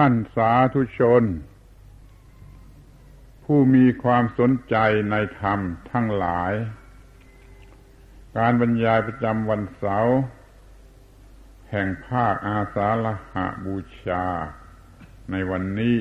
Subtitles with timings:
[0.00, 1.24] ท่านสาธุชน
[3.44, 4.76] ผู้มีความสนใจ
[5.10, 5.58] ในธรรม
[5.90, 6.52] ทั้งหลาย
[8.36, 10.18] การบรรยายประจำวันเสาร์
[11.70, 14.24] แห่งภาคอาสาฬหะบูชา
[15.30, 15.96] ในวันนี้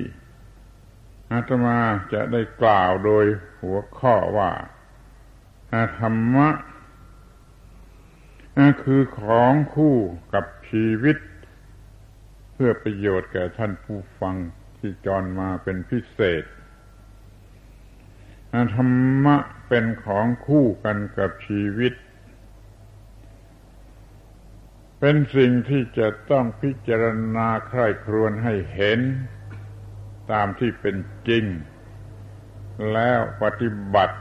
[1.31, 1.79] อาตมา
[2.13, 3.25] จะได้กล่าวโดย
[3.61, 4.51] หัวข้อว่า
[5.99, 6.49] ธรรมะ
[8.83, 9.95] คือของคู่
[10.33, 11.17] กับชีวิต
[12.57, 14.35] เพื่อประโยชน์แก่ท่านผู้ฟัง
[14.77, 16.43] ที่จรมาเป็นพิเศษ
[18.75, 21.93] ธรรมะเป็นของคู่กันกับชีวิต
[24.99, 27.03] เป็นสิ่งที่จะต้องพิจาร
[27.35, 28.99] ณาใคร่ครวญให้เห็น
[30.31, 31.45] ตามที่เป็นจริง
[32.93, 34.17] แล้วปฏิบัติ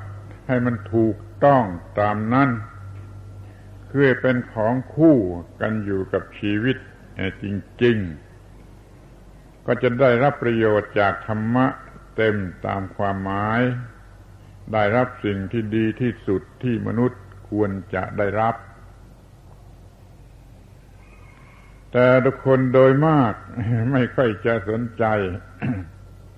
[0.46, 1.64] ให้มันถูกต้อง
[2.00, 2.50] ตามนั้น
[3.90, 5.16] คือเป็นของคู่
[5.60, 6.76] กันอยู่กับชีวิต
[7.42, 7.44] จ
[7.84, 8.23] ริงๆ
[9.66, 11.66] ก็จะได้รับประโยชน์จากธรรมะ
[12.16, 13.60] เต็มตามความหมาย
[14.72, 18.54] ได้รับสิ่งที่ดีที่สุดที่มนุษย์ควรจะได้รับ
[21.92, 23.34] แต่ทุกคนโดยมาก
[23.92, 25.04] ไม่ค่อยจะสนใจ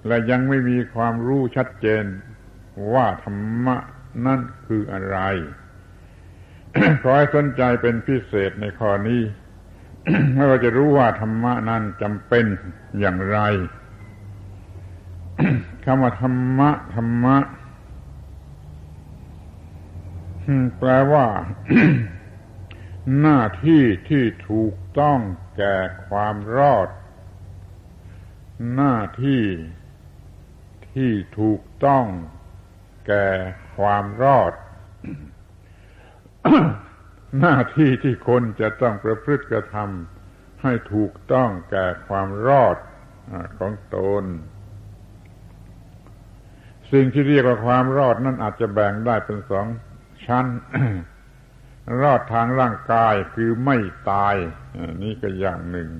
[0.06, 2.04] และยังไม่มีความรู้ชัดเจน
[2.94, 3.76] ว่าธรรมะ
[4.26, 5.18] นั่นคืออะไร
[7.02, 9.22] ขอให้สนใจเป็นพิเศษในข้อนี้
[10.34, 12.44] ไม่ว่าจะรู้ว่าธรรมะนั้นจำเป็น
[13.00, 13.38] อย่างไร
[15.84, 17.36] คำว่าธรรมะธรรมะ
[20.78, 21.26] แปลว่า
[23.20, 25.18] หน้าที่ที่ถูกต้อง
[25.56, 25.76] แก่
[26.08, 26.88] ความรอด
[28.74, 29.44] หน้าที่
[30.92, 32.06] ที่ถูกต้อง
[33.06, 33.26] แก่
[33.76, 34.52] ความรอด
[37.40, 42.76] หน้าที่ที่คนจะต้องประพฤติกระทำให้ถูกต้องแก่ความรอด
[43.58, 44.24] ของตน
[46.92, 49.66] สิ่งที่เรียกว่าความรอดนั้นอาจจะแบ่งได้เป็นสอง
[50.26, 50.46] ชั้น
[52.02, 53.76] รอดทางร่างกายคือไม่
[54.10, 54.34] ตาย
[55.02, 55.90] นี่ก็อย่างหนึ่ง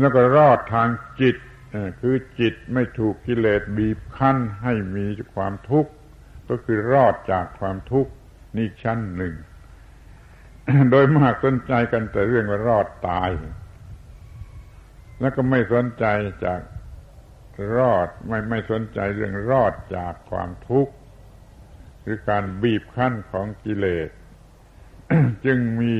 [0.00, 0.88] แล้วก็รอดทาง
[1.20, 1.36] จิต
[2.00, 5.92] คือจิตไม่ถูกกิเลสบีบคั้นให้มีความทุกข์
[6.48, 8.12] ก็คือรอดจากความทุกข์
[8.56, 9.34] นี่ชั้นหนึ่ง
[10.90, 13.30] โดยมากสนใจกันแต่เรื่องว่ารอดตาย
[15.20, 16.04] แล้วก็ไม่สนใจ
[16.44, 16.60] จาก
[17.76, 20.94] รอดไม่ไม่สนใจเรื่องรอดจากความทุกข์
[22.02, 24.10] หรือการบีบคั้นของกิเลส
[25.46, 25.96] จึงมี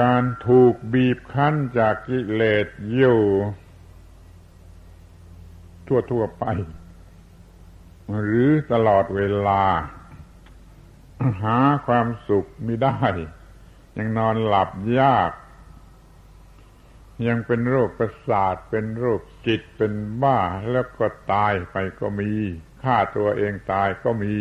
[0.00, 2.66] การถูกบีบคั้นจากกิเลส
[2.96, 3.20] อยู่
[6.10, 6.44] ทั่วๆไป
[8.22, 9.64] หรือตลอดเวลา
[11.42, 12.98] หาความสุขไม่ได้
[13.96, 14.70] ยังนอนหลับ
[15.00, 15.32] ยาก
[17.26, 19.92] ยังเป็นโรคประสาท เป็นโรคจิตเป็น
[20.22, 20.38] บ้า
[20.70, 22.30] แล้วก็ตายไปก็มี
[22.82, 24.36] ฆ่าตัวเองตายก็มี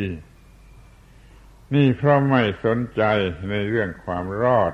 [1.73, 3.03] นี่เพราะไม่สนใจ
[3.49, 4.73] ในเรื่องความรอด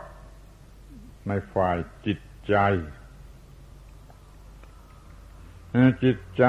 [1.28, 2.56] ในฝ่ายจิตใจ
[6.04, 6.46] จิตใจ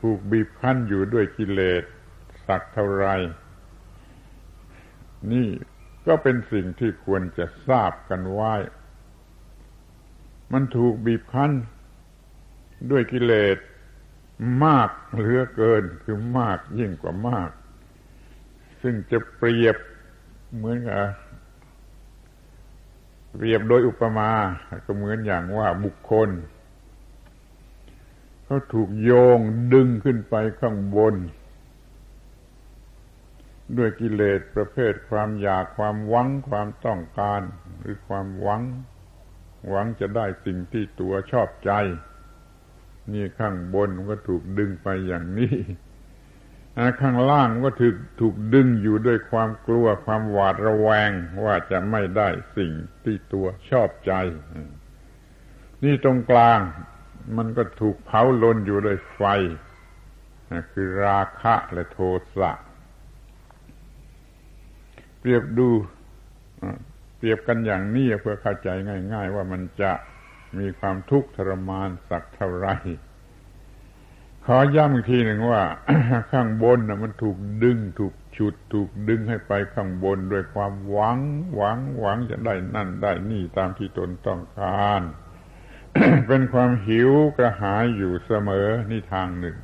[0.00, 1.82] ถูกบีบคั้นอยู่ด้วยกิเลส
[2.46, 3.06] สักเท่าไร
[5.32, 5.48] นี่
[6.06, 8.54] ก็เป็นสิ่งที่ควรจะทราบกันไว้
[10.52, 11.52] มันถูกบีบคั้น
[12.90, 13.58] ด้วยกิเลส
[14.64, 17.50] มากเหลือเกินคือมากยิ่งกว่ามาก
[18.82, 19.76] ซึ่งจะเปรียบ
[20.56, 21.02] เหมือนกับ
[23.32, 24.30] เปรียบโดยอุปมา
[24.84, 26.28] ก็เหมือนอย่างว่าบุคคล
[28.44, 29.38] เขาถูกโยง
[29.72, 31.14] ดึงขึ้นไปข้างบน
[33.76, 37.42] ด้วยกิเลสประเภทความอยากความหวังความต้องการ
[37.78, 38.62] หรือความหวัง
[39.68, 41.72] หวังจะได้สิ่งที่ตัวชอบใจ
[43.12, 45.56] นี่ข้างบนก็ถูกดึงไปอย่างนี้
[47.00, 51.10] ข้างล่างก็ถูกถูกดึงอยู่ด้วยความกลัวความหวาดระแวง
[51.44, 52.72] ว่าจะไม่ได้สิ่ง
[53.04, 54.12] ที่ตัวชอบใจ
[55.84, 56.60] นี่ตรงกลาง
[57.36, 59.22] มันก็ถูกเผาลนอยู่ด้วยไฟ
[60.72, 61.98] คือราคะและโท
[62.38, 62.52] สะ
[65.20, 65.68] เปรียบดู
[67.16, 68.68] เปรียบกันอย่างนี้เพื่อเข้าใจ
[69.12, 69.92] ง่าย ๆ ว่ามันจะ
[70.58, 72.68] มีความทุกข์ทรมานสักเท่าไร
[74.44, 75.62] ขอย้ำอีกทีหนึ่งว่า
[76.30, 81.18] ข้างบนนะมันถูกดึง ถูกฉุด ถูกดึงให้ไปข้างบนด้วยความหวัง
[81.54, 85.02] หวังหวังจะได้นั่นได้นี่ตามที่ตนต้องการ
[86.26, 89.56] เป็นความหิวกระหายอยู่เสมอนี่ทางหนึ่ง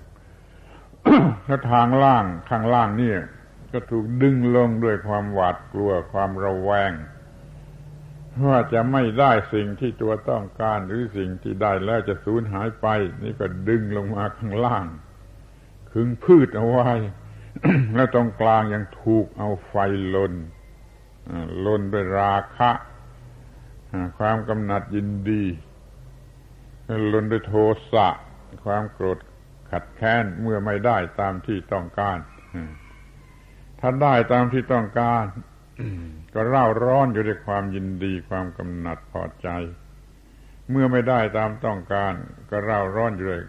[1.47, 3.13] แล้วทางล่างข้างล่างนี่
[3.75, 6.93] ก็ถูกดึงลงด้วยความหวาดกลัวความระแวง
[8.47, 12.87] ว่าจะไม่ได้สิ่งที่ตัวต้องการหรือสิ่งที่ได้แล้วจะสูญหายไป
[13.23, 14.87] นี่ก็ดึงลงมาข้างล่าง
[15.93, 16.91] ขึงพืชเอาไว้
[17.95, 19.75] แล้วตรงกลางยังถูกเอาไฟ
[20.15, 20.33] ลน
[21.67, 22.71] ลนด้วยราคะ
[24.19, 25.45] ความกำหนัดยินดี
[27.13, 27.55] ลนด้วยโท
[27.93, 28.09] สะ
[28.65, 29.19] ความโกรธ
[29.71, 32.19] ขัดแค้นเมื่อไม่ได้ตามที่ต้องการ
[33.87, 35.25] ถ้าได้ตามที่ต้องการ
[36.35, 39.49] ก็เร่าร้อนอยู่ด้วยความยินดีความกำหนัดพอใจ
[40.71, 42.13] เมื่อไม่ได้ตามต้องการ
[42.51, 43.43] ก็เร่าร้อนอยู่ด้วย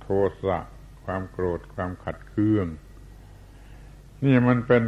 [0.00, 0.06] โท
[0.44, 0.58] สะ
[1.04, 2.66] ความโกรธความขัดเคือง
[4.24, 4.82] นี่มันเป็น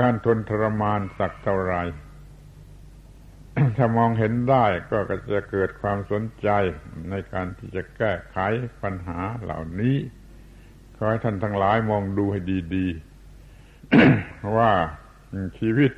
[0.00, 1.74] การทนทรมานสักเท่าไร
[3.76, 5.16] ถ้ามองเห็นได้ก็จะ
[5.50, 6.48] เกิดความสนใจ
[7.10, 8.38] ในการที่จะแก้ไข
[8.82, 9.96] ปัญหาเหล่านี้
[10.96, 12.42] ขอให้ท่านทั้งหลายมองดูให้
[12.76, 13.11] ดี ๆ
[14.56, 14.72] ว่า
[15.58, 15.92] ชีวิต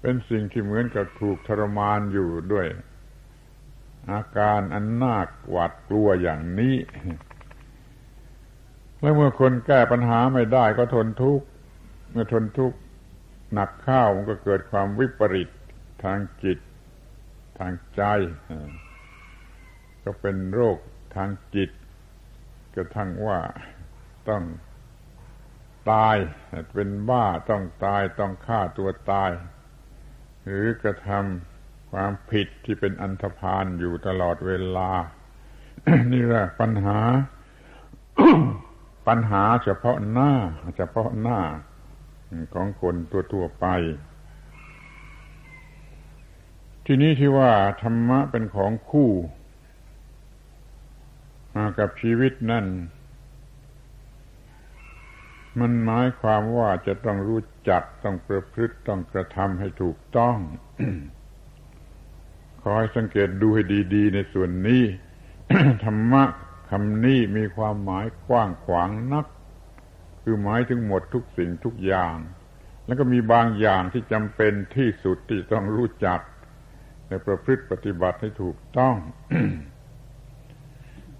[0.00, 2.66] เป็นสิ่งที่เหมือนกับถูกทรมานอยู่ด้วย
[4.12, 5.16] อาการอันน่า
[5.50, 6.76] หวาดกลัวอย่างนี้
[9.00, 11.46] แล้วเมื่อคนแก้ปัญหาไม่ได้ก็ทนทุกข์
[12.10, 12.76] เมื่อทนทุกข์
[13.54, 15.48] หนักข้าวมันก็เกิดความวิปริต
[16.04, 16.58] ทางจิต
[17.58, 18.02] ทางใจ
[20.04, 20.78] ก็เป็นโรค
[21.16, 21.70] ทางจิต
[22.74, 23.38] กระทั่งว่า
[24.28, 24.42] ต้อง
[25.90, 26.16] ตาย
[26.74, 29.30] เป็นบ้าต้องตายต้องฆ่าตัวตาย
[30.44, 34.90] หรือกระทำความผิดที่เป็นอันธพาลอยู่ตลอดเวลา
[36.12, 36.98] นี่แหละปัญหา
[39.08, 40.32] ปัญหาเฉพาะหน้า
[40.76, 41.40] เฉพาะหน้า
[42.54, 43.66] ของคนตัวทั่วไป
[46.86, 47.52] ทีนี้ที่ว่า
[47.82, 49.10] ธรรมะเป็นของคู่
[51.78, 52.66] กับชีวิตนั่น
[55.60, 60.36] มันหมายความว่าจะต้องรู้จักต้องประพฤติต้องกระทำให้ถูกต้อง
[62.60, 63.62] ขอให้สังเกตดูให้
[63.94, 64.82] ดี ๆ ในส่วนนี้
[65.84, 66.24] ธรรมะ
[66.70, 69.26] คำนี้มีความหมายกว้างขวางนัก
[70.22, 72.14] คือหมายถึงหมดทุกสิ่งทุกอย่าง
[72.86, 76.20] แล้วก็มีบางอย่างที่จำเป็นที่สุดที่ต้องรู้จัก
[77.08, 78.96] ในประพฤติปฏิบัติให้ถูกต้อง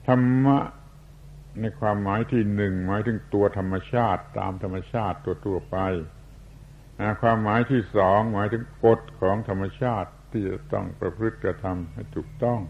[0.06, 0.58] ธรรมะ
[1.60, 5.76] ในความหมายที่หนึ่งหมายถึงตัวธรรมชาติตามธรรมชาติตัวตัวไป
[7.22, 12.60] ความหมายที่สองหมายถึงกฎของธรรมชาติที่จะต้องประพฤติกระทำให้ถูกต้อง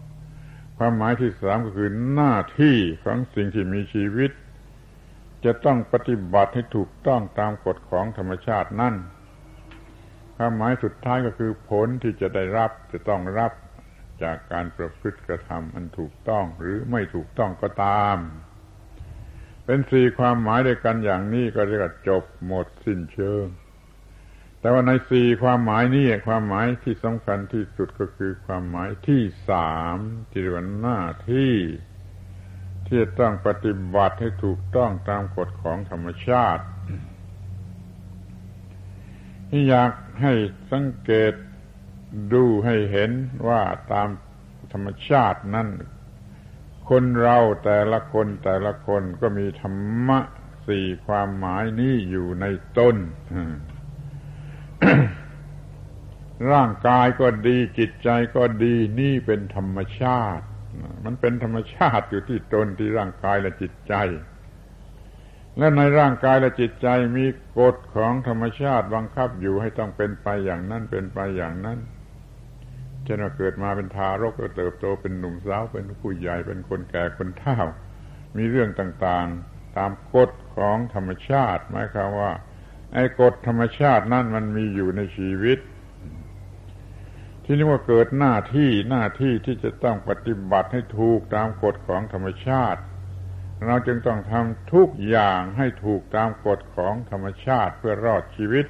[0.77, 4.31] ความหมายที่สามก็คือหน้าที่ของสิ่งที่มีชีวิต
[5.45, 8.95] จะต้องปฏิบัติให้ถูกต้องตามกฎของธรรมชาตินั่น
[10.35, 13.51] ความหมายสุดท้ายก็คือผลที่จะได้รับจะต้องรับ
[14.23, 18.17] จากการประพฤติกระทำอันถูกต้องหรือไม่ถูกต้องก็ตาม
[19.69, 23.45] เป็นสี่ความหมายด้วยกันอย่างนี้ก็เรียกว่าจบหมดสิ้นเชิง
[24.59, 29.97] แต่ว่าในสี่ความหมายนี้ความหมายที่สำคัญที่สุดก็คือความหมายที่สาม
[30.31, 31.53] ที่เรียกว่าหน้าที่
[32.87, 36.65] ที่ต้องปฏิบัติให้ถูกต้องตามกฎของธรรมชาติ
[39.49, 39.91] ที่อยาก
[40.21, 40.33] ให้
[40.71, 41.33] สังเกต
[42.33, 43.11] ดูให้เห็น
[43.47, 43.61] ว่า
[43.91, 44.07] ตาม
[44.73, 45.67] ธรรมชาตินั้น
[46.89, 50.19] คนเราแต่ละคนแต่ละคนก็มีธรรมะ
[50.67, 52.45] สี่ความหมายนี้อยู่ใน
[52.77, 52.95] ต้น
[56.51, 60.45] ร่างกายก็ดีจิตใจก็ดีนี่เป็นธรรมชาติ
[61.05, 63.93] มันเป็นธรรมชาติอยู่ที่ตนที่ร่างกายและจิตใจ
[65.57, 67.25] และในร่างกายและจิตใจมี
[67.59, 71.79] กฎของธรรมชาติบังคับอยู่ให้ต้องเป็นไปอย่างนั้นเป็นไปอย่างนั้น
[73.07, 77.59] ช่นว่าเกิดมาเป็นทารกก็เติบโตเป็นหนุ่มสาวเป็นผู้ใหญ่เป็นคนแก่คนเฒ่า
[78.37, 82.31] มีเรื่องต่างๆ ตามกฎของธรรมชาติหมายความว่า
[82.93, 85.59] ไอ้กฎธรรมชาตินั่นมันมีอยู่ในชีวิต
[87.43, 92.81] ที่นี้ว่าเกิดหน้าที่หน้าที่ที่จะต้องปฏิบัติให้ถูกตามกฎของธรรมชาติ
[93.65, 98.65] เราจึงต้องทำทุกอย่างให้ถูกตามกฎของธรรมชาติเพื่อรอดชีวิต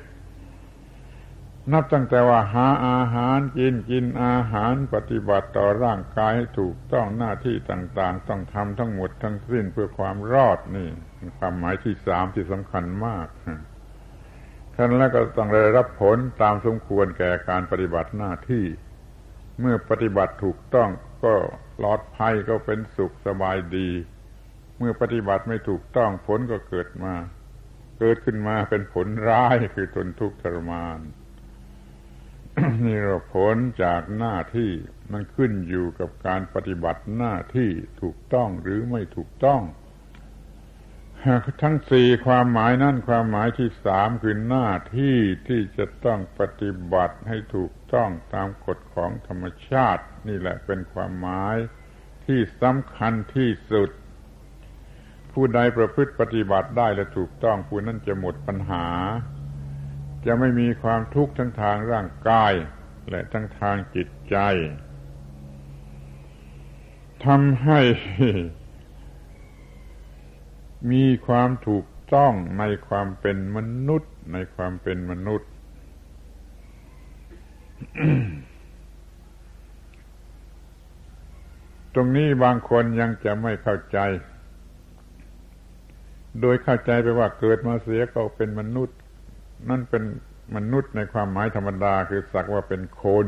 [1.74, 10.90] นับตั้งแต่ว่าหาอาหารกินกินอาหารปฏิบัติต่อร่างกายให้ถูกต้องหน้าที่ต่าง ๆ ต้องทำทั้งหมดทั้งสิ้นเพื่อความรอดนี่
[11.38, 13.28] ความหมายที่สามที่สำคัญมาก
[14.76, 18.66] ท่านแล้วก็ต้องได้รับผลตามสมควรแก่การปฏิบัติหน้าที่
[19.60, 20.90] เมื่อปฏิบัติถูกต้อง
[21.24, 21.34] ก็
[21.78, 23.90] ปลอดภัยก็เป็นสุขสบายดี
[24.78, 27.14] เมื่อปฏิบัติไม่ถูกต้องผลก็เกิดมา
[28.00, 31.00] เกิดขึ้นมาเป็นผลร้ายคือทนทุกข์ทรมาน
[32.86, 34.72] นี่เราผลจากหน้าที่
[35.12, 37.70] มันขึ้นอยู่กับการปฏิบัติหน้าที่
[38.02, 39.62] ถูกต้องหรือไม่ถูกต้อง
[41.62, 51.56] ทั้งสี่ความหมายนั่นความหมายที่สามคือหน้าที่ที่จะต้องปฏิบัติให้ถูกต้องตามกฎของธรรมชาติ นี่แหละเป็นความหมาย
[52.26, 53.90] ที่สำคัญที่สุด
[55.32, 58.86] ผู้ใดประพฤติปฏิบัติได้และถูกต้องผู้นั้นจะหมดปัญหา
[60.28, 62.54] จะไม่มีความทุกข์ทั้งทางร่างกาย
[63.10, 64.38] และทั้งทางจิตใจ
[67.26, 67.80] ทำให้
[70.92, 73.58] มีความถูกต้องในความเป็นม
[73.88, 75.50] นุษย์ ในความเป็นมนุษย์
[81.94, 84.00] ตรงนี้บางคนยังจะไม่เข้าใจ
[86.42, 88.98] โดยเข้าใจไปว่าเกิดมาเสียก็เป็นมนุษย์
[89.70, 90.04] นั่นเป็น
[90.56, 93.28] มนุษย์ในความหมายธรรมดาคือสักว่าเป็นคน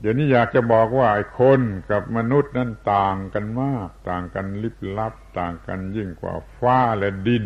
[0.00, 7.44] เดี๋ยวนี้อยากจะบอกว่าไอ้คนกับมนุษย์นั้นต่างกันมาก ต่างกันลิบลับ ต่างกันยิ่งกว่าฟ้าและดิน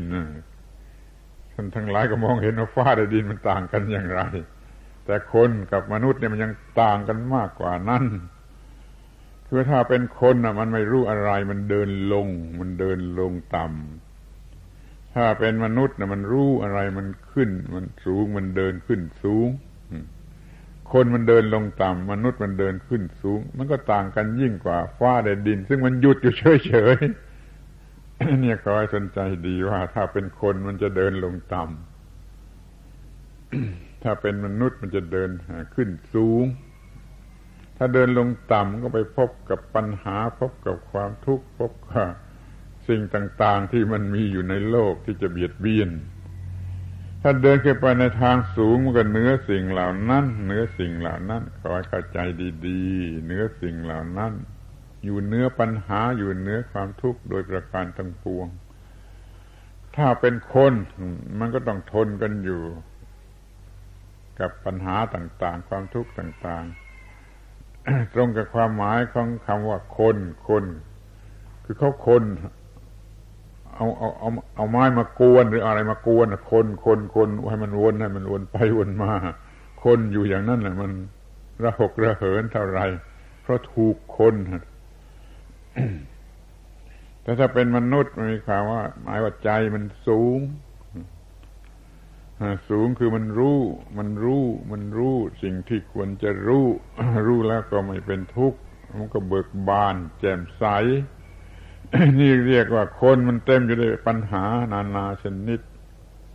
[1.52, 4.20] ท่านทั้งหลายก็มองเห็นว่าฟ้าและดินมันต่างกันอย่างไร
[5.04, 8.04] แต่คนกับมนุษย์เนี่ยมันยังต่างกันมากกว่านั้น
[9.48, 12.28] คือถ้าเป็นคนน่ะมันไม่รู้อะไร มันเดินลง
[12.60, 14.03] มันเดินลงต่ำ
[15.14, 19.48] ถ้าเป็นมนุษย์นะมันรู้อะไรมันขึ้น มันสูงมันเดินขึ้นสูง
[20.92, 35.30] คนมันเดินลงต่ำมนุษย์มันเดินขึ้นสูง มันก็ต่างกันยิ่งกว่าฟ้าแดนดิน ซึ่งมันหยุดอยู่เฉยๆเนี่ยขอให้สนใจดีว่า ถ้าเป็นคนมันจะเดินลงต่ำถ้าเป็นมนุษย์มันจะเดิน
[35.74, 36.44] ขึ้นสูง
[37.76, 42.12] ถ้าเดินลงต่ำก็ไปพบกับปัญหา พบกับความทุกข์พบกับ
[42.88, 45.90] สิ่งต่าง ๆ ที่มันมีอยู่ในโลกที่จะเบียดเบียน
[47.22, 52.18] ถ้าเดินขึ้นไปในทางสูงมันก็เหนือสิ่งเหล่านั้นเหนือสิ่งเหล่านั้นขอให้เข้าใจ
[52.66, 54.32] ดีๆเหนือสิ่งเหล่านั้น
[55.04, 58.46] อยู่เนื้อปัญหาอยู่เนื้อความทุกข์โดยประการทั้งปวง
[59.96, 60.72] ถ้าเป็นคน
[61.38, 62.62] มันก็ต้องทนกันอยู่
[64.40, 66.64] กับปัญหาต่างๆ ความทุกข์ต่าง
[67.40, 70.16] ๆ ตรงกับความหมายของคำว่าคน
[70.48, 70.64] คน
[71.64, 72.24] คือเขาคน
[73.76, 79.12] เอาเอาเอาเอาไม้มากวน หรืออะไรมากวนคนคนคนให้มันวนให้มันวนไปวนมา
[79.84, 80.92] คนอยู่อย่างนั้นแหละมัน
[81.62, 82.80] ระหกระเหินเท่าไร
[83.42, 84.34] เพราะถูกคน
[87.22, 90.38] แต่ถ้าเป็นมนุษย์มันมีความว่า หมายว่าใจมันสูง
[92.70, 93.58] สูงคือมันรู้
[93.98, 96.66] มันรู้ มันรู้สิ่งที่ควรจะรู้
[97.26, 98.58] รู้แล้วก็ไม่เป็นทุกข์
[98.98, 100.64] มันก็เบิกบาน แจ่มใส
[102.20, 105.60] นี่เรียกว่าคนมันเต็มอยู่ด้วยปัญหานานาชนิด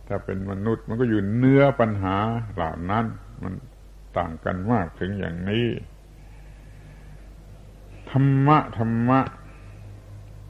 [0.08, 2.16] ถ้าเป็นมนุษย์มันก็อยู่เนื้อปัญหา
[2.54, 3.04] เหล่านั้น
[3.42, 3.54] มัน
[4.16, 5.66] ต่างกันมากถึงอย่างนี้
[8.10, 9.20] ธรรมะธรรมะ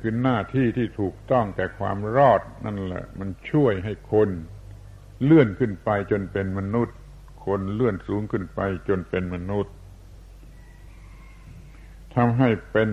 [0.00, 4.28] คือหน้าที่ที่ถูกต้องแต่ความรอดนั่นแหละ มันช่วยให้คน
[5.24, 6.96] เลื่อนขึ้นไปจนเป็นมนุษย์
[7.46, 9.72] คนเลื่อนสูงขึ้นไปจนเป็นมนุษย์
[12.14, 12.88] ทำให้เป็น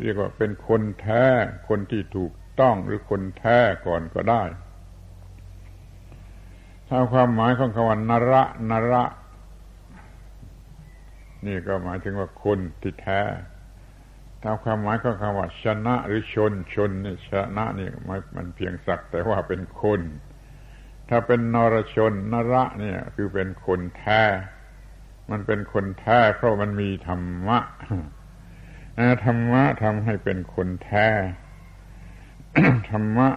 [0.00, 1.24] เรียกว่าเป็นคนแท้
[1.68, 4.44] คนที่ถูกต้องหรือคนแท้ก่อนก็ได้
[6.88, 9.04] ถ้าความหมายของคำว่านระนระ
[11.46, 13.22] นี่ก็หมายถึงว่าคนที่แท้
[14.42, 17.88] ถ้าความหมายของคำว่าชนะหรือชนชนนี่ชนะนี่
[18.36, 20.00] มันเพียงสักแต่ว่าเป็นคน
[21.08, 24.22] ถ้าเป็นนรชนนระเนี่ยคือเป็นคนแท้
[25.30, 27.58] มันเป็นคนแท้เพราะมันมีธรรมะ
[29.24, 31.08] ธรรมะทำให้เป็นคนแท้
[32.90, 33.28] ธรรมะ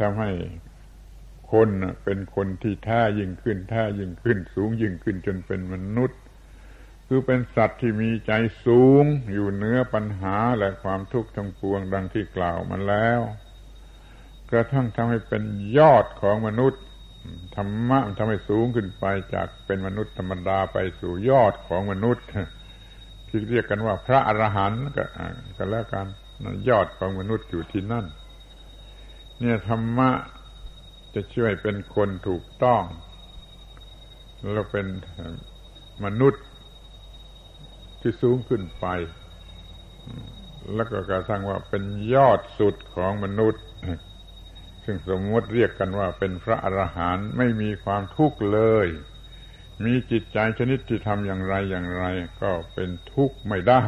[0.00, 0.30] ทำให้
[1.52, 1.68] คน
[2.04, 6.20] เป็นคนที่แท้ยิ่งขึ้นแท้ยิ่งขึ้น สูงยิ่งขึ้นจนเป็นมนุษย์
[7.06, 8.32] คือเป็นสัตว์ที่มีใจ
[8.64, 13.20] สูง อยู่เหนือปัญหาและความทุกข์ทั้งปวงดังที่กล่าวมาแล้ว
[14.50, 15.42] กระทั่งทำให้เป็น
[15.78, 16.82] ยอดของมนุษย์
[17.56, 19.04] ธรรมะทำให้สูงขึ้นไป
[19.34, 22.26] จากเป็นมนุษย์ธรรมดาไปสู่ยอดของมนุษย์
[23.34, 25.04] ที่เรียกกันว่าพระอรหันต์ก็
[25.56, 26.06] กแล้วกัน
[26.68, 28.06] ยอดของมนุษย์อยู่ที่นั่น
[29.38, 30.10] เนี่ยธรรมะ
[31.14, 32.82] จะช่วยเป็นคนถูกต้อง
[34.40, 34.86] แล้วเป็น
[36.04, 36.44] มนุษย์
[38.00, 38.86] ที่สูงขึ้นไป
[40.74, 41.82] แล้วก็กระทั่งว่าเป็น
[42.14, 43.62] ยอดสุดของมนุษย์
[44.84, 48.86] ซึ่งสมมติเรียกกันว่าเป็นพระอรหันต์ไม่มีความทุกข์เลย
[49.84, 52.04] มีจิตใจชนิดที่ทำอย่างไรอย่างไร
[52.42, 53.84] ก็เป็นทุกข์ไม่ได้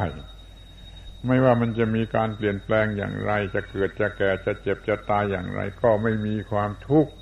[1.26, 7.12] ไม่ว่ามันจะมีการเปลี่ยนแปลงอย่างไร จะเกิดจะแก่จะเจ็บจะตายอย่างไร ก็ไม่มีความทุกข์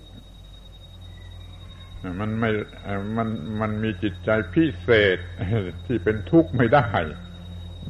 [2.20, 2.50] มันไม่
[3.16, 3.28] มัน
[3.60, 5.18] มันมีจิตใจพิเศษ
[5.86, 6.86] ที่เป็นทุกข์ไม่ได้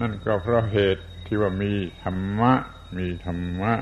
[0.01, 2.53] นั่นก็เพราะเหตุที่ว่ามีธรรมะ
[2.99, 3.73] มีธรรมะ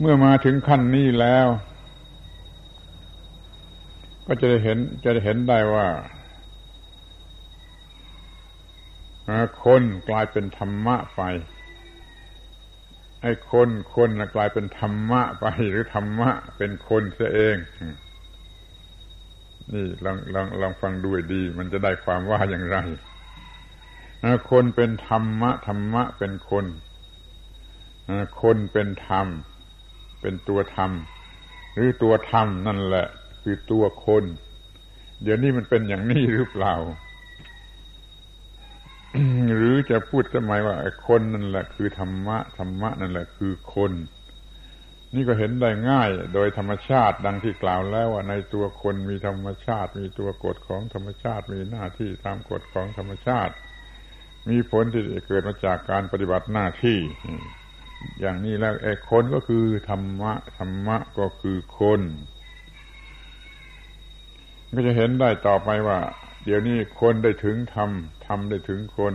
[0.00, 1.48] เมื่อมาถึงขั้นนี้แล้ว
[4.26, 5.88] ก็จะได้เห็นจะได้เห็นได้ว่า
[9.64, 11.22] คนกลายเป็นธรรมะไป
[13.22, 17.56] ไอ้คนคนกลายเป็นธรรมะไปหรือธรรมะเป็นคนเสียเอง
[19.72, 22.76] นี่ลองลองลองฟังดูดี มันจะได้ความว่าอย่างไร
[24.50, 26.64] คนเป็นธรรมะ ธรรมะเป็นคน
[28.42, 29.26] คนเป็นธรรม
[30.24, 30.90] เป็นตัวธรรม
[31.74, 33.06] หรือตัวธรรมนั่นแหละ
[33.42, 34.24] คือตัวคน
[35.22, 36.74] เดี๋ยวนี้มันเป็นอย่างนี้หรือเปล่า
[39.56, 40.76] หรือจะพูดสมัยว่า
[41.08, 43.92] คนนั่นแหละ คือธรรมะธรรมะนั่นแหละ คือคน
[45.14, 53.54] นี่ก็เห็นได้ง่าย โดยธรรมชาติดังที่กล่าวแล้วว่าในตัวคนมีธรรมชาติ มีตัวกฎของธรรมชาติ มีหน้าที่ตามกฎของธรรมชาติ
[54.48, 56.98] มีผลที่เกิดมาจากการปฏิบัติหน้าที่
[58.20, 62.00] อย่างนี้แล้วไอ้คนก็คือธรรมะธรรมะก็คือคน
[64.74, 65.98] ก็จะเห็นได้ต่อไปว่า
[66.44, 67.90] เดี๋ยวนี้คนได้ถึงธรรม
[68.26, 69.14] ธรรมได้ถึงคน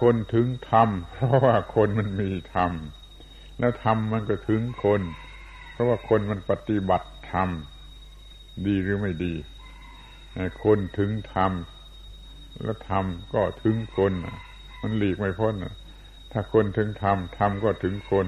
[0.00, 2.72] คนถึงธรรมเพราะว่าคนมันมีธรรม
[3.58, 5.00] แล้วธรรมมันก็ถึงคน
[5.72, 7.48] เพราะว่าคนมันปฏิบัติธรรม
[8.66, 9.34] ดีหรือไม่ดี
[10.64, 11.52] คนถึงธรรม
[12.62, 13.04] แล้วธรรม
[13.34, 14.12] ก็ถึงคน
[14.82, 15.54] มันหลีกไม่พ้น
[16.32, 18.26] ถ้าคนถึงธรรมธรรมก็ถึงคน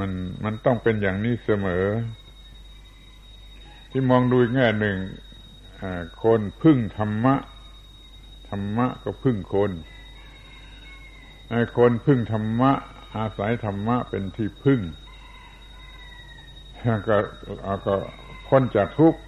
[0.00, 0.10] มัน
[0.44, 1.84] มันต้องเป็นอย่างนี้เสมอ
[3.90, 4.98] ที่มองดูอีกแง่หนึ่ง
[6.24, 7.34] คนพึ่งธรรมะ
[8.48, 9.70] ธรรมะก็พึ่งคน
[11.78, 12.72] คนพึ่งธรรมะ
[13.16, 14.80] อาศัยธรรมะเป็นที่พึ่ง
[17.08, 17.16] ก็
[17.86, 17.94] ก็
[18.46, 19.20] พ้นจากทุกข์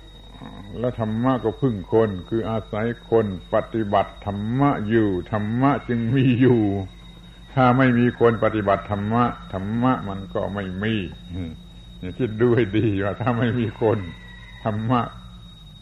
[0.78, 6.62] และธรรมะก็พึ่งคน คืออาศัยคนปฏิบัติธรรมะอยู่ธรรมะจึงมีอยู่
[7.54, 10.94] ถ้าไม่มีคนปฏิบัติธรรมะธรรมะมันก็ไม่มี
[12.18, 13.98] คิดดูให้ดีว่าถ้าไม่มีคน
[14.64, 15.00] ธรรมะ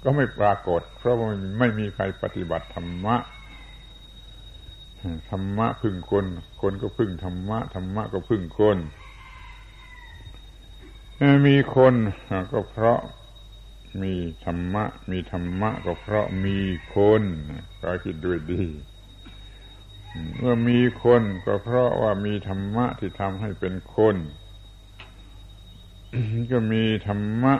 [0.03, 3.17] ก็ไม่ปรากฏ เพราะมันไม่มีใครปฏิบัติธรรมะ
[5.31, 6.27] ธรรมะพึ่งคน
[6.63, 8.79] คนก็พึ่งธรรมะธรรมะก็พึ่งคน
[11.47, 11.95] มีคน
[12.53, 13.01] ก็เพราะ
[14.03, 16.59] มีธรรมะ มีธรรมะก็เพราะมี
[16.95, 17.23] คน
[17.81, 18.63] ก็คิดด้วยดี
[20.39, 24.17] เมื่อมีคนก็เพราะว่ามีธรรมะที่ทำให้เป็นคน
[26.53, 27.55] ก็มีธรรมะ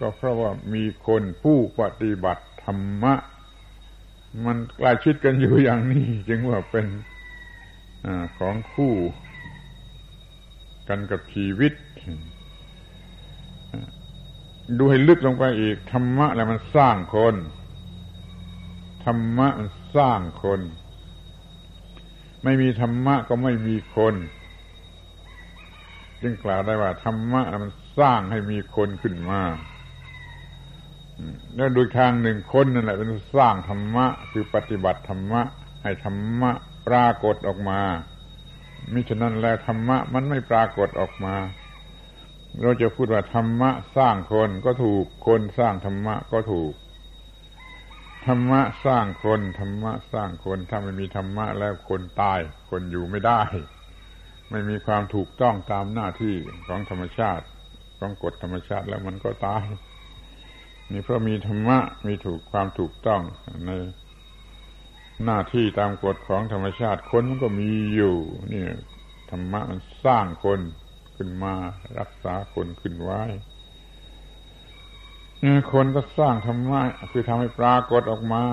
[0.00, 3.14] ก็เพราะว่ามีคนผู้ปฏิบัติธรรมะ
[4.44, 6.86] มันใกล้ชิดกันอยู่อย่างนี้ จึงว่าเป็น
[8.04, 8.06] อ
[8.38, 8.94] ของคู่
[10.88, 11.72] กันกับชีวิต
[14.76, 17.34] ดูให้ลึกลงไปอีก ธรรมะแหล้วมันสร้างคน
[19.04, 20.60] ธรรมะมันสร้างคน
[22.44, 24.14] ไม่มีธรรมะก็ไม่มีคน
[26.22, 29.42] จึงกล่าวได้ว่า ธรรมะมันสร้างให้มีคนขึ้นมา
[31.56, 35.42] แล้วโดยทางหนึ่งคนนั่นแหละเป็นสร้างธรรมะ คือปฏิบัติธรรมะ
[35.82, 36.50] ให้ธรรมะ
[36.88, 37.80] ปรากฏออกมา
[38.92, 41.34] มิฉะนั้นแล้วธรรมะมันไม่ปรากฏออกมา
[42.62, 46.72] เราจะพูดว่าธรรมะสร้างคนก็ถูกคนสร้างธรรมะก็ถูก
[48.26, 53.40] ธรรมะสร้างคนธรรมะสร้างคนถ้าไม่มีธรรมะแล้วคนตาย คนอยู่ไม่ได้
[54.50, 56.34] ไม่มีความถูกต้องตามหน้าที่
[56.66, 57.44] ของธรรมชาติ
[57.98, 59.64] ของกฎธรรมชาติแล้วมันก็ตาย
[60.92, 63.22] นี่เพราะมีธรรมะมีถูกความถูกต้อง
[63.66, 63.70] ใน
[65.24, 68.16] หน้าที่ตามกฎของธรรมชาติคนมันก็มีอยู่
[68.52, 68.64] นี่
[69.30, 70.60] ธรรมะมันสร้างคน
[71.18, 71.54] ขึ้นมา
[71.98, 73.22] รักษาคนขึ้นไว้
[75.72, 76.80] คนก็สร้างธรรมะ
[77.12, 78.44] คือทำให้ปรากฏออกมา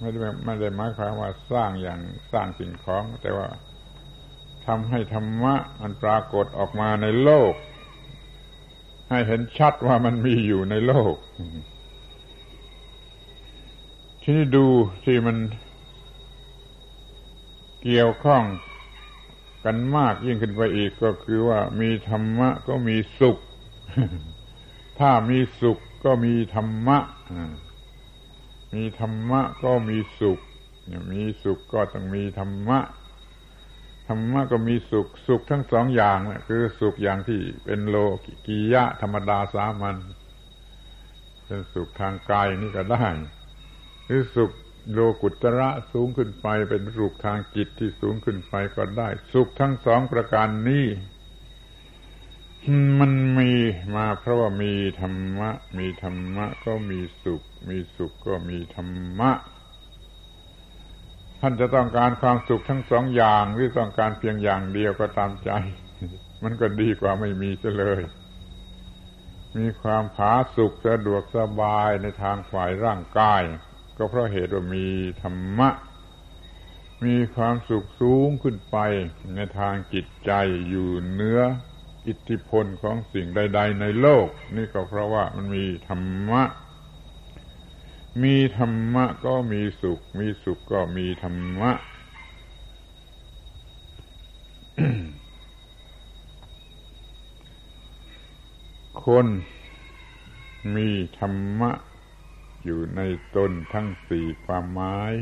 [0.00, 2.00] ไม่ได้ไม่ได้หมายความว่าสร้างอย่าง
[2.32, 3.48] สร้างสิ่งของ แต่ว่า
[4.66, 7.54] ทำให้ธรรมะมันปรากฏออกมาในโลก
[9.10, 11.14] ให้เห็นชัดว่ามันมีอยู่ในโลก
[14.22, 14.66] ทีนี้ดู
[15.04, 15.36] ที่มัน
[17.82, 18.42] เกี่ยวข้อง
[19.66, 23.38] กันมากยิ่งขึ้นไปอีกก็คือว่ามีธรรมะก็มีสุข
[24.98, 26.98] ถ้ามีสุขก็มีธรรมะ
[28.74, 30.40] มีธรรมะก็มีสุข
[31.12, 32.78] มีสุขก็ต้องมีธรรมะ
[34.08, 37.96] ธรรมะก็มีสุข สุขทั้งสองอย่างคือสุขอย่างที่เป็นโล
[38.46, 39.96] กียะธรรมดาสามัญ
[41.44, 43.06] เป็นสุขทางกายนี่ก็ได้
[44.04, 44.50] หรือสุข
[44.92, 50.86] โลกุตระสูงขึ้นไปเป็นสุขทางจิตที่สูงขึ้นไปก็ได้ สุขทั้งสองประการนี้
[53.00, 53.52] มันมี
[53.96, 59.32] มาเพราะว่ามีธรรมะ มีธรรมะก็มีสุข มีสุขก็มีธรรมะ
[61.40, 65.50] ท่านจะต้องการความสุขทั้งสองอย่างหรือต้องการเพียงอย่างเดียวก็ตามใจ
[66.42, 68.02] มันก็ดีกว่าไม่มีซะเลย
[69.56, 73.42] มีความผาสุกสะดวกสบายในทางฝ่ายร่างกาย
[73.96, 74.86] ก็เพราะเหตุว่ามี
[75.22, 75.68] ธรรมะ
[77.04, 78.76] มีความสุขสูงขึ้นไป
[79.34, 80.32] ในทางจิตใจ
[80.68, 81.40] อยู่เนื้อ
[82.06, 86.42] อิทธิพลของสิ่งใด ๆ ในโลก นี่ก็เพราะว่ามันมีธรรมะ
[88.22, 91.72] มีธรรมะก็มีสุข มีสุขก็มีธรรมะ
[99.04, 99.26] คน
[100.76, 101.70] มีธรรมะ
[102.66, 103.00] อยู่ใน
[103.36, 105.12] ตนทั้งสี่ความหมาย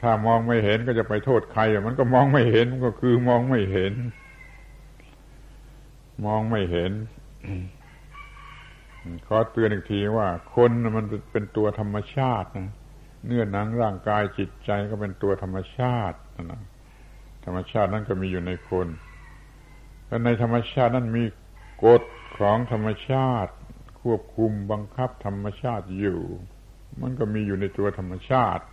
[0.00, 3.94] ถ้ามองไม่เห็นก็จะไปโทษใครมันก็มองไม่เห็นก็คือมองไม่เห็น
[6.26, 6.92] มองไม่เห็น
[9.26, 12.70] ขอเตือนอีกทีว่า คนมันเป็นตัวธรรมชาตินะ
[13.24, 16.18] เนื้อหนังร่างกายจิตใจก็เป็นตัวธรรมชาติ
[16.50, 16.60] นะ
[17.44, 18.88] ธรรมชาตินั่นก็มีอยู่ในคน
[20.06, 21.24] และในธรรมชาตินั้นมี
[21.84, 22.02] กฎ
[22.38, 23.52] ของธรรมชาติ
[24.02, 26.20] ควบคุมบังคับธรรมชาติอยู่
[27.02, 28.64] มันก็มีอยู่ในตัวธรรมชาติ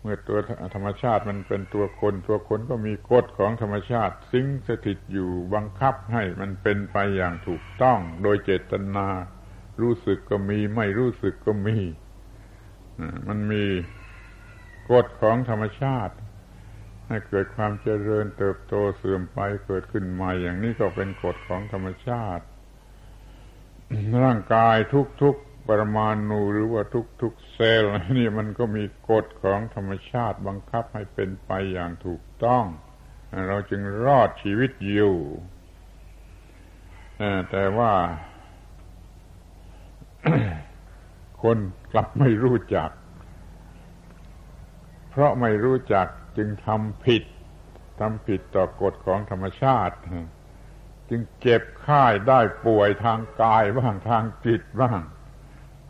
[0.00, 0.38] เมื่อตัว
[0.74, 9.08] ธรรมชาติมันเป็นตัวคน ตัวคนก็มีกฎของธรรมชาติสิงสถิตอยู่บังคับให้มันเป็นไปอย่างถูกต้อง โดยเจตนา
[9.82, 11.76] รู้สึกก็มีไม่รู้สึกก็มี
[13.28, 13.64] มันมี
[14.90, 16.14] กฎของธรรมชาติ
[17.08, 22.44] ให้เกิดความเจริญเติบโตเสื่อมไปเกิดขึ้นใหม่อย่างนี้ก็เป็นกฎของธรรมชาติ
[24.24, 24.76] ร่างกาย
[25.22, 26.82] ทุกๆปรมาณูหรือว่า
[27.20, 32.64] ทุกๆเซลล์นี่มันก็มีกฎของธรรมชาติบังคับให้เป็นไปอย่างถูกต้อง
[33.48, 35.16] เราจึงรอดชีวิตอยู่
[37.50, 37.92] แต่ว่า
[41.42, 41.58] คน
[41.92, 42.90] กลับไม่รู้จัก
[45.10, 47.22] เพราะไม่รู้จักจึงทำผิด
[48.00, 49.96] ทำผิดต่อกฎของธรรมชาติ
[51.10, 55.00] จึงเจ็บไข้ได้ป่วยทางกายบ้างทางจิตบ้าง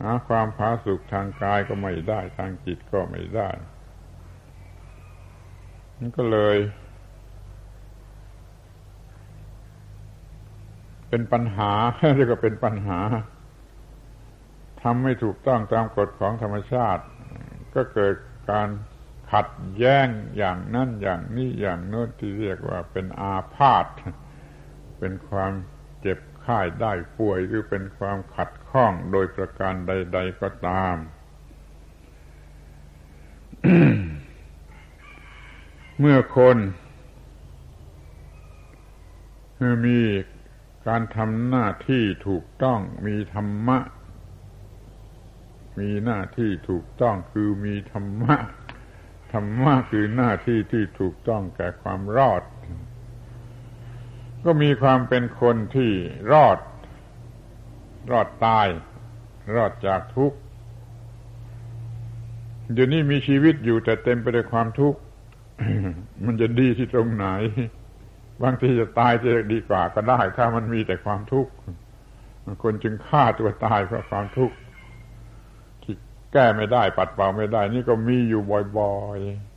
[0.01, 3.49] หาความผาสุกทางกายก็ไม่ได้ทางจิตก็ไม่ได้
[5.99, 6.57] มันก็เลย
[11.09, 11.73] เป็นปัญหา
[12.17, 13.01] เรียกว่าเป็นปัญหา
[14.83, 17.05] ทำไม่ถูกต้องตามกฎของธรรมชาติ
[17.75, 18.15] ก็เกิด
[18.51, 18.69] การ
[19.33, 19.49] ขัด
[19.79, 23.87] แย้งอย่างนั่นอย่างนี้อย่างโน้นที่เรียกว่าเป็นอาพาธ
[25.07, 25.53] เป็นความ
[26.01, 30.97] เจ็บไข้ได้ป่วยหรือเป็นความขัดข้องโดยประการใด ๆก็ตาม
[35.99, 36.57] เมื่อคน
[39.87, 40.01] มี
[40.87, 43.79] การทำหน้าที่ถูกต้องมีธรรมะ
[45.79, 48.37] มีหน้าที่ถูกต้องคือมีธรรมะ
[49.33, 52.43] ธรรมะคือหน้าที่ที่ถูกต้องแก่ความรอด
[54.45, 55.91] ก็มีความเป็นคนที่
[56.33, 56.59] รอด
[58.11, 58.67] รอดตาย
[59.55, 60.37] รอดจากทุกข์
[62.73, 64.99] เดี๋ยวนี้มีชีวิตอยู่แต่เต็มไปด้วยความทุกข์
[66.25, 67.27] มันจะดีที่ตรงไหน
[68.43, 71.53] บางทีจะตายจะดีกว่าก็ได้ ถ้ามันมีแต่ความทุกข์
[72.63, 74.55] คนจึงฆ่าตัวตายเพราะความทุกข์
[75.83, 75.95] ที่
[76.33, 78.43] แก้ไม่ได้ปัดเป่าไม่ได้ นี่ก็มีอยู่
[78.79, 79.54] บ่อยๆ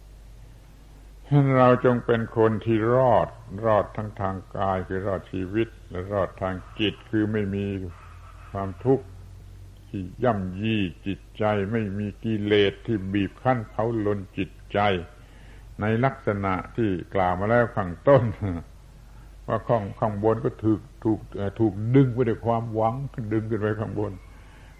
[1.57, 3.27] เราจงเป็นคนที่รอด
[3.65, 7.65] รอดทั้งทางกายคือรอดชีวิต และรอดทางจิตคือไม่มี
[8.51, 9.05] ความทุกข์
[9.87, 14.79] ที่ย่ำยีจิตใจ ไม่มีกิเลสที่บีบคั้นเผาลนจิตใจ
[15.81, 18.23] ในลักษณะที่กล่าวมาแล้วข้างต้น
[19.47, 21.19] ว่าข้างข้างบนก็ถูกถูก
[21.59, 22.95] ถูกดึงไปด้วยความหวัง
[23.33, 24.11] ดึงขึ้นไปข้างบน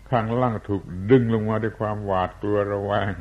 [0.10, 3.14] ข้างล่างถูกดึงลงมาด้วยความหวาดกลัวระแวง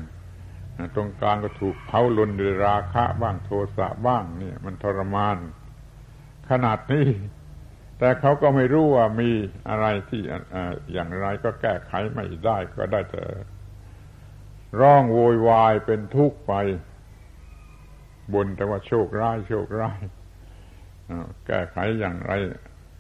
[0.95, 5.37] ตรงกลางก็ถูกเผาลนด้วยราคะบ้างโทสะบ้างนี่มันทรมาน
[6.51, 7.09] ขนาดนี้
[7.99, 9.31] แต่เขาก็ไม่รู้ว่ามี
[9.69, 10.21] อะไรที่
[10.93, 13.25] อย่างไรก็แก้ไขไม่ได้ก็ได้แต่
[14.81, 16.55] ร้องโวยวายเป็นทุกข์ไป
[18.35, 20.01] บนแต่ว่าโชคร้ายโชคร้าย
[21.47, 22.33] แก้ไขอย่างไร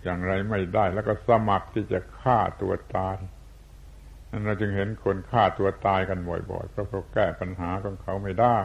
[0.05, 3.17] อย่างไรไม่ได้ แล้วก็สมัครที่จะฆ่าตัวตาย
[4.45, 8.59] เราจึงเห็นคนฆ่าตัวตายกันบ่อยๆเพราะเขาแก้ปัญหาของเขาไม่ได้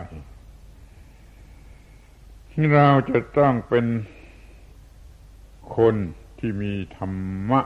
[2.75, 3.85] เราจะต้องเป็น
[5.77, 5.95] คน
[6.39, 7.61] ที่มีธรรมะ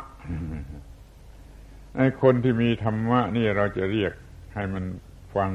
[1.97, 4.13] ไอ้คนที่มีธรรมะนี่เราจะเรียก
[4.53, 4.83] ให้มัน
[5.35, 5.51] ฟัง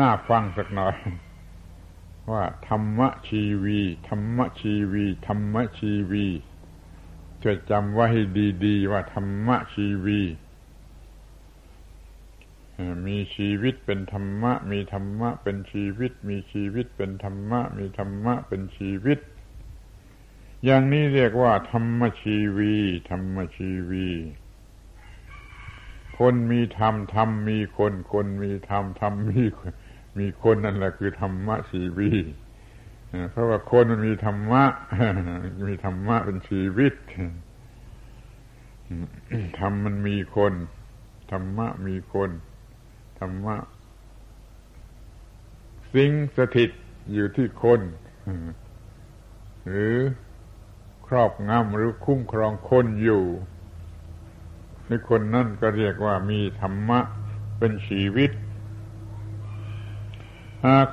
[0.00, 0.96] น่าฟังสักหน่อย
[2.32, 6.26] ว่าธรรมะชีวี ธรรมะชีวี ธรรมะชีวี
[7.42, 8.22] ช่วยจำไว้ให้
[8.64, 10.20] ดี ๆ ว่าธรรมะชีวี
[13.06, 19.18] มีชีวิตเป็นธรรมะ มีธรรมะเป็นชีวิต มีชีวิตเป็นธรรมะ มีธรรมะเป็นชีวิต
[20.64, 22.74] อย่างนี้เรียกว่า ธรรมชีวี
[23.10, 24.08] ธรรมชีวี
[26.18, 29.42] คนมีธรรมธรรมมีคน คนมีธรรมธรรมมี
[30.18, 32.12] มีคนนั่นแหละคือธรรมะชีวี
[33.30, 34.64] เพราะว่าคนมันมีธรรมะ
[35.68, 36.94] มีธรรมะเป็นชีวิต
[39.58, 40.52] ธรรมมันมีคน
[41.30, 42.30] ธรรมะมีคน
[43.18, 43.56] ธรรมะ
[45.92, 46.70] สิงสถิต
[47.12, 47.80] อยู่ที่คน
[49.68, 49.96] หรือ
[51.06, 53.24] ครอบงำหรือคุ้มครองคนอยู่
[54.86, 57.00] ในคนนั่นก็เรียกว่ามีธรรมะ
[57.58, 58.30] เป็นชีวิต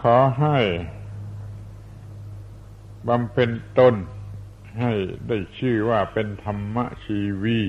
[0.04, 0.58] ขอให้
[3.07, 3.95] บำเพ็ญตน
[4.79, 4.91] ให้
[5.27, 7.61] ได้ชื่อว่าเป็นธรรมชีวี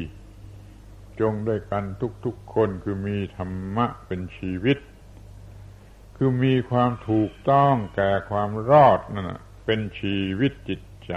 [1.20, 1.84] จงด้วยกัน
[2.24, 4.78] ทุกๆคนคือมีธรรมะเป็นชีวิต
[6.16, 9.30] คือมีความถูกต้องแก่ความรอดนั่น
[9.64, 11.14] เป็นชีวิตจิตใจ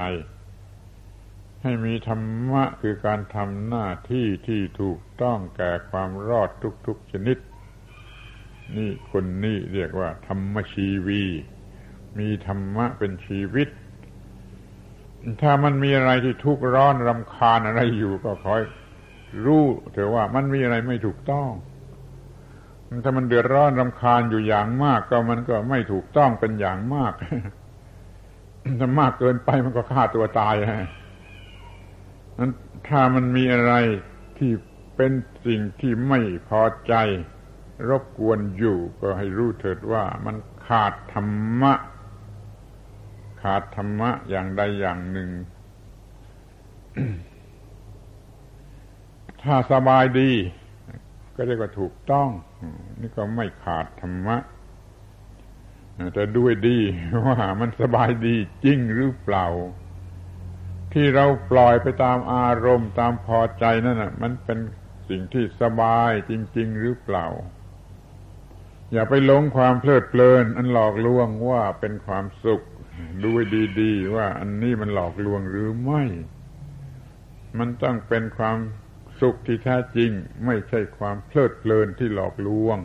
[1.62, 6.50] ให้มีธรรมะคือการทำหน้าที่ที่ถูกต้องแก่ความรอด
[6.88, 7.38] ทุกๆชนิด
[8.76, 11.24] นี่คนนี้เรียกว่า ธรรมชีวี
[12.20, 13.70] มีธรรมะเป็นชีวิต
[15.42, 18.62] ถ้ามันมีอะไรที่ทุกข์ร้อนรำคาญอะไรอยู่ก็คอย
[19.46, 19.64] รู้
[19.94, 21.50] เถอะว่ามันมีอะไรไม่ถูกต้อง
[23.04, 27.14] ถ้ามันเดือดร้อนรำคาญอยู่อย่างมาก ก็มันก็ไม่ถูกต้องเป็นอย่างมาก
[28.80, 30.90] ถ้ามากเกินไปมันก็ฆ่าตัวตายฮะ
[32.38, 32.52] นั้น
[32.90, 33.74] ถ้ามันมีอะไร
[34.38, 34.52] ที่
[34.96, 35.12] เป็น
[35.46, 36.94] สิ่งที่ไม่พอใจ
[37.90, 40.36] รบกวนอยู่ ก็ให้รู้เถิดว่ามัน
[40.68, 41.74] ขาดธรรมะ
[43.42, 45.30] ขาดธรรมะอย่างใดอย่างหนึ่ง
[49.44, 50.32] ถ้าสบายดี
[51.36, 52.30] ก็เรียกว่าถูกต้อง
[53.00, 54.38] นี่ก็ไม่ขาดธรรมะ
[56.14, 56.80] แต่ด้วยดี
[57.28, 59.48] ว่ามันสบายดีจริงหรือเปล่า
[60.94, 64.60] ที่เราปล่อยไปตามอารมณ์ตามพอใจนั่นน่ะ มันเป็น
[65.10, 67.26] สิ่งที่สบายจริง ๆ หรือเปล่า
[68.94, 72.64] อย่าไปหลงความเพลิดเพลิน อันหลอกลวงว่าเป็นความสุข
[73.26, 73.42] ด้วย
[73.82, 76.04] ดีๆว่าอันนี้มันหลอกลวงหรือไม่
[77.58, 78.58] มันต้องเป็นความ
[79.22, 80.12] สุขที่แท้จริง
[80.46, 82.78] ไม่ใช่ความเพลิดเพลินที่หลอกลวง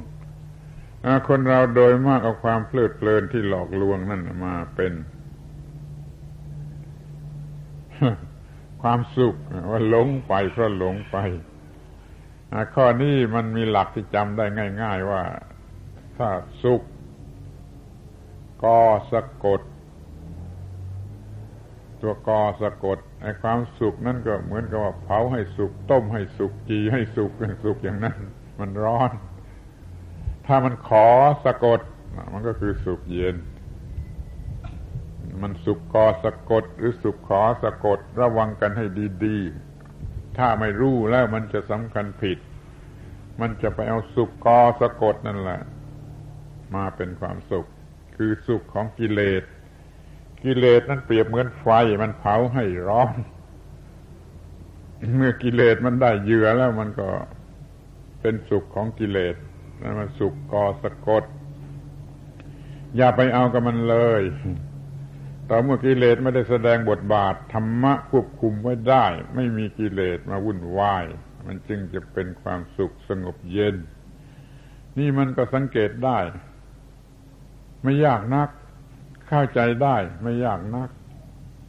[1.28, 4.92] คนเราโดยมากเอาความเพลิดเพลินที่หลอกลวงนั่นมาเป็น
[8.82, 9.34] ความสุข
[9.70, 11.16] ว่าหลงไปเพราะหลงไป
[12.74, 14.44] ข้อนี้มันมีหลักที่จำได้
[14.82, 15.22] ง่าย ๆ ว่า
[16.16, 16.28] ถ้า
[16.62, 16.82] สุข
[18.64, 18.78] ก็
[19.12, 19.60] สะกด
[22.02, 27.30] ตัวกอสะกดไอ้ความสุขนั่นก็เหมือนกับว่าเผาให้สุกต้มให้สุกจีให้สุก
[27.64, 28.16] สุกอย่างนั้น
[28.60, 29.10] มันร้อน
[30.46, 31.06] ถ้ามันขอ
[31.44, 31.80] สะกด
[32.32, 33.36] มันก็คือสุกเย็น
[35.42, 38.84] มันสุกกอสะกด หรือสุกขอสะกดระวังกันให้
[39.24, 42.38] ดีๆ ถ้าไม่รู้แล้วมันจะสำคัญผิด
[43.40, 45.60] มันจะไปเอาสุกกอสะกดนั่นแหละ
[46.74, 47.66] มาเป็นความสุข
[48.16, 49.42] คือสุขของกิเลส
[50.44, 51.66] กิเลสนั้นเปรียบเหมือนไฟ
[52.02, 53.14] มันเผาให้ร้อน
[55.16, 57.08] เมื่อกิเลสมันได้เหยื่อแล้วมันก็
[58.20, 59.36] เป็นสุขของกิเลส
[59.80, 61.24] นั่นมันสุขก่อสะกด
[62.96, 64.22] อย่าไปเอากับมันเลย
[65.48, 71.04] ต่อเมื่อกิเลสไม่ได้แสดงบทบาทธรรมะควบคุมไว้ได้ ไม่มีกิเลสมาวุ่นวาย
[71.46, 73.76] มันจึงจะเป็นความสุขสงบเย็น
[74.98, 76.18] นี่มันก็สังเกตได้
[77.82, 78.48] ไม่ยากนัก
[79.34, 80.90] เข้าใจได้ไม่ยากนัก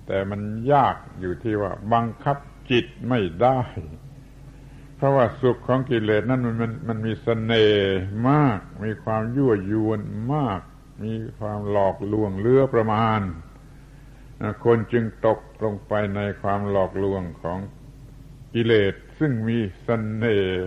[0.08, 0.41] แต่มัน
[0.73, 2.38] ยากอยู่ที่ว่า บังคับ
[2.71, 3.60] จิตไม่ได้
[4.95, 7.99] เพราะว่าสุขของกิเลสนั้นมันมันมันมีสเสน่ห์
[8.30, 9.99] มาก มีความยั่วยวน
[10.34, 10.62] มาก
[11.04, 13.21] มีความหลอกลวงเลือประมาณ
[14.63, 17.60] คนจึงตกลงไปในความหลอกลวงของ
[18.54, 19.89] กิเลสซึ่งมีสเส
[20.23, 20.65] น่ห์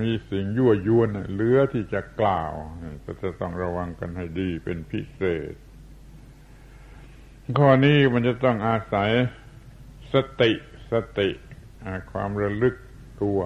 [0.00, 2.52] มีสิ่งยั่วยวนเหลือที่จะกล่าว
[3.22, 5.54] จะต้องระวังกันให้ดีเป็นพิเศษ
[7.54, 9.10] ข้อนี้มันจะต้องอาศัย
[10.12, 10.50] สติ
[10.92, 11.28] สติ
[12.12, 12.74] ความระลึก
[13.22, 13.38] ตัว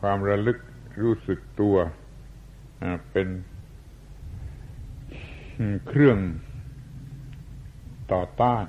[0.00, 0.58] ความระลึก
[1.02, 1.76] รู้สึกตัว
[3.12, 3.28] เป็น
[5.86, 6.18] เครื่อง
[8.12, 8.64] ต่อต้าน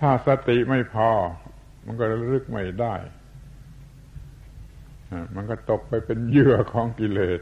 [0.00, 1.10] ถ้าสติไม่พอ
[1.84, 2.94] มันก็ระลึกไม่ได้
[5.34, 7.40] มันก็ตกไปเป็นเหยื่อของกิเลส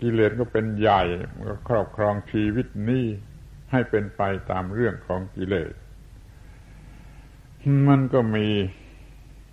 [0.00, 1.02] กิเลสก็เป็นใหญ่
[1.34, 3.06] มันก็ครอบครองชีวิตนี้
[3.72, 5.72] ให้เป็นไปตามเรื่องของกิเลส
[7.88, 8.48] มันก็มี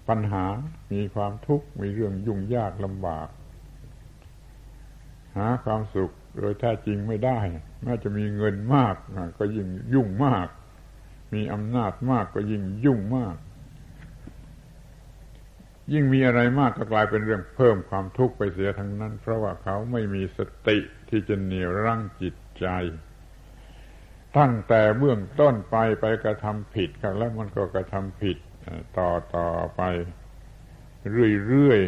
[0.09, 0.45] ปัญหา
[0.93, 3.27] มีความทุกข์ มีเรื่องยุ่งยากลำบาก
[5.37, 7.39] หาความสุขโดยแท้จริงไม่ได้
[7.83, 8.95] แม้จะมีเงินมาก
[9.39, 10.47] ก็ยิ่งยุ่งมาก
[11.33, 13.35] มีอำนาจมากก็ยิ่งยุ่งมาก
[15.93, 20.77] ยิ่งมีอะไรมากก็กลายเป็นเรื่องเพิ่มความทุกข์ไปเสียทั้งนั้น เพราะว่าเขาไม่มีสติ
[21.09, 22.67] ที่จะเหนี่ยวรั้งจิตใจ
[24.37, 28.37] ตั้งแต่เบื้องต้นไปไปกระทำผิดครับแล้วมันก็กระทำผิด
[28.97, 29.81] ต่อต่อไป
[31.47, 31.81] เรื่อย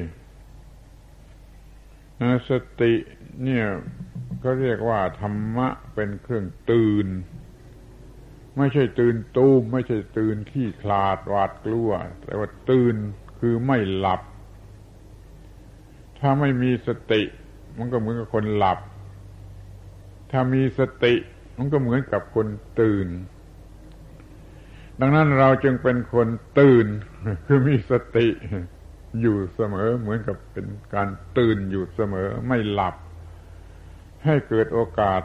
[1.60, 2.52] ๆส
[2.82, 2.94] ติ
[3.44, 3.66] เนี่ย
[4.44, 7.08] ก็เรียกว่าธรรมะเป็นเครื่องตื่น
[8.58, 11.90] ไม่ใช่ตื่นตูมไม่ใช่ตื่นขี้คลาดหวาดกลัว
[12.24, 12.96] แต่ว่าตื่น
[13.40, 14.22] คือไม่หลับ
[16.20, 17.22] ถ้าไม่มีสติ
[17.78, 18.80] มันก็เหมือนกับคนหลับ
[20.32, 21.14] ถ้ามีสติ
[21.58, 22.48] มันก็เหมือนกับคน
[22.82, 23.08] ตื่น
[25.00, 26.28] ดังนั้นเราจึงเป็นคน
[26.60, 26.88] ตื่น
[27.46, 28.28] คือมีสติ
[29.22, 32.96] อยู่เสมอ เหมือนกับเป็นการตื่นอยู่เสมอ ไม่หลับ
[34.26, 35.22] ให้เกิดโอกาส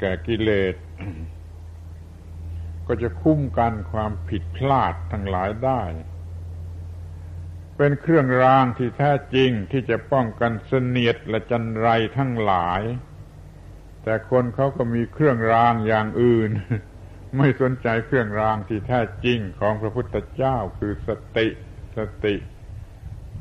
[0.00, 0.74] แก่กิเลส
[2.86, 5.82] ก็จะคุ้มกันความผิดพลาดทั้งหลายได้
[7.76, 11.88] เป็นเครื่องรางที่แท้จริงที่จะป้องกันเสนียดและจันไร
[12.18, 12.82] ทั้งหลาย
[14.02, 16.50] แต่คนเขาก็มีเครื่องรางอย่างอื่น
[17.38, 21.46] ไม่สนใจเครื่องรางที่แท้จริงของพระพุทธเจ้าคือสติ
[21.96, 22.34] สติ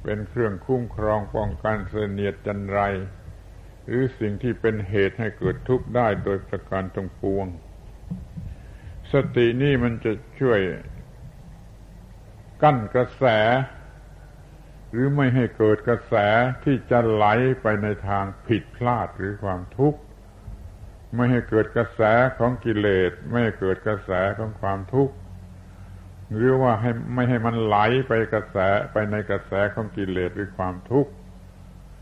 [0.03, 2.79] เป็นเครื่องคุ้มครองป้องกันเสนียดจันไร
[3.85, 7.47] หรือสิ่งที่เป็นเหตุให้เกิดทุกข์ได้โดยประการตรงปวง
[9.13, 10.59] สตินี่มันจะช่วย
[12.61, 13.25] กั้นกระแส
[14.91, 16.15] หรือไม่ให้เกิดกระแส
[16.63, 17.25] ที่จะไหล
[17.61, 19.99] ไปในทางผิดพลาดหรือความทุกข์
[21.15, 22.01] ไม่ให้เกิดกระแส
[22.37, 25.15] ของกิเลส ไม่ให้เกิดกระแสของความทุกข์
[26.35, 28.57] หรือว่าให้ไม่ให้มันไหลไปกระแส
[28.91, 31.11] ไปในกระแสของกิเลสหรือความทุกข์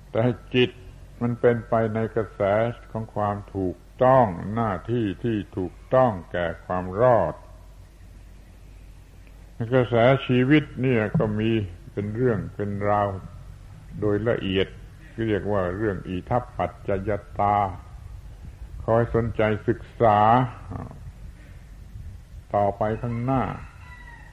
[0.09, 0.71] แต่ให้จิต
[1.21, 2.41] มันเป็นไปในกระแส
[2.91, 7.33] ของความถูกต้องหน้าที่ที่ถูกต้องแก่ความรอด
[9.73, 9.95] กระแส
[10.27, 11.51] ชีวิตเนี่ยก็มี
[11.93, 13.07] เป็นเรื่องเป็นราว
[14.01, 14.67] โดยละเอียด
[15.19, 17.57] เรียกว่าเรื่องอีทัพปัจจยตา
[18.85, 20.19] คอยสนใจศึกษา
[22.55, 23.43] ต่อไปข้างหน้า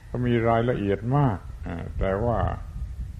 [0.09, 1.37] ก็มีรายละเอียดมาก
[1.99, 2.39] แต่ว่า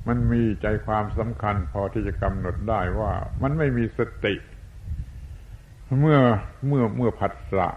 [0.08, 4.36] มันมีใจความสำคัญพอที่จะกำหนดได้ว่ามันไม่มีสติ
[6.00, 6.20] เมื่อ
[6.68, 7.70] เมื่อเมื่อผัสสะ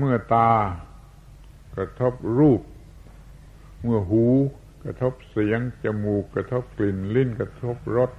[0.00, 0.50] เมื่อตา
[1.76, 2.62] กระทบรูป
[3.82, 4.26] เมื่อหู
[4.84, 8.10] กระทบเสียง จมูก กระทบกลิ่น ลิ้นกระทบรส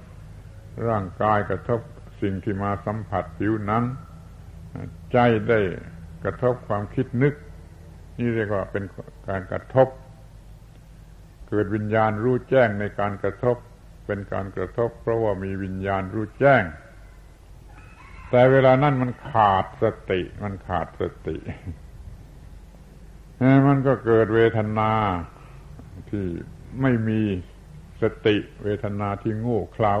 [0.88, 1.80] ร่างกายกระทบ
[2.22, 3.84] สิ่งที่มาสัมผัสผิวนัง
[5.12, 5.60] ใจได้
[6.24, 7.34] กระทบความคิดนึก
[8.18, 8.84] นี่เรียกว่าเป็น
[9.28, 9.88] การกระทบ
[11.48, 13.56] เกิดวิญญาณรู้แจ้งในการกระทบ
[14.06, 16.62] เป็นการกระทบ เพราะว่ามีวิญญาณรู้แจ้ง
[18.30, 21.36] แต่เวลานั้นมันขาดสติ มันขาดสติ
[23.66, 24.92] มันก็เกิดเวทนา
[26.10, 26.24] ที่
[26.82, 27.20] ไม่มี
[28.02, 29.96] สติเวทนาที่โง่เขลา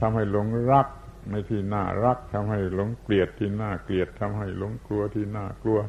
[0.00, 0.88] ทำให้หลงรัก
[1.30, 5.80] ในที่น่ารักทำให้หลงเกลียดที่น่าเกลียดทำให้หลงกลัวที่น่ากลัว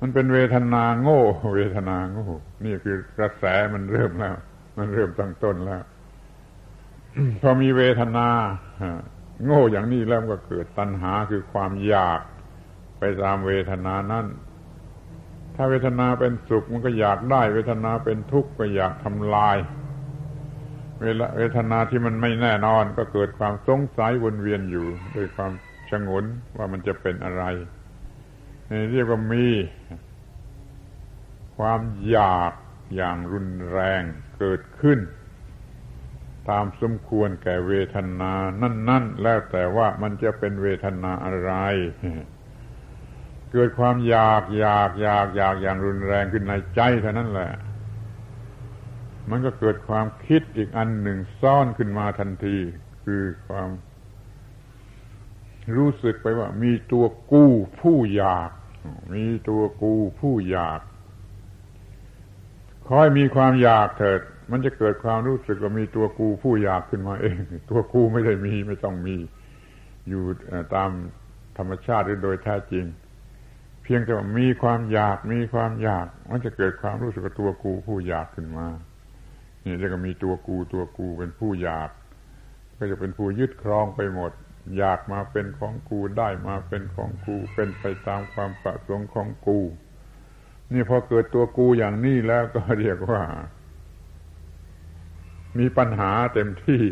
[0.00, 1.22] มันเป็นเวทนาโง่
[1.54, 2.28] เวทนาโง่
[2.64, 4.36] นี่คือกระแสมันเริ่มแล้ว
[4.78, 5.82] มันเริ่มตั้งต้นแล้ว
[7.40, 8.28] พอมีเวทนา
[9.44, 12.20] โง่อย่างนี้แล้วก็เกิดตัณหาคือความอยาก
[12.98, 14.26] ไปตามเวทนานั้น
[15.54, 19.56] ถ้าเวทนาเป็นสุขมันก็อยากได้ เวทนาเป็นทุกข์ก็อยากทำลาย
[21.04, 24.86] เวลาเวทนาที่มันไม่แน่นอนก็เกิดความสงสัยวนเวียนอยู่
[25.16, 25.52] ด้วยความ
[25.90, 26.24] ชงน
[26.56, 27.44] ว่ามันจะเป็นอะไร
[28.92, 29.46] เรียกว่ามี
[31.56, 32.52] ความอยาก
[32.96, 34.02] อย่างรุนแรง
[34.38, 34.98] เกิดขึ้น
[36.50, 41.52] ตามสมควรแก่เวทนา นั่น ๆ แล้วแต่ว่ามันจะเป็นเวทนาอะไร
[43.52, 47.50] เกิดความอยากอยากอยากอยากอย่างรุนแรงขึ้นในใจเท่านั้นแหละ
[49.30, 52.56] มันก็เกิดความคิดอีกอันหนึ่งซ่อนขึ้นมาทันที
[53.04, 53.68] คือความ
[55.76, 57.50] รู้สึกไปว่า มีตัวกู้
[57.80, 58.50] ผู้อยาก
[59.14, 60.80] มีตัวกูผู้อยาก
[62.88, 64.20] คอยมีความอยากเถิด
[64.50, 67.38] มันจะเกิดความรู้สึกว่ามีตัวกูผู้อยากขึ้นมาเอง
[67.70, 69.16] ตัวกูไม่ได้มีไม่ต้องมี
[70.08, 70.22] อยู่
[70.74, 70.90] ตาม
[71.58, 72.84] ธรรมชาติหรือโดยแท้จริง
[73.82, 78.66] เพียงแต่ว่ามีความอยากมีความอยาก มันจะเกิดความรู้สึกว่าตัวกูผู้อยากขึ้นมา
[79.64, 81.90] นี่เรียกว่ามีตัวกูตัวกูเป็นผู้อยาก
[82.78, 84.32] ก็จะเป็นผู้ยึดครองไปหมด
[84.78, 89.58] อยากมาเป็นของกูได้มาเป็นของกู เป็นไปตามความประสงค์ของกู
[90.72, 93.22] นี่พอเกิดตัวกูอย่างนี้แล้วก็เรียกว่า
[95.58, 96.82] มีปัญหาเต็มที่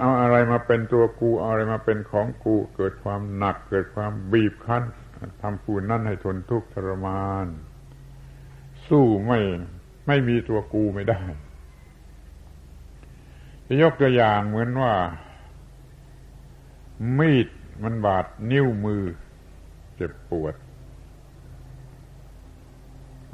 [0.00, 4.84] เอาอะไรมาเป็นตัวกู เอาอะไรมาเป็นของกู เกิดความหนัก เกิดความบีบคั้น
[5.42, 7.46] ทำผู้นั่นให้ทนทุกข์ทรมาน
[8.88, 9.40] สู้ไม่
[10.06, 11.20] ไม่มีตัวกูไม่ได้
[13.66, 14.94] จะยกตัวอย่างเหมือนว่า
[17.18, 17.48] มีด
[17.82, 19.02] มันบาดนิ้วมือ
[19.96, 20.54] เจ็บปวด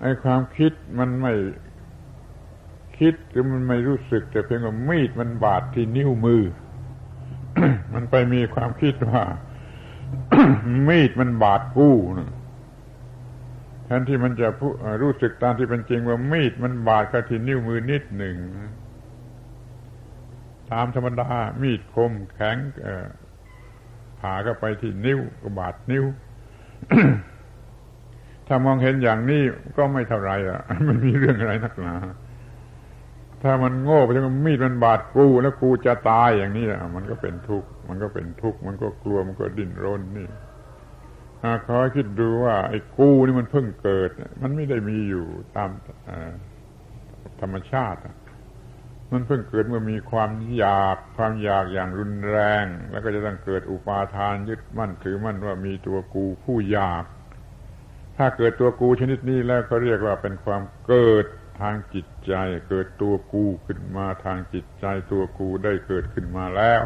[0.00, 1.32] ไอ้ความคิดมันไม่
[2.98, 6.42] คิดหรือมันไม่รู้สึก แต่เพียงว่ามีดมันบาดที่นิ้วมือ
[7.94, 9.22] มันไปมีความคิดว่า
[10.88, 12.30] มีดมันบาดกู้นะ
[13.88, 14.48] แทนที่มันจะ
[15.02, 18.36] รู้สึกตามที่เป็นจริงว่ามีดมันบาดกับที่นิ้วมือนิดหนึ่ง
[20.72, 21.28] ตามธรรมดา
[21.62, 22.56] มีดคมแข็ง
[24.20, 26.04] ผ่าเข้าไปที่นิ้วก็บาดนิ้ว
[28.46, 29.42] ถ้ามองเห็นอย่างนี้
[29.76, 31.94] ก็ไม่เท่าไรอะไมันมีเรื่องอะไรนักหนา
[33.42, 40.28] ถ้ามันโง่ไปจนมีดมันบาดกูแล้วกูจะตายอย่างนี้อะมันก็เป็นทุกข์มันก็เป็นทุกข์มันก็กลัวมันก็ดิ้นรนนี่
[41.66, 44.10] ขอคิดดูว่า ไอ้กูนี่มันเพิ่งเกิด
[44.42, 45.26] มันไม่ได้มีอยู่
[45.56, 45.70] ตาม
[47.40, 48.00] ธรรมชาติ
[49.12, 57.04] มันเพิ่งเกิดเมื่อมีความอยากความอยากอย่างรุนแรง แล้วก็จะต้องเกิดอุปาทานยึดมั่นถือมั่นว่ามีตัวกูผู้อยาก
[58.16, 61.26] ถ้าเกิดตัวกูชนิดนี้แล้วเขาเรียกว่าเป็นความเกิด
[61.60, 62.34] ทางจิตใจ
[62.68, 66.82] เกิดตัวกูขึ้นมาทางจิตใจ ตัวกูได้เกิดขึ้นมาแล้ว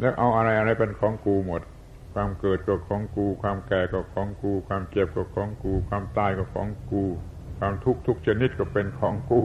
[0.00, 1.62] แล้วเอาอะไรอะไรเป็นของกูหมด
[2.14, 7.02] ความเกิดก็ของกู ความแก่ก็ของกู ความเจ็บก็ของกู ความตายก็ของกู
[7.58, 9.42] ความทุกข์ทุกชนิดก็เป็นของกู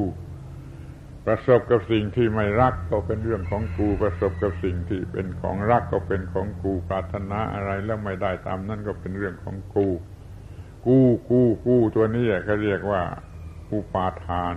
[1.25, 9.87] ประสบกับสิ่งที่ไม่รักก็เป็นเรื่องของกู ประสบกับสิ่งที่เป็นของรักก็เป็นของกู ปรารถนาอะไรแล้วไม่ได้ตามนั่นก็เป็นเรื่องของกู
[10.87, 10.99] กู
[11.29, 13.03] กูกูตัวนี้เขาเรียกว่า
[13.71, 14.55] อุปาทาน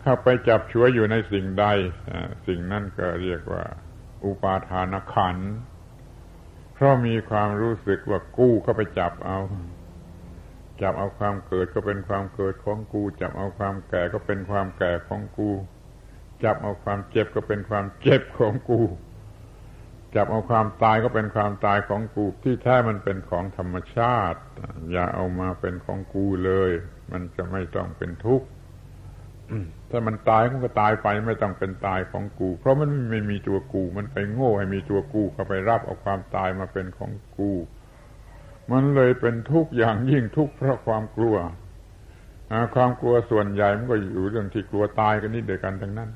[0.00, 1.66] เข้าไปจับช่วอยู่ในสิ่งใด
[2.46, 3.64] สิ่งนั้นก็เรียกว่า
[4.24, 5.36] อุปาทานขัน
[6.78, 9.38] เพราะมีความรู้สึกว่ากู้เข้าไปจับเอา
[10.82, 15.50] จับเอาความเกิดก็เป็นความเกิดของกู จับเอาความแก่ก็เป็นความแก่ของกู
[16.44, 18.80] จับเอาความเจ็บก็เป็นความเจ็บของกู
[20.14, 24.40] จับเอาความตายก็เป็นความตายของกู ที่แท้มันเป็นของธรรมชาติ
[24.92, 26.70] อย่าเอามาเป็นของกูเลย
[27.10, 28.46] มันจะไม่ต้องเป็นทุกข์
[29.90, 37.50] ถ้ามันตายมันก็ตายไปไม่ต้องเป็นตายของกู เพราะมันไม่มีตัวกู มันไปโง่ให้มีตัวกูเข้าไปรับเอาความตายมาเป็นของกู
[38.72, 41.36] มันเลยเป็นทุกข์อย่างยิ่งทุกข์เพราะความกลัว
[42.74, 46.10] ความกลัวส่วนใหญ่มันก็อยู่เรื่องที่กลัวตายกันนี่เดียวกันทั้งนั้น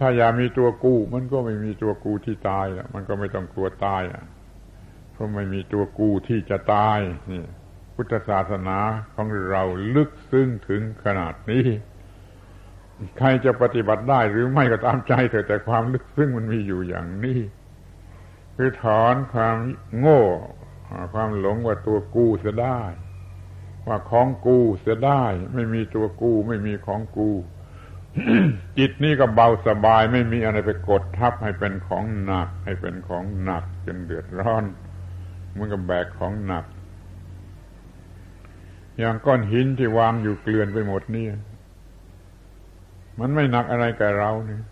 [0.00, 4.24] ถ้าอย่ามีตัวกู มันก็ไม่มีตัวกูที่ตายแล้วมันก็ไม่ต้องกลัวตายอะ
[5.12, 7.00] เพราะไม่มีตัวกูที่จะตาย
[7.32, 7.44] นี่
[7.94, 8.78] พุทธศาสนา
[9.14, 9.62] ของเรา
[9.94, 11.66] ลึกซึ้งถึงขนาดนี้
[13.18, 17.40] ใครจะปฏิบัติได้หรือไม่ก็ตามใจเถอะแต่ความลึกซึ้งมันมีอยู่อย่างนี้
[18.56, 19.56] คือถอนความ
[19.98, 20.22] โง่
[21.14, 22.80] ความหลงว่าตัวกูเสียได้
[23.86, 25.24] ว่าของกูเสียได้
[25.54, 27.30] ไม่มีตัวกูไม่มีของกู
[28.78, 34.64] จิตนี่ก็เบาสบายไม่มีอะไรไปกดทับให้เป็นของหนัก ให้เป็นของหนักจนเดือดร้อน
[35.56, 36.64] มันก็แบกของหนัก
[38.98, 41.26] อย่างก้อนหินที่วางอยู่เกลื่อนไปหมดนี่
[43.20, 44.62] มันไม่หนักอะไรกับเราเนี่ย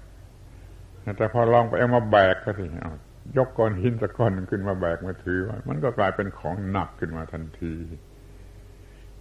[1.17, 2.65] แต่พอลองไปเอามาแบกก็สิ
[3.37, 7.75] ยกก้อนหินสักก้อนขึ้นมาแบกมาถือไว้มันก็กลายเป็นของหนักขึ้นมาทันที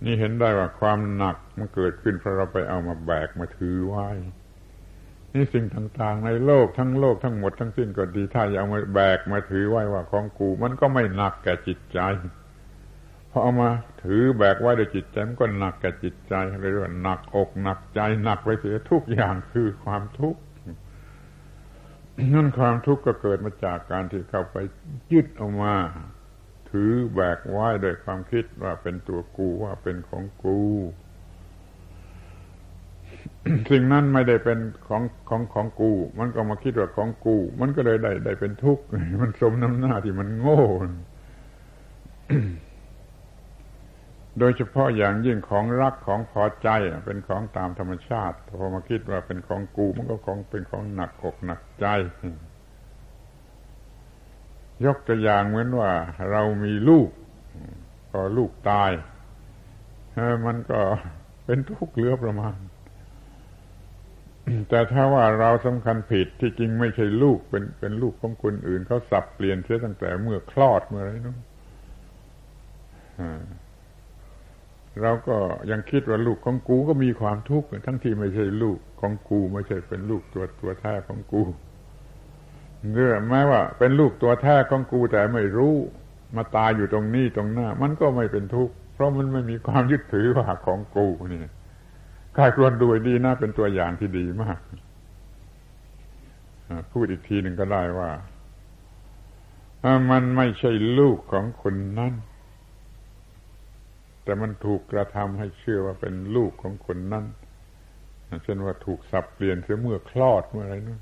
[0.03, 4.09] นี่เห็นได้ว่าความหนักมันเกิดขึ้นเพราะเราไปเอามาแบกมาถือไว้
[5.33, 11.99] นี่สิ่งต่างๆ ในโลกทั้งโลกทั้งหมดทั้งสิ้นก็ดีถ้าอย่าเอามาแบกมาถือไว้ว่าของกู มันก็ไม่หนักแก่จิตใจ
[13.35, 13.69] พอเอามา
[14.03, 20.41] ถือแบกไว้ด้วยจิตใจมันก็หนักแก่จิตใจเลยว่าหนักอกหนักใจหนักไปเสียทุกอย่างคือความทุกข์
[22.33, 24.57] นั่นความทุกข์ก็เกิดมาจากการที่เข้าไป
[25.11, 25.75] ยึดออกมา
[26.69, 30.59] ถือแบกไว้โดยความคิดว่าเป็นตัวกูว่าเป็นของกู
[33.69, 38.83] สิ่งนั้นไม่ได้เป็นของของของกู มันก็มาคิดว่าของกู มันก็เลยได้ได้เป็นทุกข์
[39.21, 40.61] มันสมน้ำหน้าที่มันโง่
[44.39, 46.69] โดยเฉพาะอย่างยิ่งของรักของพอใจ
[47.05, 51.85] เป็นของตามธรรมชาติพอมาคิดว่าเป็นของกูมันก็ของเป็นของหนักอกหนักใจ
[54.85, 55.91] ยกตัวอย่างเหมือนว่า
[56.31, 57.09] เรามีลูก
[58.11, 58.91] พอลูกตาย
[60.45, 60.79] มันก็
[61.45, 62.57] เป็นทุกข์เหลือประมาณ
[64.69, 71.37] แต่ถ้าว่าเราสำคัญผิดที่จริงไม่ใช่ลูกเป็นเป็นลูกของคนอื่นเขาสับเปลี่ยนเสียตั้งแต่เมื่อคลอดเมื่อไรนู้น
[75.01, 75.37] เราก็
[75.71, 81.43] ยังคิดว่าลูกของกูก็มีความทุกข์ทั้งที่ไม่ใช่ลูกของกูไม่ใช่เป็นลูกตัวตัวแท้ของกู
[82.91, 85.75] เนื่อแม้ว่า เป็นลูกตัวแท้ของกูแต่ไม่รู้
[86.35, 91.41] มาตายอยู่ตรงนี้ตรงหน้า มันก็ไม่เป็นทุกข์เพราะมันไม่มีความยึดถือว่าของกูนี่
[92.37, 94.59] กายควรดูดีนะเป็นตัวอย่างที่ดีมาก
[96.91, 98.11] พูดอีกทีหนึ่งก็ได้ว่า
[100.11, 102.13] มันไม่ใช่ลูกของคนนั้น
[104.23, 107.25] แต่มันถูกกระทำให้เชื่อว่าเป็นลูกของคนนั้น
[108.43, 111.01] เช่นว่าถูกสับเปลี่ยนเสียเมื่อคลอดเมื่อไรนั่น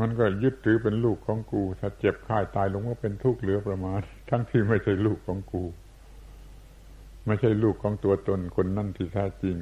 [0.00, 4.00] มันก็ยึดถือเป็นลูกของกู ถ้าเจ็บค่ายตายลงว่าเป็นทุกข์เหลือประมาณ
[4.30, 5.64] ทั้งที่ไม่ใช่ลูกของกู
[7.26, 9.56] ไม่ใช่ลูกของตัวตนคนนั่นที่แท้จริง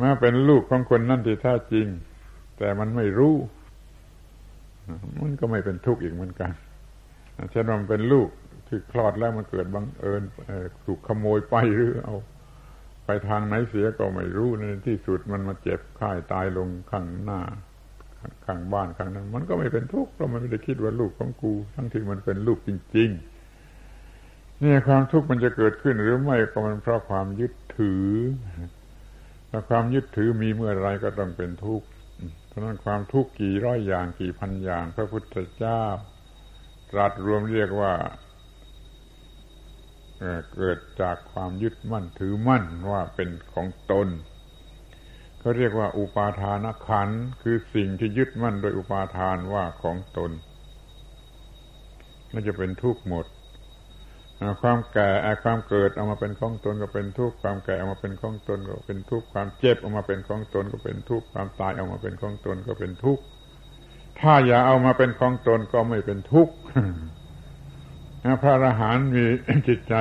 [0.00, 1.86] มาเป็นลูกของคนนั่นที่แท้จริง
[2.58, 3.34] แต่มันไม่รู้
[5.22, 6.50] มันก็ไม่เป็นทุกข์อีกเหมือนกัน
[7.50, 8.28] เช่นว่ามันเป็นลูก
[8.66, 10.22] ที่คลอดแล้วมันเกิดบังเอิญ
[10.84, 12.16] ถูกขโมยไปหรือเอา
[13.04, 17.40] ไปทางไหนเสียก็ไม่รู้ในที่สุดมันมาเจ็บค่ายตายลงข้างหน้า
[18.46, 23.10] ข้างบ้านข้างนั้น มันก็ไม่เป็นทุกข์เพราะมันไม่ได้คิดว่าลูกของกู ทั้งที่มันเป็นลูกจริง
[23.86, 28.06] ๆ นี่ความทุกข์มันจะเกิดขึ้นหรือไม่ก็มันเพราะความยึดถือ
[29.50, 31.86] ถ้าความยึดถือมีเมื่อไรก็ต้องเป็นทุกข์
[32.48, 35.82] เพราะนั้นความทุกข์กี่ร้อยอย่างกี่พันอย่าง พระพุทธเจ้า
[36.90, 37.92] ตรัสรวมเรียกว่า
[40.54, 44.08] เกิดจากความยึดมั่นถือมั่นว่าเป็นของตน
[45.38, 47.08] เขาเรียกว่าอุปาทานขัน
[47.42, 50.30] คือสิ่งที่ยึดมั่นโดยอุปาทานว่าของตน
[52.32, 53.26] น่าจะเป็นทุกข์หมด
[54.62, 55.10] ความแก่
[55.44, 63.22] ความเกิดเอามาเป็นของตนก็เป็นทุกข์ความแก่เอามาเป็นของตนก็เป็นทุกข์ความเจ็บเอามาเป็นของตนก็เป็นทุกข์ความตายเอามาเป็นของตนก็เป็นทุกข์
[64.20, 66.52] ถ้าอย่าเอามาเป็นของตนก็ไม่เป็นทุกข์
[68.42, 69.24] พระอรหันต์มี
[69.68, 69.94] จิตใจ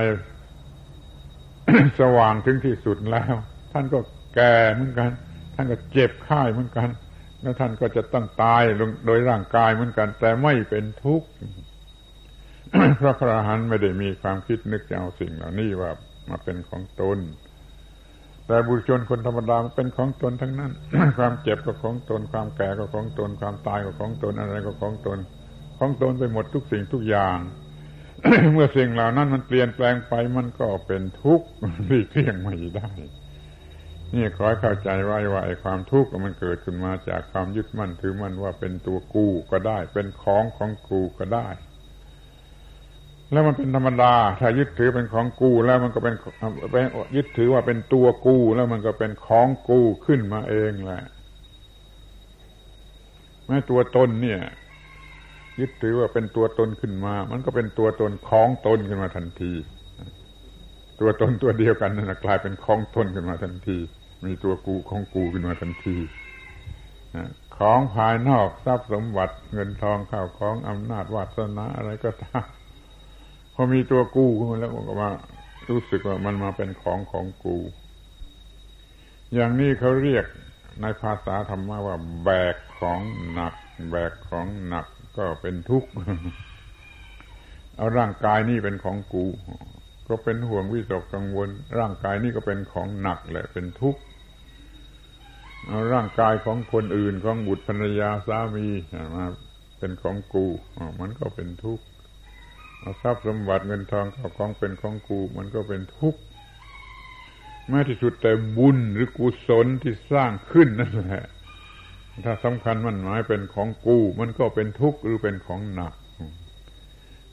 [1.99, 3.33] สว่างถึงที่สุดแล้ว
[3.71, 3.99] ท่านก็
[4.35, 5.09] แก่เหมือนกัน
[5.55, 6.89] ท่านก็เจ็บไข้เหมือนกัน
[7.41, 11.27] แล้วท่านก็จะต้องตายลงโดยร่างกายเหมือนกัน แต่ไม่เป็นทุกข์
[12.99, 15.91] พระพระหันไม่ได้มีความคิดนึกจะเอาสิ่งเหล่านี้ว่า
[16.29, 17.17] มาเป็นของตน
[18.47, 20.71] แต่บุคคลคนธรรมดาเป็นของตนทั้งนั้น
[21.17, 25.17] ความเจ็บก็ของตน ความแก่ก็ของตน ความตายก็ของตน อะไรก็ของตน
[25.79, 27.37] ของตนไปหมดทุกสิ่งทุกอย่าง
[28.53, 31.47] เมื่อสิ่งเหล่านั้นมันเปลี่ยนแปลงไปมันก็เป็นทุกข์
[31.87, 32.91] หลีกเลี่ยงไม่ได้
[34.13, 41.47] นี่ขอให้เข้าใจไว้ว่าไอ้ความทุกข์มันเกิดขึ้นมาจากความยึดมั่นถือมั่นว่าเป็นตัวกูก็ได้ เป็นของของกูก็ได้
[43.31, 46.15] แล้วมันเป็นธรรมดา ถ้ายึดถือเป็นของกูแล้วมันก็เป็น
[47.15, 51.03] ยึดถือว่าเป็นตัวกูแล้วมันก็เป็นของกูขึ้นมาเองแหละ
[53.47, 54.41] แม้ตัวตนเนี่ย
[55.59, 59.53] ยึดถือว่าเป็นตัวตนขึ้นมา มันก็เป็นตัวตนของตนขึ้นมาทันที
[60.99, 63.77] ตัวตนตัวเดียวกันนั่นกลายเป็นของตนขึ้นมาทันที
[64.25, 65.97] มีตัวกูของกูขึ้นมาทันที
[67.57, 72.45] ของภายนอกทรัพย์สมบัติเงินทองข้าวของอำนาจวาสนาอะไรก็ตาม
[73.53, 75.09] พอมีตัวกูขึ้นมาแล้วก็มา
[75.69, 77.57] รู้สึกว่ามันมาเป็นของของกู
[79.33, 80.25] อย่างนี้เขาเรียก
[80.81, 82.99] ในภาษาธรรมะว่า แบกของ
[83.31, 83.53] หนัก
[83.89, 84.85] แบกของหนัก
[85.17, 85.89] ก็เป็นทุกข์
[87.77, 89.25] เอาร่างกายนี่เป็นของกู
[90.07, 91.49] ก็เป็นห่วงวิตกกังวล
[91.79, 94.01] ร่างกายนี่ก็เป็นของหนักแหละเป็นทุกข์
[95.67, 98.67] เอาร่างกายของคนอื่นของบุตรภรรยาสามี
[99.15, 99.25] มา
[99.79, 100.45] เป็นของกู
[100.99, 101.83] มันก็เป็นทุกข์
[102.79, 106.19] เอาทรัพย์สมบัติเงินทองเข้าของเป็นของกู มันก็เป็นทุกข์
[107.67, 111.23] แม้ที่สุดแต่บุญหรือกุศลที่สร้างขึ้นนั่นแหละ
[112.25, 115.93] ถ้าสำคัญมันหมายเป็นของกูมันก็เป็นทุกข์หรือเป็นของหนัก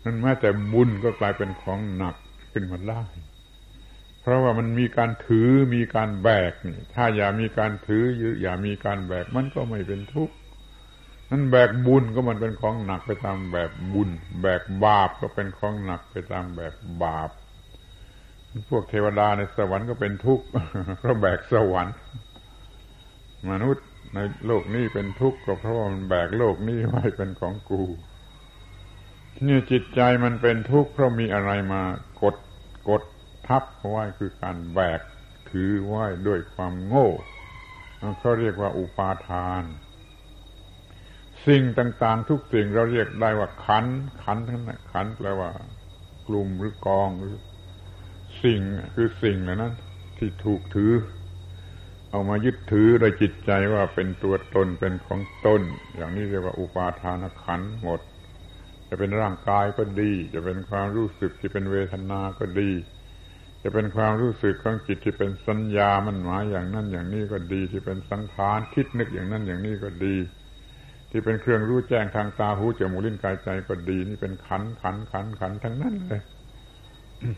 [0.04, 2.14] นั่นแม้แต่บุญก็กลายเป็นของหนัก
[2.52, 3.02] ขึ้นมาได้
[4.20, 8.04] เพราะว่ามันมีการถือมีการแบกนี่ ถ้าอย่ามีการถือ
[8.42, 10.34] อย่ามีการแบกมันก็ไม่เป็นทุกข์
[11.30, 14.10] นั้นแบกบุญก็มันเป็นของหนักไปตามแบบบุญ
[14.42, 16.74] แบกบาปก็เป็นของหนักไปตามแบบ
[17.04, 17.30] บาป
[18.70, 20.44] พวกเทวดาในสวรรค์ก็เป็นทุกข์
[20.98, 21.94] เพราะแบกสวรรค์
[23.50, 27.82] มนุษย์ ในโลกนี้เป็นทุกข์ก็เพราะว่ามันแบกโลกนี้ไว้เป็นของกู
[29.44, 31.82] เนี่ยจิตใจมันเป็นทุกข์เพราะมีอะไรมา
[32.22, 32.36] กด
[32.88, 33.02] กด
[33.46, 35.00] ทับไว้คือการแบก
[35.50, 37.08] ถือไว้ด้วยความโง่
[38.18, 39.62] เขาเรียกว่าอุปาทาน
[41.46, 43.86] สิ่งต่าง ๆ ทุกสิ่งเราเรียกได้ว่าขัน
[44.22, 45.50] ขันทั้งนั้นขันแปลว่า
[46.26, 47.34] กลุ่มหรือกองหรือ
[48.44, 48.60] สิ่ง
[48.94, 49.74] คือสิ่งเหล่านั้น
[50.18, 50.92] ที่ถูกถือ
[52.10, 55.62] เอามายึดถือโดยจิตใจว่าเป็นตัวตนเป็นของตน
[55.96, 58.00] อย่างนี้เรียกว่าอุปาทานขันหมด
[58.88, 62.70] จะเป็นร่างกายก็ดี จะเป็นความรู้สึกที่เป็นเวทนาก็ดี
[63.62, 70.16] จะเป็นความรู้สึกของจิตที่เป็นสัญญามันหมายอย่างนั้นอย่างนี้ก็ดี ที่เป็นสังขารคิดนึกอย่างนั้นอย่างนี้ก็ดี
[71.10, 76.22] ที่เป็นเครื่องรู้แจ้งทางตาหูจมูกลิ้นกายใจก็ดี นี่เป็นขันขันขันขันทั้งนั้นเลย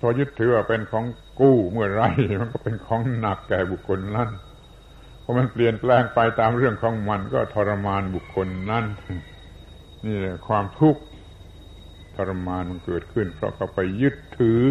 [0.00, 1.04] พอยึดถือว่าเป็นของ
[1.40, 2.02] กู้เมื่อไร
[2.40, 4.28] มันก็เป็นของหนักแก่บุคคลนั้น
[5.32, 8.84] อมันเปลี่ยนแปลงไปตามเรื่องของมันก็ทรมานบุคคลนั้น
[10.06, 11.02] นี่แหละความทุกข์
[12.16, 14.62] ทรมานมันเกิดขึ้น เพราะเขาไปยึดถือ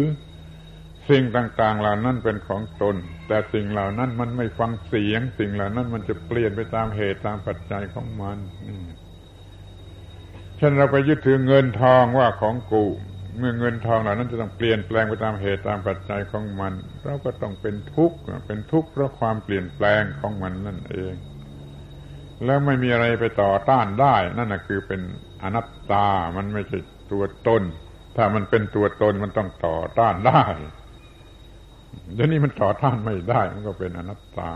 [1.10, 2.96] สิ่งต่างๆเหล่านั้นเป็นของตน
[3.28, 8.78] แต่สิ่งเหล่านั้นมันไม่ฟังเสียง สิ่งเหล่านั้นมันจะเปลี่ยนไปตามเหตุตามปัจจัยของมันนี่
[10.58, 12.84] เช่นเราไปยึดถือเงินทองว่าของกู
[13.38, 16.72] เมื่อเงินทองเหล่านั้นจะต้องเปลี่ยนแปลงไปตามเหตุตามปัจจัยของมัน
[17.04, 21.14] เราก็ต้องเป็นทุกข์เป็นทุกข์เพราะความเปลี่ยนแปลงของมันนั่นเอง
[22.44, 25.00] แล้วไม่มีอะไรไปต่อต้านได้ นั่นคือเป็น
[25.42, 26.78] อนัตตามันไม่ใช่
[27.12, 27.62] ตัวตน
[28.16, 30.44] ถ้ามันเป็นตัวตนมันต้องต่อต้านได้
[32.14, 34.50] เดี๋ยวนี้มันต่อต้านไม่ได้ มันก็เป็นอนัตตา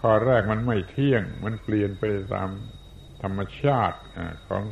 [0.00, 2.04] ข้อแรกมันไม่เที่ยง มันเปลี่ยนไป
[2.34, 2.48] ตาม
[3.22, 3.98] ธรรมชาติ
[4.48, 4.62] ของ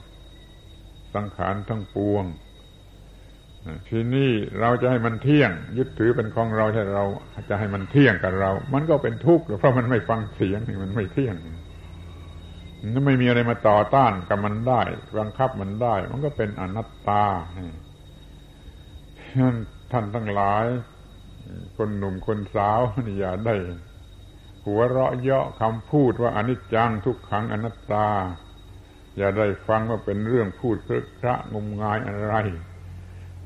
[1.19, 2.25] สังขารทั้งปวง
[3.89, 7.05] ทีนี้เราจะให้มันเที่ยง ยึดถือเป็นของเราใช่เรา
[7.49, 11.37] จะให้มันเที่ยงกับเรา มันก็เป็นทุกข์เพราะมันไม่ฟังเสียงมันไม่เที่ยง
[12.95, 14.83] มันไม่มีอะไรมาต่อต้านกับมันได้
[15.19, 17.25] บังคับมันได้ มันก็เป็นอนัตตา
[19.93, 20.65] ท่านทั้งหลาย
[21.77, 23.55] คนหนุ่มคนสาวนี่อย่าได้
[24.67, 28.09] หัวเราะเยาะคำพูดว่าอนิจจังทุกขังอนัตตา
[29.19, 32.35] อย่าได้ฟังว่าเป็นเรื่องพูดเพระพระงมงายอะไร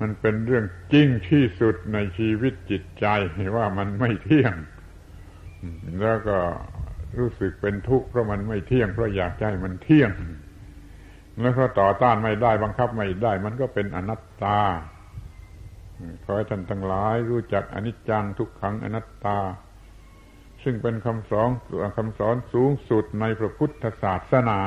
[0.00, 3.06] มันเป็นเรื่องจริงที่สุดในชีวิตจิตใจ
[3.56, 4.54] ว่ามันไม่เที่ยง
[6.00, 6.38] แล้วก็
[7.18, 10.10] รู้สึกเป็นทุกข์เพราะมันไม่เที่ยงเพราะอยากให้มันเที่ยง
[11.40, 14.60] แล้วก็ต่อต้านไม่ได้บังคับไม่ได้ มันก็เป็นอนัตตา
[16.24, 19.38] ขอให้ท่านทั้งหลายรู้จักอนิจจังทุกขังอนัตตา
[20.62, 21.48] ซึ่งเป็นคำสอน
[21.96, 24.60] คำสอนสูงสุดในพระพุทธศาสนา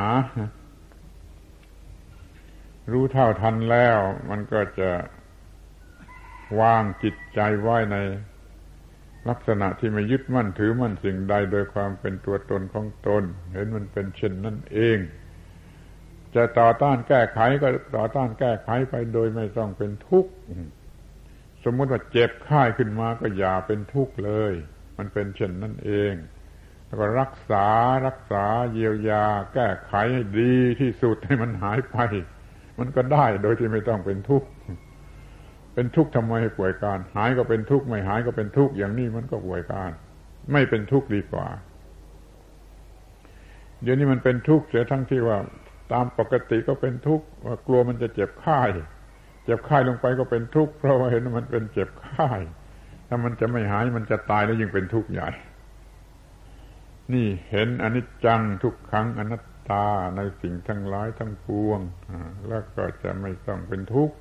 [2.92, 4.92] รู้เท่าทันแล้ว มันก็จะ
[6.60, 7.98] วางจิตใจไว้ใน
[9.30, 13.24] ลักษณะที่ไม่ยึดมั่นถือมั่นสิ่งใดโดยความเป็นตัวตนของตน
[13.54, 14.98] เห็นมันเป็นเช่นนั่นเอง
[16.36, 20.32] จะต่อต้านแก้ไขก็ต่อต้านแก้ไขไปโดยไม่ต้องเป็นทุกข์
[21.64, 24.54] สมมติว่าเจ็บไข้ขึ้นมาก็อย่าเป็นทุกข์เลย
[24.98, 26.14] มันเป็นเช่นนั่นเอง
[26.86, 27.68] แล้วก็รักษา
[28.08, 31.98] รักษาเยียวยา แก้ไขให้ดีที่สุดให้มันหายไป
[32.80, 34.48] มันก็ได้โดยที่ไม่ต้องเป็นทุกข์
[35.74, 39.92] เป็นทุกข์ทำไมให้ป่วยการ หายก็เป็นทุกข์ไม่หายก็เป็นทุกข์อย่างนี้มันก็ป่วยการ
[40.52, 41.48] ไม่เป็นทุกข์ดีกว่า
[43.84, 45.38] เดี๋ยวนี้มันเป็นทุกข์เสียทั้งที่ว่า
[45.92, 48.62] ตามปกติก็เป็นทุกข์ว่ากลัวมันจะเจ็บไข้
[49.46, 52.30] เจ็บไข้ลงไปก็เป็นทุกข์เพราะว่าเห็นมันเป็นเจ็บไข้
[53.08, 55.30] ถ้ามันจะไม่หายมันจะตายแล้วยิ่งเป็นทุกข์ใหญ่
[57.14, 61.80] นี่เห็นอนิจจังทุกครั้งอนัต ตาในสิ่งทั้งหลายทั้งปวง
[62.50, 64.16] แล้วก็จะไม่ต้องเป็นทุกข์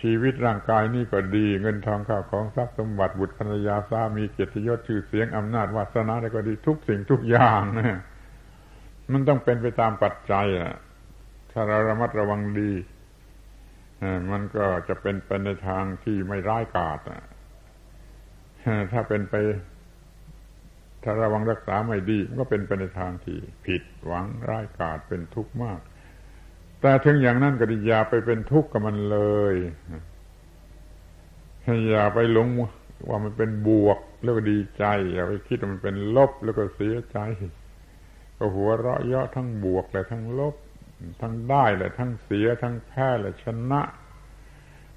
[0.00, 7.98] ชีวิตร่างกายนี่ก็ดี เงินทองข้าวของทรัพย์สมบัติบุตรภรรยาสามีเกียรติยศชื่อเสียงอำนาจวาสนาอะไรก็ดีทุกสิ่งทุกอย่างนะ
[9.12, 10.74] มันต้องเป็นไปตามปัจจัยอะ
[11.52, 12.72] ถ้าเราระมัดระวังดี
[14.30, 16.98] มันก็จะเป็นไปในทางที่ไม่ร้ายกาจ
[18.92, 19.34] ถ้าเป็นไป
[21.02, 25.80] ถ้าระวังรักษาไม่ดีมันก็เป็นไปในทางที่ผิดหวังร้ายกาจเป็นทุกข์มาก
[26.80, 29.18] แต่ถึงอย่างนั้นก็อย่าไปเป็นทุกข์กับมันเล
[29.52, 29.54] ย
[31.90, 32.48] อย่าไปหลง
[33.08, 37.18] ว่ามันเป็นบวกแล้วก็ดีใจอย่าไปคิดว่ามันเป็นลบแล้วก็เสียใจ
[38.38, 40.54] ก็หัวเราะเยาะทั้งบวกและทั้งลบ
[41.20, 43.82] ทั้งได้และทั้งเสียทั้งแพ้และชนะ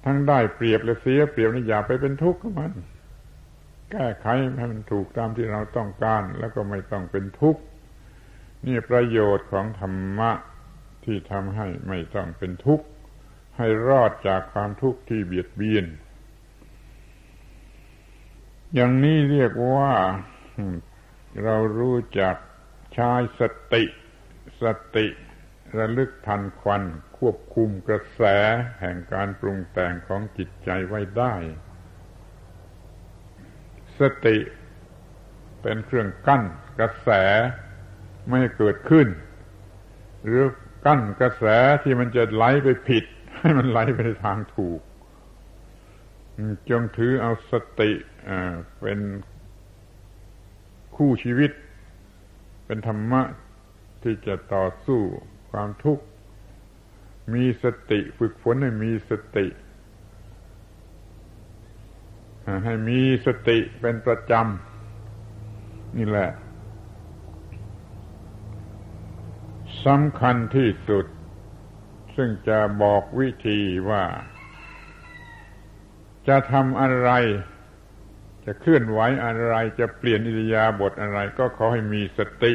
[0.04, 2.72] ทั้งได้เปรียบและเสียเปรียบนี่อย่าไปเป็นทุกข์กับมัน
[3.90, 4.26] แก้ไข
[4.58, 7.62] ให้มันถูกตามที่เราต้องการ แล้วก็ไม่ต้องเป็นทุกข์
[8.66, 10.32] นี่ประโยชน์ของธรรมะ
[11.04, 12.86] ที่ทำให้ไม่ต้องเป็นทุกข์
[13.56, 15.86] ให้รอดจากความทุกข์ที่เบียดเบียน
[18.74, 19.92] อย่างนี้เรียกว่า
[21.44, 22.36] เรารู้จัก
[22.94, 23.84] ใช้สติ
[24.62, 24.64] ส
[24.96, 25.06] ติ
[25.78, 26.82] ระลึกทันควัน
[27.18, 28.22] ควบคุมกระแส
[28.80, 31.34] แห่งการปรุงแต่งของจิตใจไว้ได้
[34.00, 34.36] สติ
[35.62, 36.42] เป็นเครื่องกั้น
[36.78, 37.10] กระแส
[38.26, 39.08] ไม่ให้เกิดขึ้น
[40.24, 40.42] หรือ
[40.86, 41.44] กั้นกระแส
[41.82, 43.04] ที่มันจะไหลไปผิด
[43.40, 44.80] ให้มันไหลไปในทางถูก
[46.70, 47.90] จงถือเอาสติ
[48.80, 49.00] เป็น
[50.96, 51.50] คู่ชีวิต
[52.66, 53.22] เป็นธรรมะ
[54.02, 55.00] ที่จะต่อสู้
[55.50, 56.04] ความทุกข์
[57.34, 59.46] มีสติฝึกฝนให้มีสติ
[62.64, 66.30] ให้มีสติเป็นประจำ นี่แหละ
[69.86, 71.06] สำคัญที่สุด
[72.16, 74.04] ซึ่งจะบอกวิธีว่า
[76.28, 77.10] จะทำอะไร
[78.44, 82.52] จะเคลื่อนไหวอะไรจะเปลี่ยนอิริยาบถอะไร ก็ขอให้มีสติ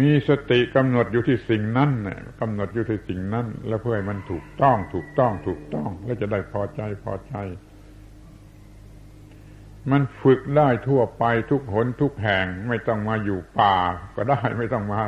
[0.00, 7.34] มีสติกำหนดอยู่ที่สิ่งนั้นน่กำหนดอยู่ที่สิ่งนั้น แล้วเพื่อให้มันถูกต้องถูกต้องถูกต้อง แล้วจะได้พอใจพอใจ
[9.90, 13.76] มันฝึกได้ทั่วไปทุกหนทุกแห่ง ไม่ต้องมาอยู่ป่า
[14.16, 15.02] ก็ได้ ไม่ต้องมา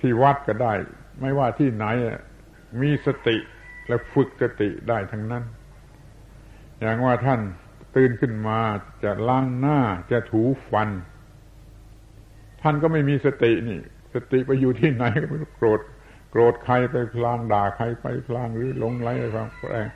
[0.00, 0.72] ที่วัดก็ได้
[1.20, 1.84] ไม่ว่าที่ไหน
[2.80, 3.36] มีสติ
[3.88, 5.44] และฝึกสติได้ทั้งนั้น
[6.80, 7.40] อย่างว่าท่าน
[7.96, 8.58] ตื่นขึ้นมา
[9.04, 9.80] จะล้างหน้า
[10.12, 10.88] จะถูฟัน
[12.62, 13.80] ท่านก็ไม่มีสตินี่
[14.14, 15.80] สติไปอยู่ที่ไหนก็ไม่รู้โกรธ
[16.30, 19.88] โกรธใครไปพลางด่าใครไปพลางหรือหลงไหลไปพลางแรง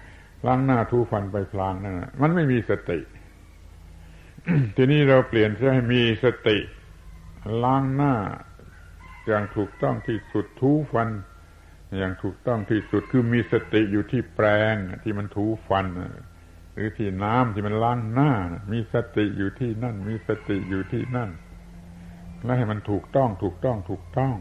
[0.47, 2.99] ล้างหน้าทูฟันไปพลางนั่นมันไม่มีสติ
[4.77, 6.59] ทีนี้เราเปลี่ยนให้มีสติ
[7.65, 8.15] ล้างหน้า
[9.27, 11.09] อย่างถูกต้องที่สุดทูฟัน
[11.99, 15.87] อย่างถูกต้องที่สุดคือมีสติอยู่ที่แปรงที่มันถูฟัน
[16.75, 18.33] หรือที่น้ำที่มันล้างหน้า
[18.73, 21.31] มีสติอยู่ที่นั่น มีสติอยู่ที่นั่น
[22.45, 24.34] และให้มันถูกต้องถูกต้องถูกต้อง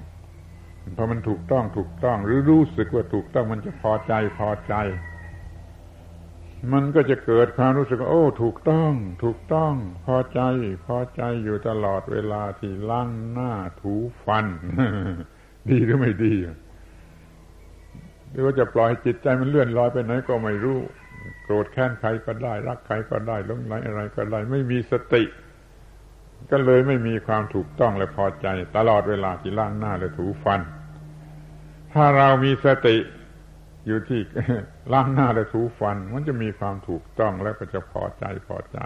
[0.97, 4.76] พอมันถูกต้องถูกต้อง หรือรู้สึกว่าถูกต้องมันจะพอใจพอใจ
[6.74, 8.91] มันก็จะเกิดความรู้สึกว่าโอ้ ถูกต้อง
[9.24, 9.74] ถูกต้อง
[10.06, 10.41] พอใจ
[10.86, 13.93] พอใจอยู่ตลอดเวลาที่ล้างหน้าถู
[14.24, 14.45] ฟัน
[15.70, 16.34] ดีหรือไม่ดี
[18.32, 20.80] หรือว่าจะปล่อยจิตใจมันเลื่อนลอยไปไหนก็ไม่รู้
[21.43, 25.24] โกรธแค้นใครก็ได้ รักใครก็ได้ลงไหลอะไรก็ได้ ไม่มีสติ
[26.50, 30.62] ก็เลยไม่มีความถูกต้องและพอใจ ตลอดเวลาที่ล้างหน้าและถูฟัน
[31.94, 32.98] ถ้าเรามีสติ
[33.86, 34.22] อยู่ที่
[34.94, 38.80] ล้างหน้าและถูฟัน มันจะมีความถูกต้องและก็จะพอใจพอใจ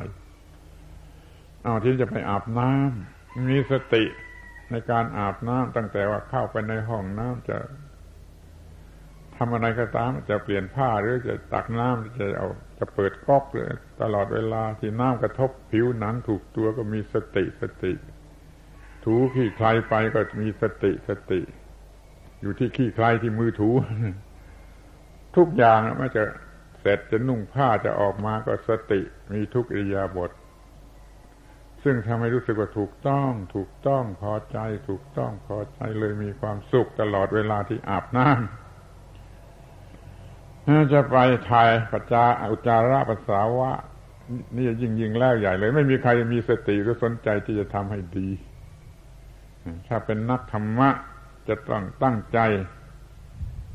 [1.64, 4.04] เอาที่จะไปอาบน้ำมีสติ
[4.72, 7.58] ในการอาบน้ำตั้งแต่ว่าเข้าไปในห้องน้ำจะ
[9.38, 12.48] ทำอะไรก็ตาม จะเปลี่ยนผ้าหรือจะตักน้ำจะเอา
[12.80, 13.68] จะเปิดก๊อกเลย
[14.02, 17.94] ตลอดเวลาที่น้ำกระทบผิวหนังถูกตัวก็มีสติสติ
[19.06, 21.42] ถูขี้ใครไปก็มีสติสติ
[22.42, 23.70] อยู่ที่ขี้ใครที่มือถู
[25.36, 26.24] ทุกอย่างไม่จะ
[26.80, 29.02] เสร็จจะนุ่งผ้าจะออกมาก็สติ
[29.34, 30.32] มีทุกอิริยาบถ
[31.84, 34.58] ซึ่งทำให้รู้สึกว่าถูกต้อง ถูกต้องพอใจ
[34.90, 38.65] ถูกต้องพอใจเลยมีความสุขตลอดเวลาที่อาบน้ำ
[40.94, 41.18] จะไป
[41.50, 43.72] ถ่ายปัจจาอุจาระปัสสาวะ
[44.56, 48.30] นี่ยิ่งยิ่งแล้วใหญ่เลย ไม่มีใครมีสติหรือสนใจที่จะทำให้ดี
[49.88, 50.90] ถ้าเป็นนักธรรมะ
[51.48, 52.40] จะต้องตั้งใจ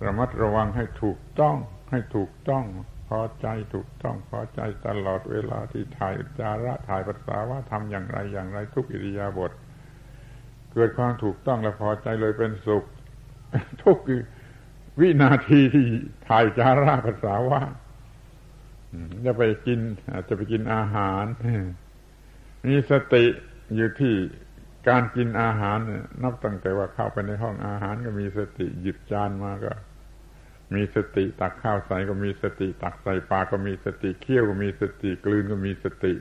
[0.04, 1.56] ระมัดระวังให้ถูกต้อง
[1.90, 2.64] ให้ถูกต้อง
[3.08, 9.52] พอใจถูกต้องพอใจตลอดเวลาที่ถ่ายอุจาระถ่ายปัสสาวะทำอย่างไรอย่างไรทุกอิริยาบถ
[10.72, 12.84] เกิดความถูกต้องและพอใจเลยเป็นสุข
[13.82, 14.04] ทุกข์
[15.00, 15.84] วินาทีที่
[16.28, 17.62] ถ่ายจาราภาษาว่า
[19.26, 19.80] จะไปกิน
[20.12, 21.24] อาจจะไปกินอาหาร
[22.66, 23.24] มีสติ
[23.74, 24.14] อยู่ที่
[24.88, 25.78] การกินอาหาร
[26.22, 29.72] นับตั้งแต่ว่าเข้าไปในห้องอาหารก็มีสติหยิบจานมาก็
[30.74, 36.14] มีสติตักข้าวใส่ก็มีสติ ตักใส่ปลาก็มีสติเคี่ยวก็มีสติกลืนก็มีสติ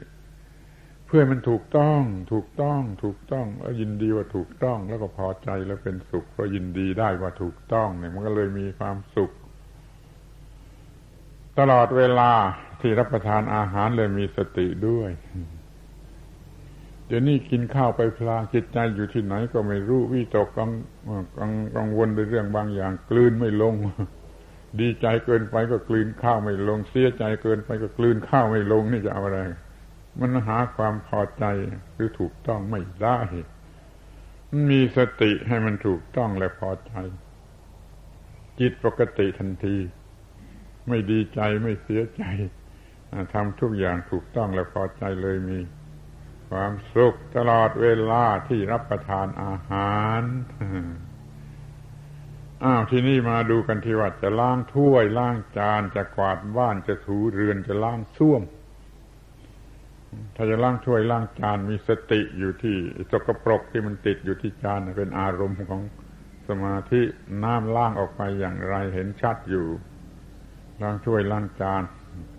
[1.11, 2.01] เพื่อมันถูกต้อง
[2.33, 9.31] ถูกต้อง ถูกต้องแล้วยินดีว่าถูกต้อง แล้วก็พอใจแล้วเป็นสุขเพราะยินดีได้ว่าถูกต้องเนี่ยมันก็เลยมีความสุข
[11.59, 12.31] ตลอดเวลา
[12.81, 15.11] ที่รับประทานอาหารเลยมีสติด้วย
[17.07, 20.71] เดี๋ยวนี้กินข้าวไปพลางจิตใจอยู่ที่ไหนก็ไม่รู้วิตกกัง
[21.37, 23.73] กังกังวลในเรื่องบางอย่าง กลืนไม่ลง
[24.79, 29.39] ดีใจเกินไปก็กลืนข้าวไม่ลง เสียใจเกินไปก็กลืนข้าวไม่ลงนี่จะเอาอะไร
[30.19, 31.45] มันหาความพอใจ
[31.93, 33.19] หรือถูกต้องไม่ได้
[34.69, 36.93] มีสติให้มันถูกต้องและพอใจ
[38.59, 39.77] จิตปกติทันที
[40.87, 42.23] ไม่ดีใจไม่เสียใจ
[43.33, 45.59] ทำทุกอย่างถูกต้องและพอใจเลยมี
[46.49, 50.23] ความสุขตลอดเวลาที่รับประทานอาหาร
[52.63, 58.41] อ้าวที่นี่มาดูกันที่ว่าจะล้างถ้วยล้างจานจะกวาดบ้านจะถูเรือนจะล้างส้วม
[60.35, 62.75] ถ้าจะล้างถ้วยล้างจานมีสติอยู่ที่
[63.11, 65.81] สกปรกที่มันติดอยู่ที่จานเป็นอารมณ์ของ
[66.47, 67.01] สมาธิ
[67.43, 69.67] น้ำล้างออกไปอย่างไรเห็นชัดอยู่
[70.81, 71.83] ล้างถ้วยล้างจาน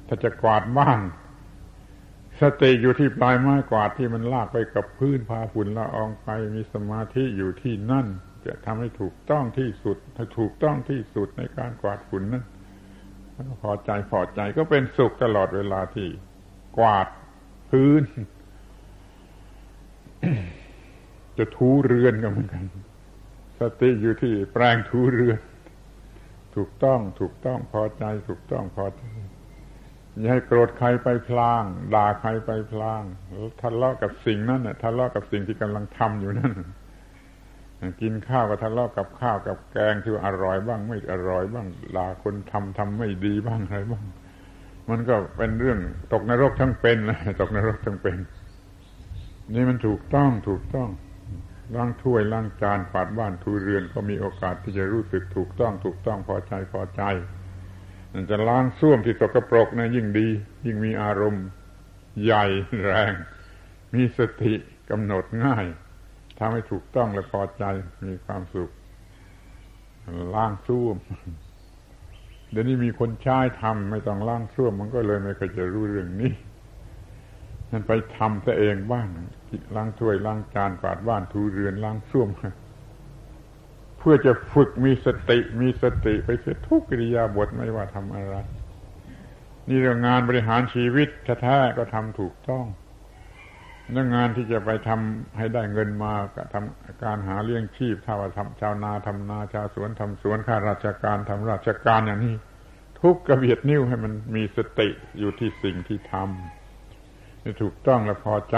[0.06, 1.00] ถ้าจะกวาดบ้าน
[2.40, 8.06] สติอยู่ที่ปลายไม้กวาดที่มันลากไปกับพื้นพาฝุ่นละอองไป มีสมาธิอยู่ที่นั่น
[8.46, 12.44] จะทำให้ถูกต้องที่สุด ถ้าถูกต้องที่สุดในการกวาดฝุ่นนั้น
[13.62, 16.08] พอใจพอใจก็เป็นสุขตลอดเวลาที่
[16.78, 17.06] กวาด
[17.70, 18.02] พื้น
[21.36, 22.64] จะทูเรือนก็เหมือนกัน
[23.60, 25.38] สติอยู่ที่แปลงทูเรือน
[26.56, 29.02] ถูกต้องถูกต้องพอใจ ถูกต้องพอใจ
[30.18, 31.62] อย่าให้โกรธใครไปพลาง
[31.94, 33.02] ด่าใครไปพลาง
[33.60, 36.52] ทะเลาะกับสิ่งนั้นน่ะทะเลาะกับสิ่งที่กำลังทำอยู่นั่น
[38.00, 41.66] กินข้าวก็ทะเลาะกับข้าวกับแกงที่อร่อยบ้างไม่อร่อยบ้าง
[41.96, 44.04] ด่าคนทำทำไม่ดีบ้างอะไรบ้าง
[44.90, 45.78] มันก็เป็นเรื่อง
[46.12, 48.18] ตกนรกทั้งเป็นนะตกนรกทั้งเป็น
[49.54, 50.88] นี่มันถูกต้องถูกต้อง
[51.74, 57.02] ล้างถ้วยล้างจานฝาดบ้านทูเรือนก็มีโอกาสที่จะรู้สึกถูกต้องถูกต้องพอใจพอใจ
[58.12, 60.28] มันจะล้างส้วมที่ตกกระปรกนะยิ่งดี
[60.66, 61.46] ยิ่งมีอารมณ์
[62.22, 62.44] ใหญ่
[62.84, 63.12] แรง
[63.94, 64.54] มีสติ
[64.90, 65.66] กำหนดง่าย
[66.38, 67.64] ทำให้ถูกต้องและพอใจ
[68.06, 68.70] มีความสุข
[70.34, 70.96] ล้างส้วม
[72.50, 76.32] เดี๋ยวนี้มีคนใช้ทำไม่ต้องล้างส้วมมันก็เลยไม่เคยจะรู้เรื่องนี้
[77.70, 79.06] นั่นไปทำตัวเองบ้าง
[79.76, 82.28] ล้างถ้วยล้างจานกวาดบ้านทูเรือนล้างส้วม
[83.98, 88.34] เพื่อจะฝึกมีสติ มีสติไปเสียทุกกิริยาบทไม่ว่าทำอะไร
[89.68, 91.08] นี่เรื่องงานบริหารชีวิต
[91.42, 92.64] แท้ๆก็ทำถูกต้อง
[93.92, 102.34] เรื่องานที่จะไปทำให้ได้เงินมาก็ทำการหาเลี้ยงชีพถ้าว่าทำชาวนาทำนาชาวสวนทำสวนข้าราชการทำราชการอย่างนี้
[103.00, 104.88] ทุกกระเบียดนิ้วให้มันมีสติ
[105.18, 108.56] อยู่ที่สิ่งที่ทำจะถูกต้องและพอใจ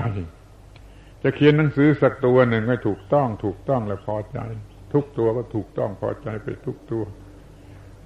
[1.22, 4.38] จะเขียนหนังสือสักตัวหนึ่งให้ถูกต้อง ถูกต้องและพอใจ
[4.92, 7.04] ทุกตัวก็ถูกต้องพอใจไปทุกตัว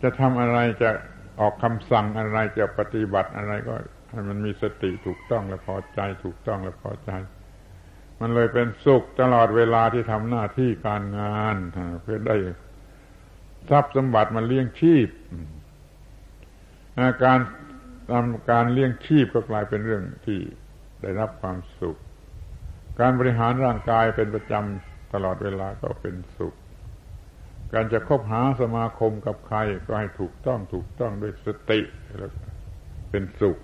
[0.02, 0.90] จะทำอะไรจะ
[1.40, 3.74] ออกคำสั่งอะไรจะปฏิบัติอะไรก็
[4.30, 7.10] มันมีสติถูกต้องและพอใจ ถูกต้องและพอใจ
[8.20, 11.56] มันเลยเป็นสุขตลอดเวลาที่ทำหน้าที่การงาน
[12.02, 12.36] เพื่อได้
[13.70, 15.08] ทรัพย์สมบัติมาเลี้ยงชีพ
[17.24, 17.38] การ
[18.10, 20.40] ทำการเลี้ยงชีพก็กลายเป็นเรื่องที่
[21.02, 21.96] ได้รับความสุข
[23.00, 26.54] การบริหารร่างกายเป็นประจำตลอดเวลาก็เป็นสุข
[27.72, 31.80] การจะคบหาสมาคมกับใครก็ให้ถูกต้องถูกต้องด้วยสติ
[32.18, 32.32] แล้ว
[33.10, 33.58] เป็นสุข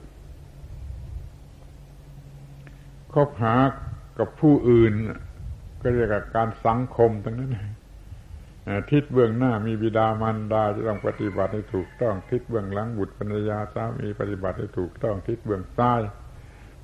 [3.14, 3.54] คบหา
[4.18, 4.92] กับผู้อื่น
[5.82, 7.56] ก็เรียกว่าการสังคมทั้งนั้น
[8.90, 16.00] ทิศเบื้องหน้ามีบิดามารดาจะต้องปฏิบัติให้ถูกต้อง ทิศเบื้องหลังบุตรภรรยาสามีปฏิบัติให้ถูกต้อง ทิศเบื้องซ้าย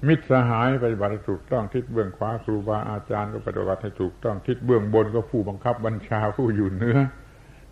[0.07, 6.99] มิตรสหายปฏิบัติให้ถูกต้องทิศเบื้องขวาครูบาอาจารย์ก็ปฏิบัติให้ถูกต้อง ทิศเบื้องบนก็ผู้บังคับบัญชาผู้อยู่เหนือ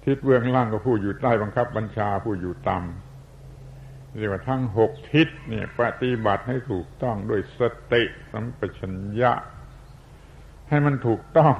[0.04, 3.05] ทิศเบื้องล่างก็ผู้อยู่ใต้บังคับบัญชาผู้อยู่ต่ำ
[4.18, 7.60] เรียกว่าทั้งหกทิศเนี่ยปฏิบัติให้ถูกต้องด้วยส
[7.92, 8.02] ติ
[8.32, 9.32] สัมปชัญญะ
[10.68, 11.54] ให้มันถูกต้อง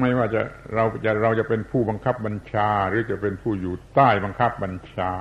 [0.00, 0.42] ไม่ว่าจะ
[0.74, 5.12] เราจะเราจะเป็นผู้บังคับบัญชา หรือจะเป็นผู้อยู่ใต้บังคับบัญชา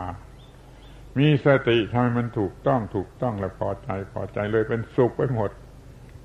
[1.17, 5.51] มีสติทำให้มันถูกต้องถูกต้องและพอใจพอใจเลยเป็นสุขไปหมด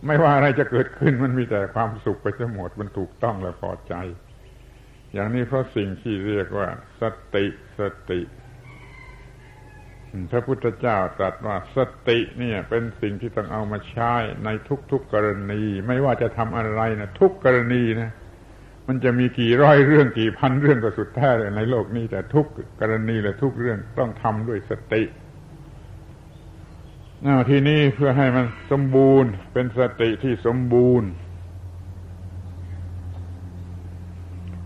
[0.07, 3.95] ไม่ว่าอะไรจะเกิดขึ้นมันมีแต่ความสุขไปทั้งหมดมันถูกต้องและพอใจ
[5.13, 6.69] อย่างนี้เพราะสิ่งที่เรียกว่า
[7.01, 7.03] ส
[7.35, 7.45] ติ
[7.79, 7.81] ส
[8.11, 8.21] ติ
[10.33, 14.49] พระพุทธเจ้าตรัสว่าสติเนี่ยเป็นสิ่งที่ต้องเอามาใช้ใน
[14.91, 18.11] ทุกๆกรณี ไม่ว่าจะทำอะไรนะทุกกรณีนะ
[18.89, 22.47] มันจะมีกี่ร้อยเรื่องกี่พันเรื่องก็สุดแท้เลยในโลกนี้แต่ทุก
[22.81, 25.03] กรณีและทุกเรื่องต้องทำด้วยสติ
[27.23, 31.09] หน้าที่นี้เพื่อให้มันสมบูรณ์ เป็นสติที่สมบูรณ์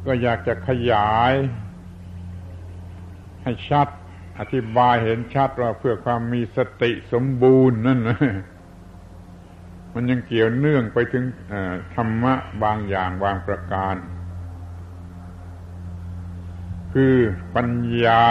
[0.06, 1.32] ก็อยากจะขยาย
[3.42, 3.88] ให้ชัด
[4.38, 8.18] อธิบายเห็นชัดว่าเพื่อความมีสติสมบูรณ์นั่นนะ
[9.94, 11.24] มันยังเกี่ยวเนื่องไปถึง
[11.94, 13.96] ธรรมะบางอย่างบางประการ
[16.92, 17.16] คือ
[17.54, 17.70] ปัญ
[18.04, 18.24] ญา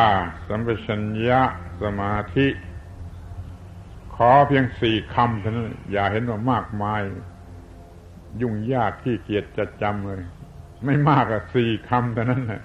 [0.48, 1.42] สัมปชัญญะ
[1.82, 2.48] สมาธิ
[4.16, 7.02] ขอเพียงสี่คำเท่านั้นอย่าเห็นว่ามากมาย
[8.42, 10.22] ยุ่งยากที่เกียจจะจำเลย
[10.86, 12.62] ไม่มากอะสี่คำเท่านั้นแหละ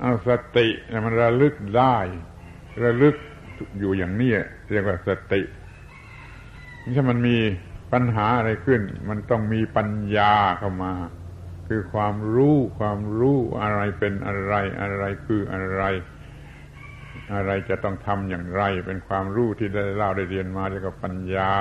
[0.00, 0.68] เอาสติ
[1.04, 1.96] มันระลึกได้
[2.82, 3.16] ระลึก
[3.78, 4.32] อยู่อย่างนี้
[4.70, 5.42] เรียกว่าสติ
[6.96, 7.36] ถ้ามันมี
[7.92, 10.92] ปัญหาอะไรขึ้น มันต้องมีปัญญาเข้ามา
[11.68, 15.82] คือความรู้ความรู้อะไรเป็นอะไรอะไรคืออะไร
[17.34, 21.52] อะไรจะต้องทำอย่างไร เป็นความรู้ที่ได้เล่าได้เรียนมาเรียกว่าปัญญา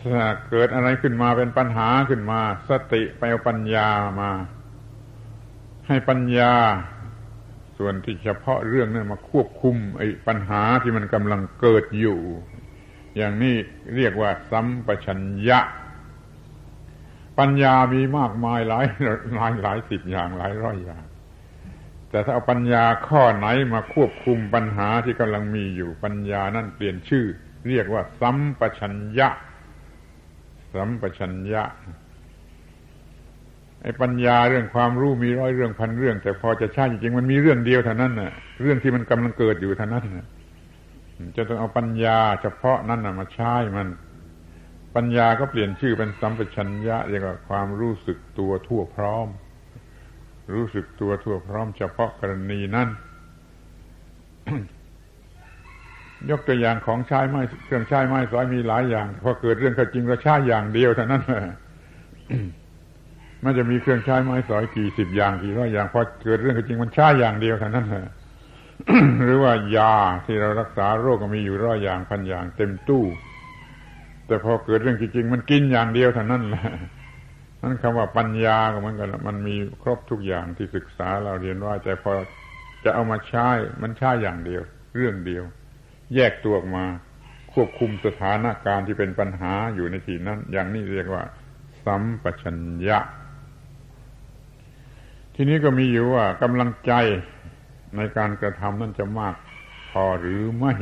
[0.00, 2.40] ถ้าเกิดอะไรขึ้นมาเป็นปัญหาขึ้นมา
[2.70, 3.88] สติไปเอาปัญญา
[4.20, 4.30] มา
[5.88, 6.52] ให้ปัญญา
[7.78, 12.18] ส่วนที่เฉพาะเรื่องนั้นมาควบคุมไอ้ปัญหาที่มันกำลังเกิดอยู่
[13.16, 13.56] อย่างนี้
[13.96, 15.60] เรียกว่าสัมปชัญญะ
[17.38, 18.84] ปัญญามีมากมายหลาย
[19.34, 21.04] หลายหลายสิบอย่างหลายร้อยอย่าง
[22.10, 27.26] แต่ถ้าเอาปัญญาข้อไหนมาควบคุมปัญหาที่กำลังมีอยู่ปัญญานั่นเปลี่ยนชื่อ
[27.68, 29.28] เรียกว่าสัมปชัญญะ
[30.74, 31.62] สัมปชัญญะ
[33.86, 38.32] ไอ้ปัญญาเรื่องความรู้มีร้อยเรื่องพันเรื่อง แต่พอจะใช่จริงๆมันมีเรื่องเดียวเท่านั้นน่ะ
[38.62, 40.26] เรื่องที่มันกำลังเกิดอยู่เท่านั้นน่ะ
[41.36, 43.88] จะต้องเอาปัญญา เฉพาะนั้นน่ะมาใช้มัน
[44.96, 49.28] ปัญญาก็เปลี่ยนชื่อเป็นสัมปชัญญะเรียกว่าความรู้สึกตัวทั่วพร้อม
[50.54, 52.88] รู้สึกตัวทั่วพร้อม เฉพาะกรณีนั้น
[56.30, 61.54] ยกตัวอย่างของใช้ไม้เครื่องใช้ไม้สอยมีหลายอย่างพอเกิดเรื่องก็จริงเราใช้อย่างเดียวเท่านั้นแหละ
[63.46, 68.06] มันจะมีเครื่องใช้ไม้สอยกี่สิบอย่างกี่ร้อยอย่างพอเกิดเรื่องจริงมันใช้อย่างเดียวเท่านั้นแหละ
[69.22, 69.94] หรือว่ายา
[70.26, 73.04] ที่เรารักษาโรคก็มีอยู่ร้อยอย่างพันอย่าง เต็มตู้
[74.26, 76.68] แต่พอเกิดเรื่องจริงมันกินอย่างเดียวเท่านั้นแหละ
[77.60, 82.12] นั่นคำว่าปัญญาก็เหมือนกันมันมีครบทุกอย่างที่ศึกษาเราเรียนว่า แต่พอ
[82.84, 83.48] จะเอามาใช้
[83.82, 84.62] มันใช้อย่างเดียว
[84.96, 85.44] เรื่องเดียว
[86.14, 86.84] แยกตัวออกมา
[87.52, 91.22] ควบคุมสถานการณ์ที่เป็นปัญหาอยู่ในที่นั้น อย่างนี้เรียกว่า
[91.84, 92.98] สัมปชัญญะ
[95.38, 96.92] ทีนี้ก็มีอยู่ว่ากำลังใจ
[97.96, 99.34] ในการกระทำนั้นจะมาก
[99.90, 100.74] พอหรือไม่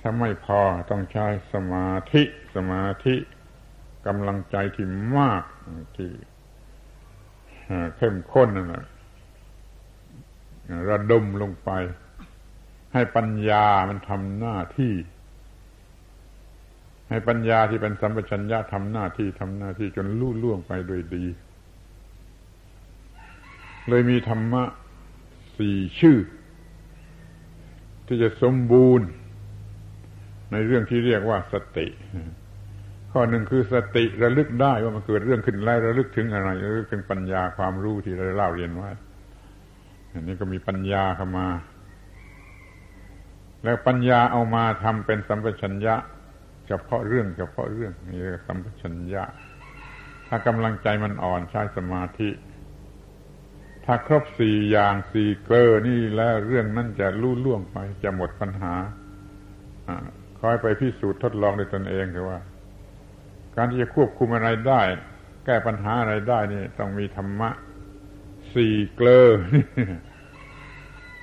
[0.00, 2.22] ถ้าไม่พอต้องใช้สมาธิ
[2.56, 3.16] สมาธิ
[4.06, 4.86] กำลังใจที่
[5.16, 5.42] มาก
[5.96, 6.10] ที่
[7.96, 8.84] เข้มข้นนั่นแหละ
[10.90, 11.70] ระดมลงไป
[12.92, 14.94] ให้ปัญญามันทำหน้าที่
[17.08, 21.24] ให้ปัญญาที่เป็นสัมปชัญญะทำหน้าที่ทำหน้าที่จนลู่ล่วงไปโดยดี
[23.88, 24.64] เลยมีธรรมะ
[25.58, 26.18] สี่ชื่อ
[28.06, 29.08] ที่จะสมบูรณ์
[30.52, 31.86] ในเรื่องที่เรียกว่าสติ
[33.12, 38.90] ข้อหนึ่งคือสติระลึกได้ว่ามันเกิดเรื่องขึ้นแล้วระลึกถึงอะไรระลึกถึงปัญญาความรู้ที่เราเล่าเรียนไว้
[40.12, 41.48] อันนี้ก็มีปัญญาเข้ามา
[43.64, 45.94] แล้วปัญญาเอามาทำเป็นสัมปชัญญะ
[46.66, 49.24] เฉพาะเรื่องเฉพาะเรื่องนี่เรียกสัมปชัญญะ
[50.28, 52.28] ถ้ากำลังใจมันอ่อนใช้สมาธิ
[53.84, 58.74] ถ้าครบสี่อย่างสี่เกลอนี่แล้วเรื่องนั้นจะลู่ล่วงไปจะหมดปัญหา
[59.86, 59.88] อ
[60.40, 62.38] คอยไปพิสูจน์ทดลองด้วยตนเองคือว่า
[63.56, 64.82] การที่จะควบคุมอะไรได้
[65.44, 67.50] แก้ปัญหาอะไรได้นี่ต้องมีธรรมะ
[68.54, 69.26] สี่เกลอ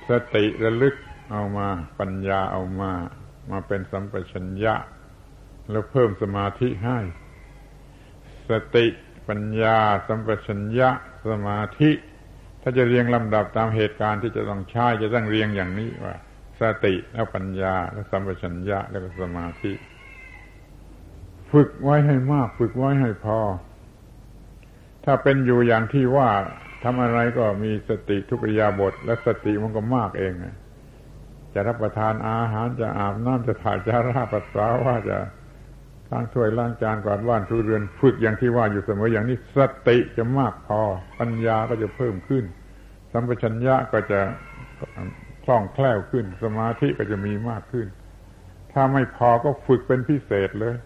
[0.08, 0.94] สติระลึก
[1.32, 1.68] เอามา
[2.00, 2.92] ปัญญาเอามา
[3.50, 4.74] มาเป็นสัมปชัญญะ
[5.70, 6.98] แล้วเพิ่มสมาธิให้
[8.48, 8.86] สติ
[9.28, 10.90] ปัญญา สัมปชัญญะ
[11.28, 16.16] สมาธิาจะเรียงลำดับตามเหตุการณ์ที่จะต้องใช้จะต้องเรียงอย่างนี้ว่า
[16.60, 19.72] สติแล้วปัญญาแล้วสัมปชัญญะแล้วก็สมาธิ
[21.52, 23.38] ฝึกไว้ให้มาก ฝึกไว้ให้พอ
[25.04, 26.30] ถ้าเป็นอยู่อย่างที่ว่า
[26.84, 30.32] ทำอะไรก็มีสติทุกยาบท และสติมันก็มากเอง
[31.54, 35.18] จะรับประทานอาหารจะอาบน้ำจะถ่ายจะราปัสสาวะจะ
[36.10, 39.58] ล้างถ้วยล้างจานกวาดบ้านทุเรือนฝึกอย่างที่ว่าอยู่เสมออย่างนี้ส
[39.88, 40.80] ติจะมากพอ
[41.18, 42.44] ปัญญาก็จะเพิ่มขึ้น
[43.12, 44.20] สัมปชัญญะก็จะ
[45.44, 47.86] คล่องแคล่วขึ้น สมาธิก็จะมีมากขึ้น
[48.72, 50.76] ถ้าไม่พอก็ฝึกเป็นพิเศษเลย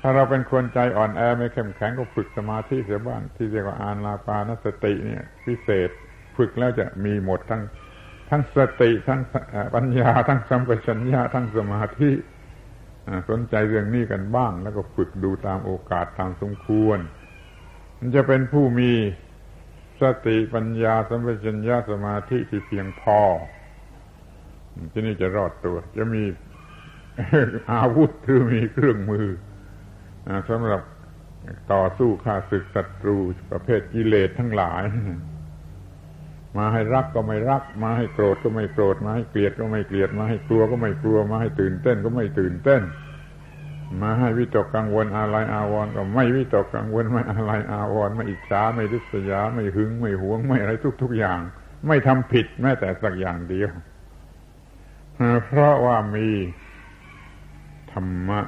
[0.00, 5.90] ถ้าเราเป็นคนใจอ่อนแอไม่เข้มแข็งก็ฝึกสมาธิเสียบ้างที่เรียกว่าอานาปานสติเนี่ย พิเศษ
[6.36, 7.62] ฝึกแล้วจะมีหมดทั้ง
[8.30, 9.20] ทั้งสติทั้ง
[9.74, 12.10] ปัญญา ทั้งสัมปชัญญะทั้งสมาธิ
[13.30, 16.98] สนใจเรื่องนี้กันบ้าง แล้วก็ฝึกดูตามโอกาสตามสมควร
[17.98, 18.92] มันจะเป็นผู้มี
[20.00, 23.20] สติปัญญาสัมปชัญญะสมาธิที่เพียงพอ
[24.92, 26.24] ที่นี่จะรอดตัว จะมี
[27.72, 29.26] อาวุธหรือมีเครื่องมือ
[30.50, 30.82] สำหรับ
[31.72, 33.16] ต่อสู้ข้าศึกศัตรู
[33.50, 34.82] ประเภทกิเลสทั้งหลาย
[36.58, 42.82] มาให้รักก็ไม่รัก มาให้โกรธก็ไม่โกรธ มาให้เกลียดก็ไม่เกลียด มาให้กลัวก็ไม่กลัว มาให้ตื่นเต้นก็ไม่ตื่นเต้น
[44.00, 50.72] มาให้วิตกกังวลอะไรอาวรก็ไม่วิตกกังวลไม่อะไรอาวรไม่อิจฉาไม่ริษยาไม่หึง ไม่หวงไม่อะไร
[51.02, 51.40] ทุก ๆอย่าง
[51.86, 53.70] ไม่ทำผิดแม้แต่สักอย่างเดียว
[55.44, 56.28] เพราะว่ามี
[57.92, 58.40] ธรรมะ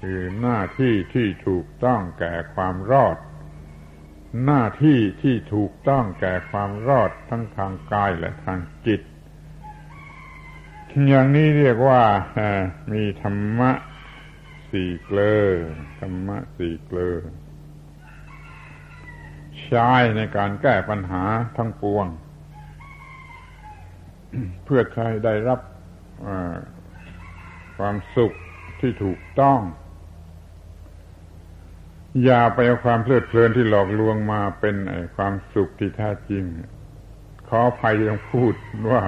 [0.00, 3.16] คือหน้าที่ที่ถูกต้องแก่ความรอด
[4.44, 9.00] หน้าที่ที่ถูกต้องแก่ความรอดทั้งทางกายและทางจิต
[10.94, 12.02] อย่างนี้เรียกว่า
[12.92, 13.70] มีธรรมะ
[14.70, 15.48] สี่เกลอ
[16.00, 17.14] ธรรมะสี่เกลอ
[19.62, 21.24] ใช้ในการแก้ปัญหา
[21.56, 22.06] ทั้งปวง
[24.64, 25.60] เพื่อใครได้รับ
[27.78, 28.32] ความสุข
[28.80, 29.60] ที่ถูกต้อง
[32.24, 34.76] อย่าไปเอาความเพลิดเพลินที่หลอกลวงมาเป็น
[35.16, 36.44] ความสุขที่แท้จริง
[37.48, 38.54] ขออภัยยังพูด
[38.92, 39.02] ว่า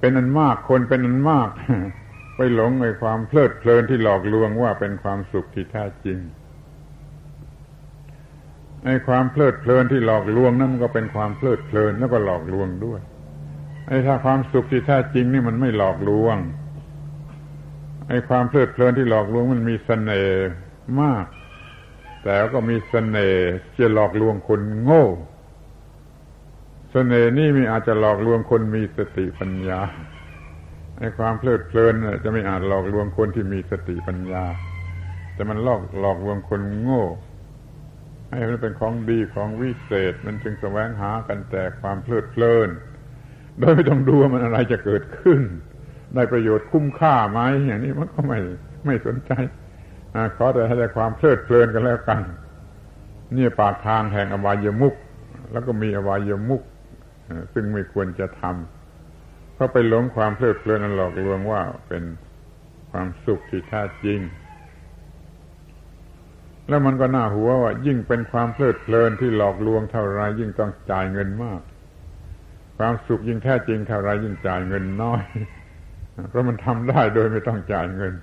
[0.00, 1.48] เป็นอันมากคนเป็นอันมาก
[2.36, 6.18] ไปหลงในความเพลิดเพลินที่หลอกลวงว่าเป็นความสุขที่แท้จริง
[8.84, 13.00] ไอ้ความเพลิดเพลินที่หลอกลวงนั่นก็เป็นความเพลิดเพลินแล้วก็หลอกลวงด้วย
[13.88, 16.36] ไอ้ถ้าความสุขที่แท้จริงนี่มันไม่หลอกลวง
[18.08, 20.48] ไอ้ความเพลิดเพลินที่หลอกลวงมันมีสเสน่ห์
[21.00, 21.26] มาก
[22.24, 23.46] แต่ก็มีสเสน่ห์
[23.78, 25.06] จะหลอกลวงคนโง่
[26.92, 29.80] เสน่ห์นี่มีอาจจะหลอกลวงคนมีสติปัญญา
[30.98, 34.44] ไอ้ความเพลิดเพลินจะไม่อาจหลอกลวงคนที่มีสติปัญญา
[35.34, 37.04] แต่มันหลอกหลอกลวงคนโง่
[38.28, 42.68] ให้มันเป็นของดีของวิเศษ มันจึงแสวงหากันแต่ความเพลิดเพลิน
[43.58, 45.40] โดยไม่ต้องดูว่ามันอะไรจะเกิดขึ้น
[46.14, 48.38] ได้ประโยชน์คุ้มค่าไหมอย่างนี้มันก็ไม่
[48.86, 49.32] ไม่สนใจ
[50.36, 52.22] ขอแต่ให้ได้ความเพลิดเพลินกันแล้วกัน
[53.36, 54.94] นี่ปากทางแห่งอบายมุก
[55.52, 56.62] แล้วก็มีอบายมุก
[57.52, 62.04] ซึ่งไม่ควรจะทำเพราะไปหลงความเพลิดเพลินนั้นหลอกลวงว่าเป็น
[62.90, 64.20] ความสุขที่แท้จริง
[66.68, 71.60] แล้วมันก็น่าหัวว่า ยิ่งเป็นความเพลิดเพลินที่หลอกลวงเท่าไรยิ่งต้องจ่ายเงินมาก
[72.78, 75.22] ความสุขยิ่งแท้จริงเท่าไรยิ่งจ่ายเงินน้อย
[76.28, 78.14] เพราะมันทำได้โดยไม่ต้องจ่ายเงิน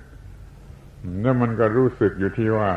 [1.22, 2.70] แล้วมันก็รู้สึกอยู่ที่ว่า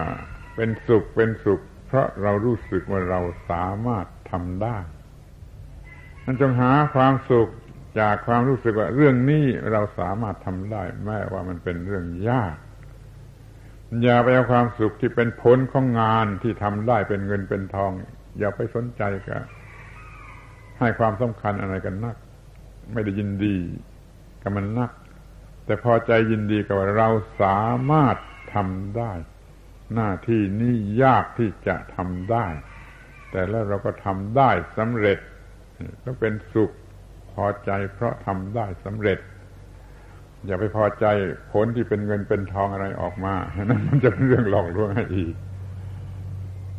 [0.56, 3.20] เป็นสุขเป็นสุข เพราะเรารู้สึกว่าเรา
[3.50, 4.78] สามารถทำได้
[6.26, 7.50] มันจงหาความสุข
[8.00, 12.56] จากความรู้สึกว่าเรื่องนี้เราสามารถทำได้แม้ว่ามันเป็นเรื่องยาก
[14.04, 17.92] อย่าไปเอาความสุขที่เป็นผลของงานที่ทำได้เป็นเงินเป็นทอง
[18.40, 19.42] อย่าไปสนใจกับ
[20.80, 22.16] ให้ความสำคัญอะไรกันนัก
[22.94, 23.58] ไม่ได้ยินดี
[24.42, 24.92] กับมันนัก
[25.66, 27.10] แต่พอใจยินดีกับว่าเรา
[27.42, 28.18] สามารถ
[28.54, 29.12] ทำได้
[29.96, 32.48] หน้าที่นี้ยากที่จะทำได้
[33.32, 35.20] แต่แล้วเราก็ทำได้สำเร็จ
[36.06, 36.72] ก็เป็นสุข
[37.34, 39.20] พอใจเพราะทำได้สำเร็จ
[40.46, 41.06] อย่าไปพอใจ
[41.52, 45.36] ผลที่เป็นเงินเป็นทองอะไรออกมานั่นมันจะเป็นเรื่องหลอกลวงให้อีก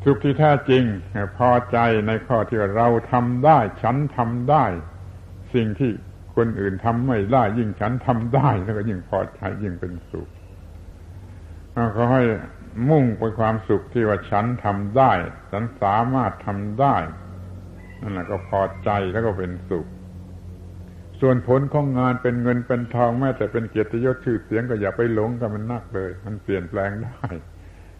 [0.04, 0.84] สุขที่แท้จริง
[1.38, 4.64] พอใจในข้อที่เราทำได้ ฉันทำได้
[5.54, 5.90] สิ่งที่
[6.36, 10.28] คนอื่นทำไม่ได้ ยิ่งฉันทำได้แล้วก็ยิ่งพอใจยิ่งเป็นสุข
[11.94, 12.22] เขาให้
[12.90, 15.12] มุ่งไปความสุขที่ว่าฉันทำได้
[15.52, 16.96] ฉันสามารถทำได้
[18.02, 19.86] นั่นแหละก็พอใจแล้วก็เป็นสุข
[21.20, 27.24] ส่วนผลของงานเป็นเงินเป็นทองแม้แต่เป็นเกียรติยศชื่อเสียงก็อย่าไปหลงกับมันนักเลย มันเปลี่ยนแปลงได้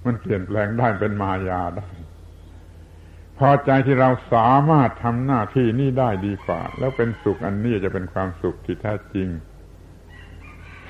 [0.06, 1.88] มันเปลี่ยนแปลงได้เป็นมายาได้
[3.38, 9.28] พอใจที่เราสามารถทำหน้าที่นี้ได้ดีกว่า แล้วเป็นสุขอันนี้จะเป็นความสุขที่แท้จริง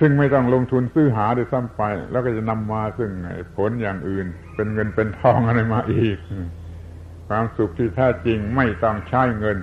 [0.00, 3.10] ซึ่งไม่ต้องลงทุนซื้อหาด้วยซ้ำไป แล้วก็จะนำมาซึ่ง
[3.56, 6.18] ผลอย่างอื่น เป็นเงินเป็นทองอะไรมาอีก
[7.28, 9.58] ความสุขที่แท้จริงไม่ต้องใช้เงิน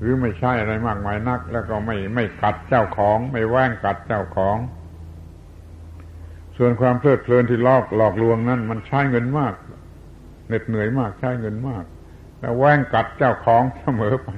[0.00, 4.56] หรือไม่ใช่อะไรมากมายนัก แล้วก็ไม่ไม่กัดเจ้าของ ไม่แว่งกัดเจ้าของ
[6.56, 9.54] ส่วนความเพลิดเพลินที่ลอกหลอกลวงนั้น มันใช้เงินมาก
[10.46, 11.84] เหน็ดเหนื่อยมากใช้เงินมาก
[12.40, 14.30] แล้วแว่งกัดเจ้าของเสมอไป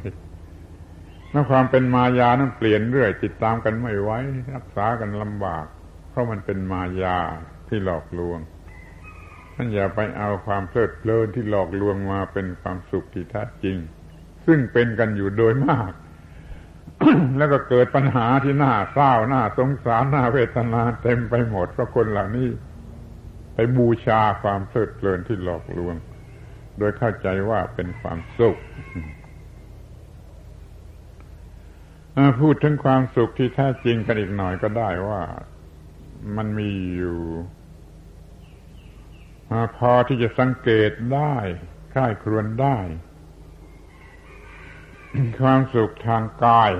[1.32, 4.18] นั่นความเป็นมายานั้นเปลี่ยนเรื่อยติดตามกันไม่ไว้
[4.54, 5.64] รักษากันลำบาก
[6.10, 7.18] เพราะมันเป็นมายา
[7.68, 8.38] ที่หลอกลวง
[9.74, 13.76] อย่าไปเอาความเพลิดเพลินที่หลอกลวงมาเป็นความสุขที่แท้จริง
[14.46, 15.92] ซึ่งเป็นกันอยู่โดยมาก
[17.38, 22.49] แล้วก็เกิดปัญหาที่น่าเศร้าน่าสงสารน่าเวทนาเต็มไปหมดเพราะคนเหล่านี้
[23.54, 25.95] ไปบูชาความเพลิดเพลินที่หลอกลวง
[26.79, 28.57] โดยเข้าใจว่าเป็นความสุข
[32.41, 35.22] พูดถึงความสุขที่แท้จริงกันอีกหน่อยก็ได้ว่า
[36.37, 37.18] มันมีอยู่
[39.76, 41.34] พอที่จะสังเกตได้
[41.95, 42.79] ค่ายครวนได้
[45.41, 46.72] ความสุขทางกาย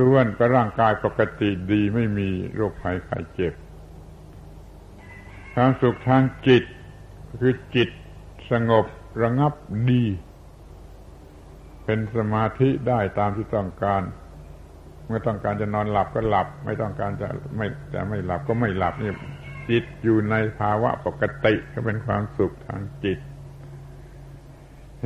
[0.00, 3.54] ล้วนๆก็ร่างกายปกติดีไม่มีโรคภัยไข้เจ็บ
[5.54, 6.64] ความสุขทางจิต
[7.40, 7.88] คือจิต
[8.50, 8.84] สงบ
[9.22, 9.52] ระงับ
[9.88, 10.04] ดี
[11.84, 14.02] เป็นสมาธิได้ตามที่ต้องการ
[15.06, 19.12] เมื่อต้องการจะนอนหลับก็หลับ ไม่ต้องการจะไม่จะไม่หลับก็ไม่หลับนี่
[19.70, 23.18] จิตอยู่ในภาวะปกติก็เป็นความสุขทางจิต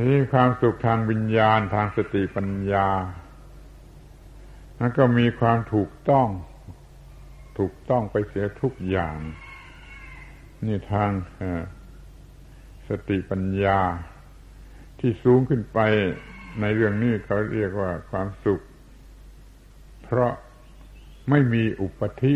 [0.09, 2.87] นี่ความสุขทางวิญญาณทางสติปัญญา
[4.79, 6.27] นั้นก็มีความถูกต้อง
[7.59, 9.17] ถูกต้องไปเสียทุกอย่าง
[10.65, 11.11] นี่ทาง
[12.87, 13.79] สติปัญญา
[14.99, 15.79] ที่สูงขึ้นไป
[16.61, 18.61] ในเรื่องนี้เขาเรียกว่าความสุข
[20.03, 20.33] เพราะ
[21.29, 22.33] ไม่มีอุปธิ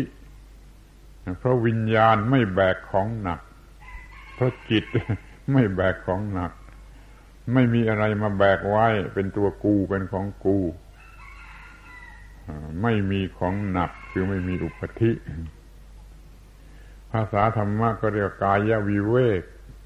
[1.38, 3.40] เพราะวิญญาณไม่แบกของหนัก
[4.34, 4.84] เพราะจิต
[5.52, 6.52] ไม่แบกของหนัก
[7.54, 10.58] ไม่มีอะไรมาแบกไว้ เป็นตัวกูเป็นของกู
[12.82, 15.12] ไม่มีของหนักคือไม่มีอุปธิ
[17.10, 19.42] ภาษาธรรมะก็เรียกกายวิเวก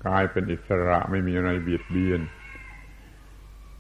[0.07, 2.21] กายเป็นอิสระไม่มีอะไรเบียดเบียน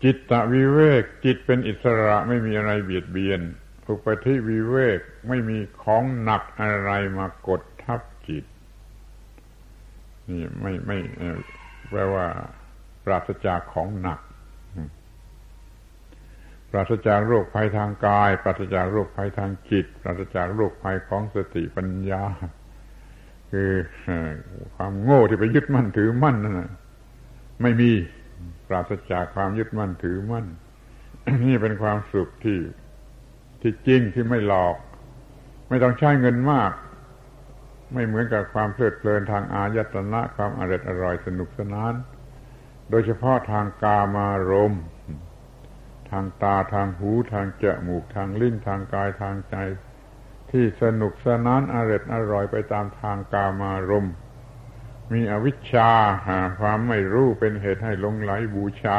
[0.02, 3.40] จิตตวิเวกจิตเป็นอิสระไม่มีอะไรเบียดเบียน
[3.88, 8.44] อุปธิวิเวกไม่มีของหนักอะไรมากดทับจิต
[10.28, 10.98] นี่ไม่ไม่
[11.90, 12.26] แปลว่า
[13.04, 14.20] ปราศจากของหนัก
[16.70, 22.22] ปราศจากโรคภัยทางกาย ปราศจากโรคภัยทางจิต ปราศจากโรคภัยของสติปัญญา
[23.50, 23.70] คือ
[24.74, 26.60] ความโง่ที่ไปยึดมั่นถือมั่นนั่น
[27.62, 27.90] ไม่มี
[28.68, 30.46] ปราศจากความยึดมั่นถือมั่น
[31.44, 32.58] นี่เป็นความสุขที่
[33.66, 34.76] ที่จริงที่ไม่หลอก
[35.68, 36.72] ไม่ต้องใช้เงินมาก
[37.92, 41.92] ไม่เหมือนกับความเพลิดเพลินทางอายตนะความอร่อยอร่อยสนุกสนาน
[42.90, 44.82] โดยเฉพาะทางกามารมณ์
[46.10, 49.56] ทางตาทางหูทางจมูกทางลิ้นทางกายทางใจ
[50.50, 54.08] ที่สนุกสนานอร่อยอร่อยไปตามทางกามารม
[55.12, 55.90] มีอวิชชา
[56.28, 58.98] หาความไม่รู้เป็นเหตุให้ลงไหลบูชา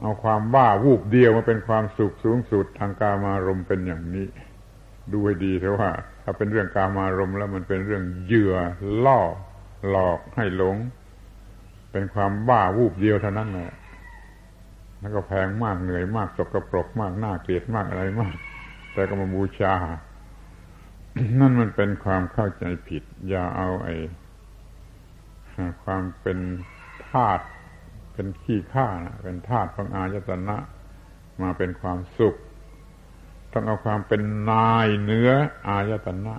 [0.00, 4.26] เอาความบ้าวูบเดียวมาเป็นความสุขสูงสุดทางกามารมเป็นอย่างนี้
[5.12, 5.90] ดูให้ดีเถอะว่า
[6.22, 8.54] ถ้าเป็นเรื่องกามารมแล้วมันเป็นเรื่องเหยื่อ
[9.04, 9.20] ล่อ
[9.88, 10.76] หลอกให้หลง
[11.92, 13.72] เป็นความบ้าวูบเดียวเท่านั้นแหละ
[15.00, 18.34] แล้วก็แพงมากเหนื่อยมากสกรปรกมากน่าเกลียดมากอะไรมาก
[18.92, 19.74] แต่ก็มาบูชา
[21.40, 23.96] นั่นมันเป็นความเข้าใจผิด อย่าเอาไอ้
[25.84, 26.38] ความเป็น
[27.08, 27.44] ธาตุ
[28.18, 30.56] เป็นขี้ข้านะเป็นธาตุของอายตนะ
[31.42, 32.34] มาเป็นความสุข
[33.52, 35.30] ต้องเอาความเป็นนายเนื้อ
[35.68, 36.34] อายตนะ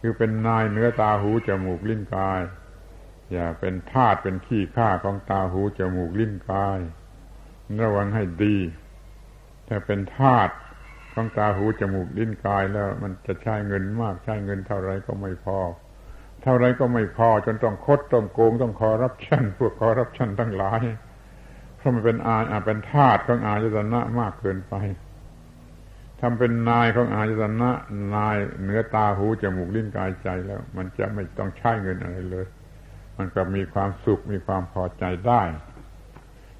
[0.00, 2.40] คือเป็นนายเนื้อตาหูจมูกลิ้นกาย
[3.32, 6.78] อย่าเป็นธาตุเป็นขี้ข้าของตาหูจมูกลิ้นกาย
[7.82, 8.56] ระวังให้ดี
[9.68, 10.54] ถ้าเป็นธาตุ
[11.12, 15.58] ของตาหูจมูกลิ้นกายแล้ว มันจะใช้เงินมากใช้เงินเท่าไรก็ไม่พอ
[16.42, 20.82] เท่าไรก็ไม่พอจนต้องคดต้องโกงต้องคอรับชันพวกคอรับชันทั้งหลาย
[21.76, 24.74] เพราะมันเป็นอาอาเป็นธาตุของอาจตนะมากเกินไป
[26.20, 27.70] ทำเป็นนายของอาจตนะ
[28.14, 32.46] นายเหนือตาหูจมูกลิ้นกายใจแล้ว มันจะไม่ต้องใช้เงินอะไรเลย
[33.16, 35.42] มันก็มีความสุขมีความพอใจได้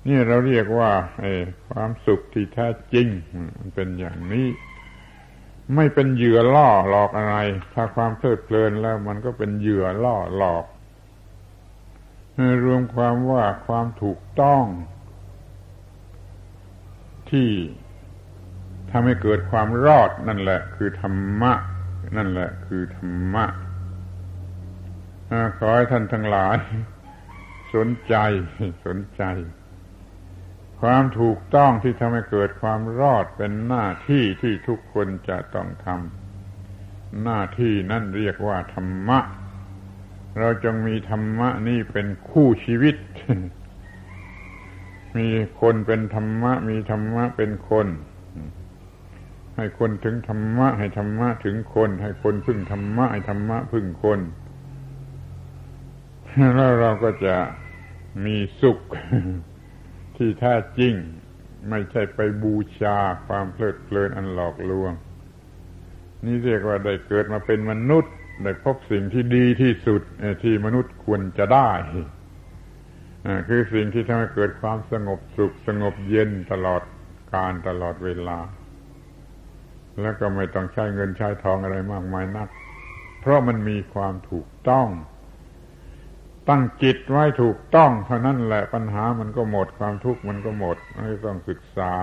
[0.07, 0.91] นี่เราเรียกว่า
[1.71, 3.07] ความสุขที่แท้จริง
[3.59, 4.47] มันเป็นอย่างนี้
[5.77, 7.37] ไม่เป็นเหยื่อล่อหลอกอะไร
[7.75, 10.65] ถ้าความเพลิดเพลินแล้วมันก็เป็นเหยื่อล่อหลอก
[12.65, 14.65] รวมความว่าความถูกต้อง
[17.31, 17.51] ที่
[18.91, 21.53] ทำให้เกิดความรอดนั่นแหละ คือธรรมะ
[22.17, 23.45] นั่นแหละ คือธรรมะ
[25.59, 26.57] ขอให้ท่านทั้งหลาย
[27.75, 28.15] สนใจ
[28.87, 29.23] สนใจ
[30.83, 39.19] ความถูกต้องที่ทำให้เกิดความรอดเป็นหน้าที่ที่ทุกคนจะต้องทำหน้าที่นั่นเรียกว่าธรรมะ
[40.39, 42.97] เราจงมีธรรมะนี่เป็นคู่ชีวิต
[45.17, 45.29] มี
[45.61, 47.87] คนเป็นธรรมะ มีธรรมะเป็นคน
[49.57, 54.21] ให้คนถึงธรรมะ ให้ธรรมะถึงคน ให้คนพึ่งธรรมะให้ธรรมะพึ่งคน
[56.55, 57.37] แล้วเราก็จะ
[58.25, 58.81] มีสุข
[60.23, 60.95] ที่แท้จริง
[61.71, 64.93] ไม่ใช่ไปบูชาความเพลิดเพลินอันหลอกลวง
[66.25, 70.03] นี่เรียกว่าได้เกิดมาเป็นมนุษย์ ได้พบสิ่งที่ดีที่สุด
[70.45, 71.71] ที่มนุษย์ควรจะได้
[73.49, 76.83] คือสิ่งที่ทำให้เกิดความสงบสุขสงบเย็นตลอด
[77.35, 78.39] การตลอดเวลา
[80.01, 82.49] แล้วก็ไม่ต้องใช้เงินใช้ทองอะไรมากมายนัก
[83.21, 84.89] เพราะมันมีความถูกต้อง
[86.49, 91.95] ตั้งจิตไว้ถูกต้องเท่านั้นแหละปัญหามันก็หมดความทุกข์มันก็หมดไม่ต้องศึกษา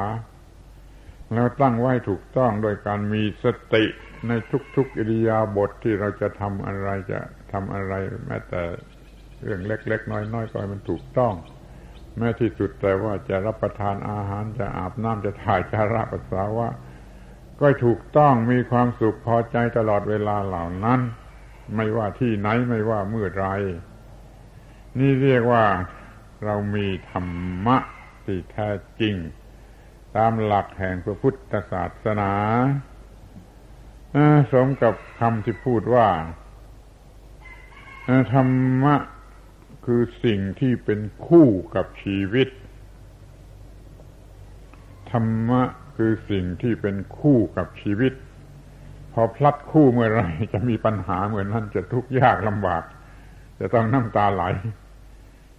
[1.34, 3.86] แล้วตั้งไว้ถูกต้องโดยการมีสติ
[4.28, 4.32] ใน
[4.76, 7.20] ทุกๆอิริยาบถทที่เราจะทำอะไรจะ
[7.52, 7.94] ทำอะไร
[8.26, 8.64] แม้แต่
[9.42, 11.34] เรื่องเล็ก ๆ น้อยๆก็ให้มันถูกต้อง
[12.18, 16.68] แม้ที่สุดแต่ว่าจะรับประทานอาหารจะอาบน้ำจะถ่ายจะรับปัสสาวะ
[17.62, 21.00] ก็ถูกต้องมีความสุขพอใจตลอดเวลาเหล่านั้น
[21.76, 23.48] ไม่ว่าที่ไหนไม่ว่าเมื่อไร
[24.98, 25.66] นี่เรียกว่า
[26.46, 27.36] เรามีธรร
[27.66, 27.78] มะ
[28.26, 29.16] ที่แท้จริง
[30.16, 32.32] ตามหลักแห่งพระพุทธศาสนา
[34.52, 36.08] สมกับคำที่พูดว่า
[38.34, 38.96] ธรรมะ
[39.86, 42.50] คือสิ่งที่เป็นคู่กับชีวิต
[45.12, 45.62] ธรรมะ
[45.96, 48.14] คือสิ่งที่เป็นคู่กับชีวิต
[49.14, 50.22] พอพลัดคู่เมื่อไร
[50.54, 52.84] จะมีปัญหาเหมือนนั้นจะทุกข์ยากลำบาก
[53.60, 54.44] จะต้องน้ำตาไหล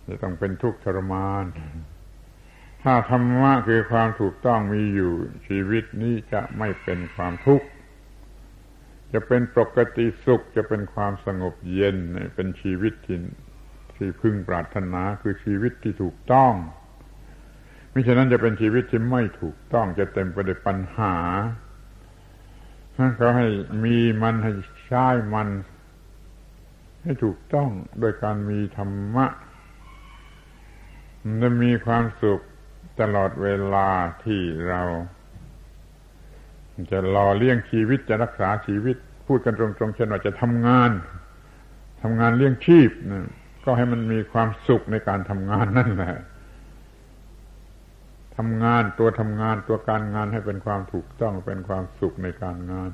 [0.08, 1.44] จะต้องเป็นทุกข์ทรมาน
[2.82, 5.12] ถ้าธรรมะคือความถูกต้องมีอยู่
[5.48, 7.66] ชีวิตนี้จะไม่เป็นความทุกข์
[9.12, 11.96] จะเป็นปกติสุขจะเป็นความสงบเย็น
[12.34, 13.18] เป็นชีวิตที่
[13.96, 16.52] ที่พึงปรารถนาคือชีวิตที่ถูกต้อง
[17.92, 21.16] มิฉะนั้นจะเป็นชีวิตที่ไม่ถูกต้องจะเต็มไปด้วยปัญหา
[23.16, 23.48] เขาให้
[23.84, 24.52] มีมันให้
[24.86, 25.48] ใช้มัน
[27.02, 27.68] ให้ถูกต้อง
[28.00, 29.26] โดยการมีธรรมะ
[31.42, 32.40] จะมีความสุข
[33.00, 33.88] ตลอดเวลา
[34.24, 34.82] ที่เรา
[36.92, 38.96] จะรอเลี้ยงชีวิตจะรักษาชีวิต
[39.26, 40.90] พูดกันตรงๆเช่นว่าจะทำงาน
[42.02, 43.28] ทำงานเลี้ยงชีพนะ
[43.64, 46.16] ก็ให้มันมีความสุขในการทำงานนั่นแหละ
[48.36, 52.90] ทำงานตัวทำงานตัวการงานให้เป็นความถูกต้องเป็นความสุขในการงาน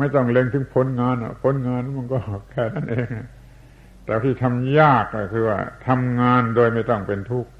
[0.00, 2.18] ไม่ต้องเล็งถึงผลงานผลงานมันก็
[2.50, 3.06] แค่นั้นเอง
[4.04, 5.58] แต่ที่ทำยากก็คือว่า
[5.88, 7.50] ทำงานโดยไม่ต้องเป็นทุกข์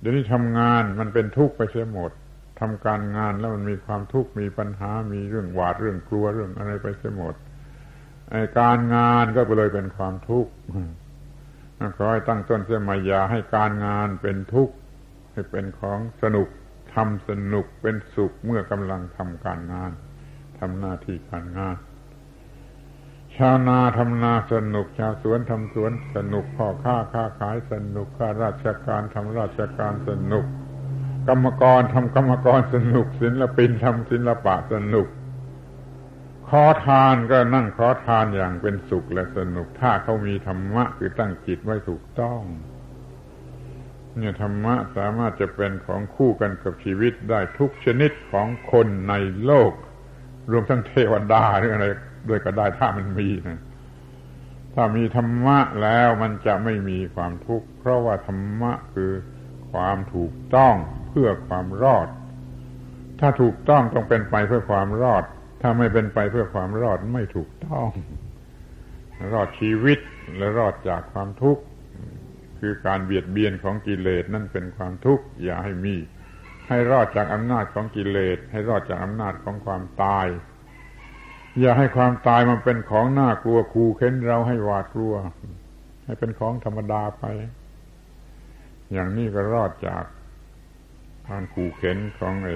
[0.00, 2.10] เดี๋ยวนี้ทำงานมันเป็นทุกข์ไปเสียหมด
[2.60, 7.34] ทำการงานแล้วมันมีความทุกข์มีปัญหา มีเรื่องหวาดเรื่องกลัวเรื่องอะไรไปเสียหมด
[8.30, 10.50] ไอ้การงานก็เลยเป็นความทุกข์
[11.96, 14.74] ขอให้ตั้งต้นเสียมาอย่าให้การงานเป็นทุกข์
[15.32, 16.48] ให้เป็นของสนุก
[16.94, 19.90] ทำสนุกเป็นสุขเมื่อกำลังทำการงาน
[20.60, 21.76] ทำหน้าที่การงาน
[23.36, 30.44] ชาวนาทำนาสนุก ชาวสวนทำสวนสนุกพ่อค้าค้าขายสนุกข้าราชการทำราชการสนุก
[31.28, 35.08] กรรมกรทำกรรมกรสนุก ศิลปินทำศิลปะสนุก
[36.48, 42.42] ขอทานก็นั่งขอทานอย่างเป็นสุขและสนุก ถ้าเขามีธรรมะคือตั้งจิตไว้ถูกต้อง
[44.16, 49.14] เนี่ยธรรมะสามารถจะเป็นของคู่กันกับชีวิตได้ทุกชนิดของคนใน
[49.44, 49.72] โลก
[50.52, 51.86] รวมทั้งเทวดาหรืออะไร
[52.28, 53.60] ด้วยก็ได้ถ้ามันมีนะ
[54.74, 59.12] ถ้ามีธรรมะแล้วมันจะไม่มีความทุกข์ เพราะว่าธรรมะคือ
[59.72, 60.74] ความถูกต้อง
[61.08, 62.08] เพื่อความรอด
[63.20, 65.24] ถ้าถูกต้องต้องเป็นไปเพื่อความรอด
[65.60, 67.88] ถ้าไม่เป็นไปเพื่อความรอดไม่ถูกต้อง
[69.32, 69.98] รอดชีวิต
[70.36, 71.62] และรอดจากความทุกข์
[72.60, 75.94] คือการเบียดเบียนของกิเลสนั่นเป็นความทุกข์อย่าให้มี
[76.70, 80.26] ให้รอดจากอำนาจของกิเลส ให้รอดจากอำนาจของความตาย
[81.60, 85.14] อย่าให้ความตายมันเป็นของน่ากลัวคูเค้นเราให้หวาดกลัว
[86.04, 87.24] ให้เป็นของธรรมดาไป
[88.92, 90.04] อย่างนี้ก็รอดจาก
[91.28, 92.50] การขู่เข็นของเอ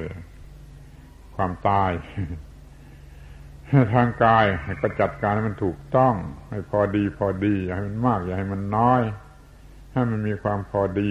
[1.36, 1.93] ความตาย
[3.95, 4.45] ทางกาย
[4.82, 6.15] ก็จัดการให้มันถูกต้อง
[6.51, 9.03] ให้พอดีพอดี อย่าให้มันมาก อย่าให้มันน้อย
[9.93, 11.11] ให้มันมีความพอดี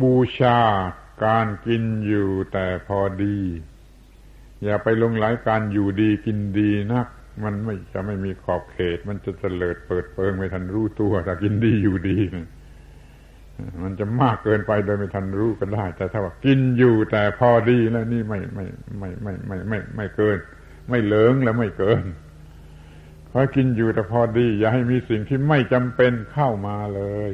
[0.00, 0.58] บูชา
[1.24, 3.38] การกินอยู่แต่พอดี
[4.64, 7.06] อย่าไปลงไหลการอยู่ดีกินดีนัก
[7.44, 12.46] มันไม่จะไม่มีขอบเขต มันจะเตลิดเปิดเปิงไม่ทันรู้ตัวถ้ากินดีอยู่ดีนะ
[13.82, 18.66] มันจะมากเกินไปโดยไม่ทันรู้ก็ได้ แต่ถ้าว่ากินอยู่แต่พอดีแล้วนี่ไม่ไม่
[18.98, 20.38] ไม่ไม่ไม่ไม่ไม่เกิน
[20.88, 22.02] ไม่เลิงแล้วไม่เกิน
[23.30, 27.32] ขอกินอยู่แต่พอดี อย่าให้มีสิ่งที่ไม่จำเป็นเข้ามาเลย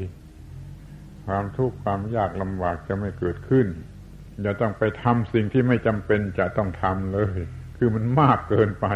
[1.27, 3.67] ความทุกข์ความยากลำบากจะไม่เกิดขึ้น
[4.43, 7.39] อย่าต้องไปทำสิ่งที่ไม่จำเป็นจะต้องทำเลย
[7.77, 8.87] คือมันมากเกินไป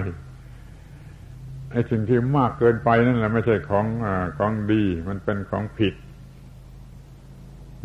[1.73, 4.07] ไอ้สิ่งที่มากเกินไปนั่นแหละไม่ใช่ของอ
[4.39, 5.95] ของดี มันเป็นของผิด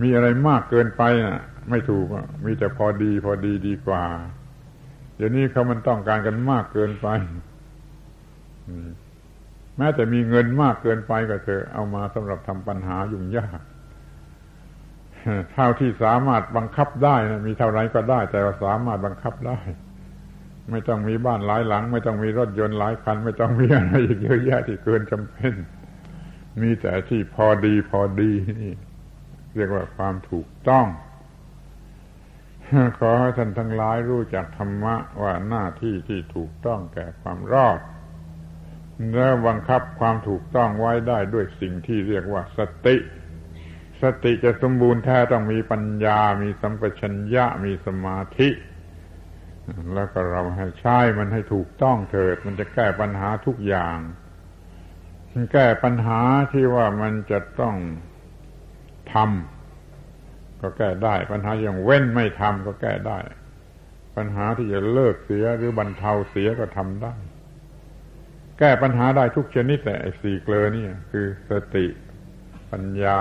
[0.02, 2.08] มีอะไรมากเกินไปน่ะ ไม่ถูก
[2.46, 4.04] มีแต่พอดี พอดีดีกว่า
[5.16, 7.08] เดี๋ยวนี้เขามันต้องการกันมากเกินไป
[9.78, 13.60] แม้แต่มีเงินมากเกินไปก็เถอะเอามาสำหรับทำปัญหายุ่งยาก
[15.54, 19.60] เท่าที่สามารถบังคับได้นะมีเท่าไรก็ได้ แต่ว่าสามารถบังคับได้
[20.72, 25.54] ไม่ต้องมีบ้านหลายหลัง ไม่ต้องมีรถยนต์หลายคัน ไม่ต้องมีอะไรอีกเยอะแยะที่เกินจำเป็น
[26.62, 28.32] มีแต่ที่พอดีพอดี
[28.62, 28.74] นี่
[29.56, 30.88] เรียกว่าความถูกต้อง
[33.00, 37.80] ขอให้ท่านทั้งหลายรู้จักธรรมะว่าหน้าที่ที่ถูกต้องแก่ความรอด
[39.16, 42.96] แล้วบังคับความถูกต้องไว้ได้ด้วยสิ่งที่เรียกว่าสติ
[44.06, 48.50] สติจะสมบูรณ์แท้ต้องมีปัญญา มีสัมปชัญญะ มีสมาธิ
[49.94, 53.98] แล้วก็เราให้ใช้มันให้ถูกต้องเถิด มันจะแก้ปัญหาทุกอย่าง
[55.54, 56.22] แก้ปัญหา
[56.52, 57.76] ที่ว่ามันจะต้อง
[59.14, 63.20] ทำก็แก้ได้ ปัญหาอย่างเว้นไม่ทำก็แก้ได้
[64.16, 67.14] ปัญหาที่จะเลิกเสียหรือบรรเทาเสียก็ทำได้
[68.60, 71.86] แก้ปัญหาได้ทุกชนิดแต่สี่เกลอนี่คือสติ
[72.78, 73.20] ปัญญา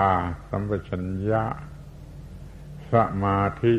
[0.49, 1.43] สัมปชัญญะ
[2.91, 3.75] สมาธิ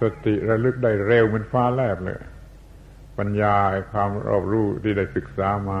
[0.00, 2.18] สติระลึกได้เร็วเหมือนฟ้าแลบเลย
[3.18, 3.56] ปัญญา
[3.92, 5.72] ความรอบรู้ที่ได้ศึกษาม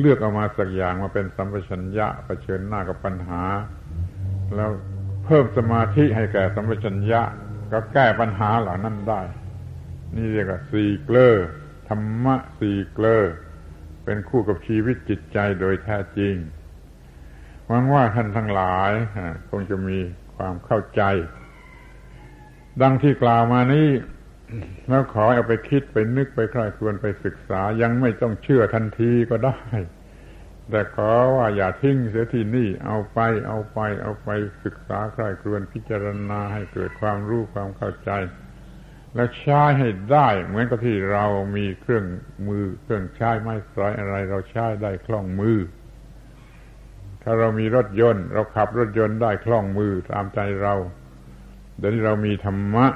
[0.00, 3.42] เลือกเอามาสักอย่างมาเป็นสัมปชัญญะะเผชิญหน้ากับปัญหา
[4.54, 4.70] แล้ว
[5.24, 7.22] เพิ่มสมาธิให้แก่สัมปชัญญะ
[7.72, 9.22] ก็แก้ปัญหาเหล่านั้นได้
[10.14, 11.34] นี่เรียกว่าสี่เกลอ
[11.88, 13.22] ธรรมะสี่เกลอ
[14.04, 16.36] เป็นคู่กับชีวิตจิตใจโดยแท้จริง
[17.74, 18.90] วังว่าท่านทั้งหลาย
[19.50, 19.98] คงจะมี
[20.36, 21.02] ความเข้าใจ
[22.82, 23.88] ดังที่กล่าวมานี้
[24.88, 29.60] แล้วขอเอาไปคิดไปนึกไปใคร่ควรไปศึกษายังไม่ต้องเชื่อทันทีก็ได้
[30.70, 34.28] แต่ขอว่าอย่าทิ้งเสียที่นี่เอาไปเอาไปเอาไป
[34.64, 38.10] ศึกษาใคร่ครวญพิจารณาให้เกิดความรู้ความเข้าใจ
[39.14, 41.24] และใช้ให้ได้เหมือนกับที่เรา
[41.56, 42.04] มีเครื่อง
[42.46, 45.58] มือเครื่องใช้ไม้สอยอะไรเราใช้ได้คล่องมือ
[47.26, 50.74] ถ้าเรามีรถยนต์ เราขับรถยนต์ได้คล่องมือตามใจเรา
[51.78, 52.86] เดี๋ยวนี้เรามีธรรมะ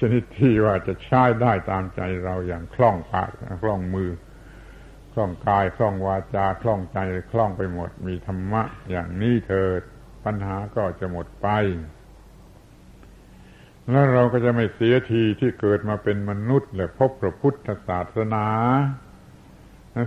[0.00, 3.30] ชนิดที่ว่าจะใช้ได้ตามใจเราอย่างคล่องปาก
[3.62, 4.10] คล่องมือ
[5.12, 6.98] คล่องกายคล่องวาจาคล่องใจ
[7.32, 9.82] คล่องไปหมด มีธรรมะ อย่างนี้เถิด
[10.24, 11.48] ปัญหาก็จะหมดไป
[13.90, 18.46] แล้วเราก็จะไม่เสียทีที่เกิดมาเป็นมนุษย์และพบพระพุทธศาสนา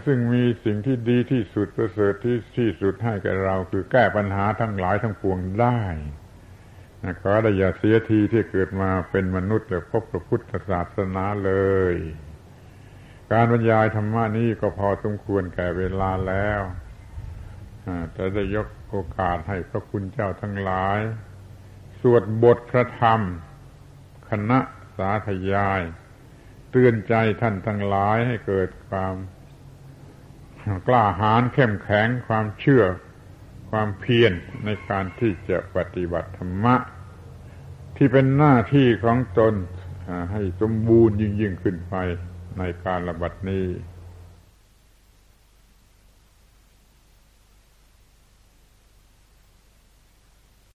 [0.05, 5.79] ซึ่งมีสิ่งที่ดีที่สุดประเสริฐที่ที่สุดให้แก่เรา คือแก้ปัญหาทั้งหลายทั้งปวงได้
[7.21, 11.51] ขอได้อย่าเสียทีที่เกิดมาเป็นมนุษย์และพบพระพุทธศาสนาเล
[11.93, 11.95] ย
[13.31, 16.61] การบรรยายธรรมนี้ก็พอสมควรแก่เวลาแล้ว
[18.17, 20.99] จะได้ยกโอกาสให้พระคุณเจ้าทั้งหลาย
[22.01, 23.21] สวดบทพระธรรม
[24.29, 24.59] คณะ
[24.97, 25.81] สาธยาย
[26.71, 29.15] เตือนใจท่านทั้งหลายให้เกิดความ
[30.87, 32.83] กล้าหาญเข้มแข็งความเชื่อ
[33.69, 34.33] ความเพียร
[34.65, 36.75] ในการที่จะปฏิบัติธรรมะ
[37.97, 39.53] ที่เป็นหน้าที่ของตน
[40.31, 41.95] ให้สมบูรณ์ยิ่งยิ่งขึ้นไป
[42.57, 43.65] ในการระบัดนี้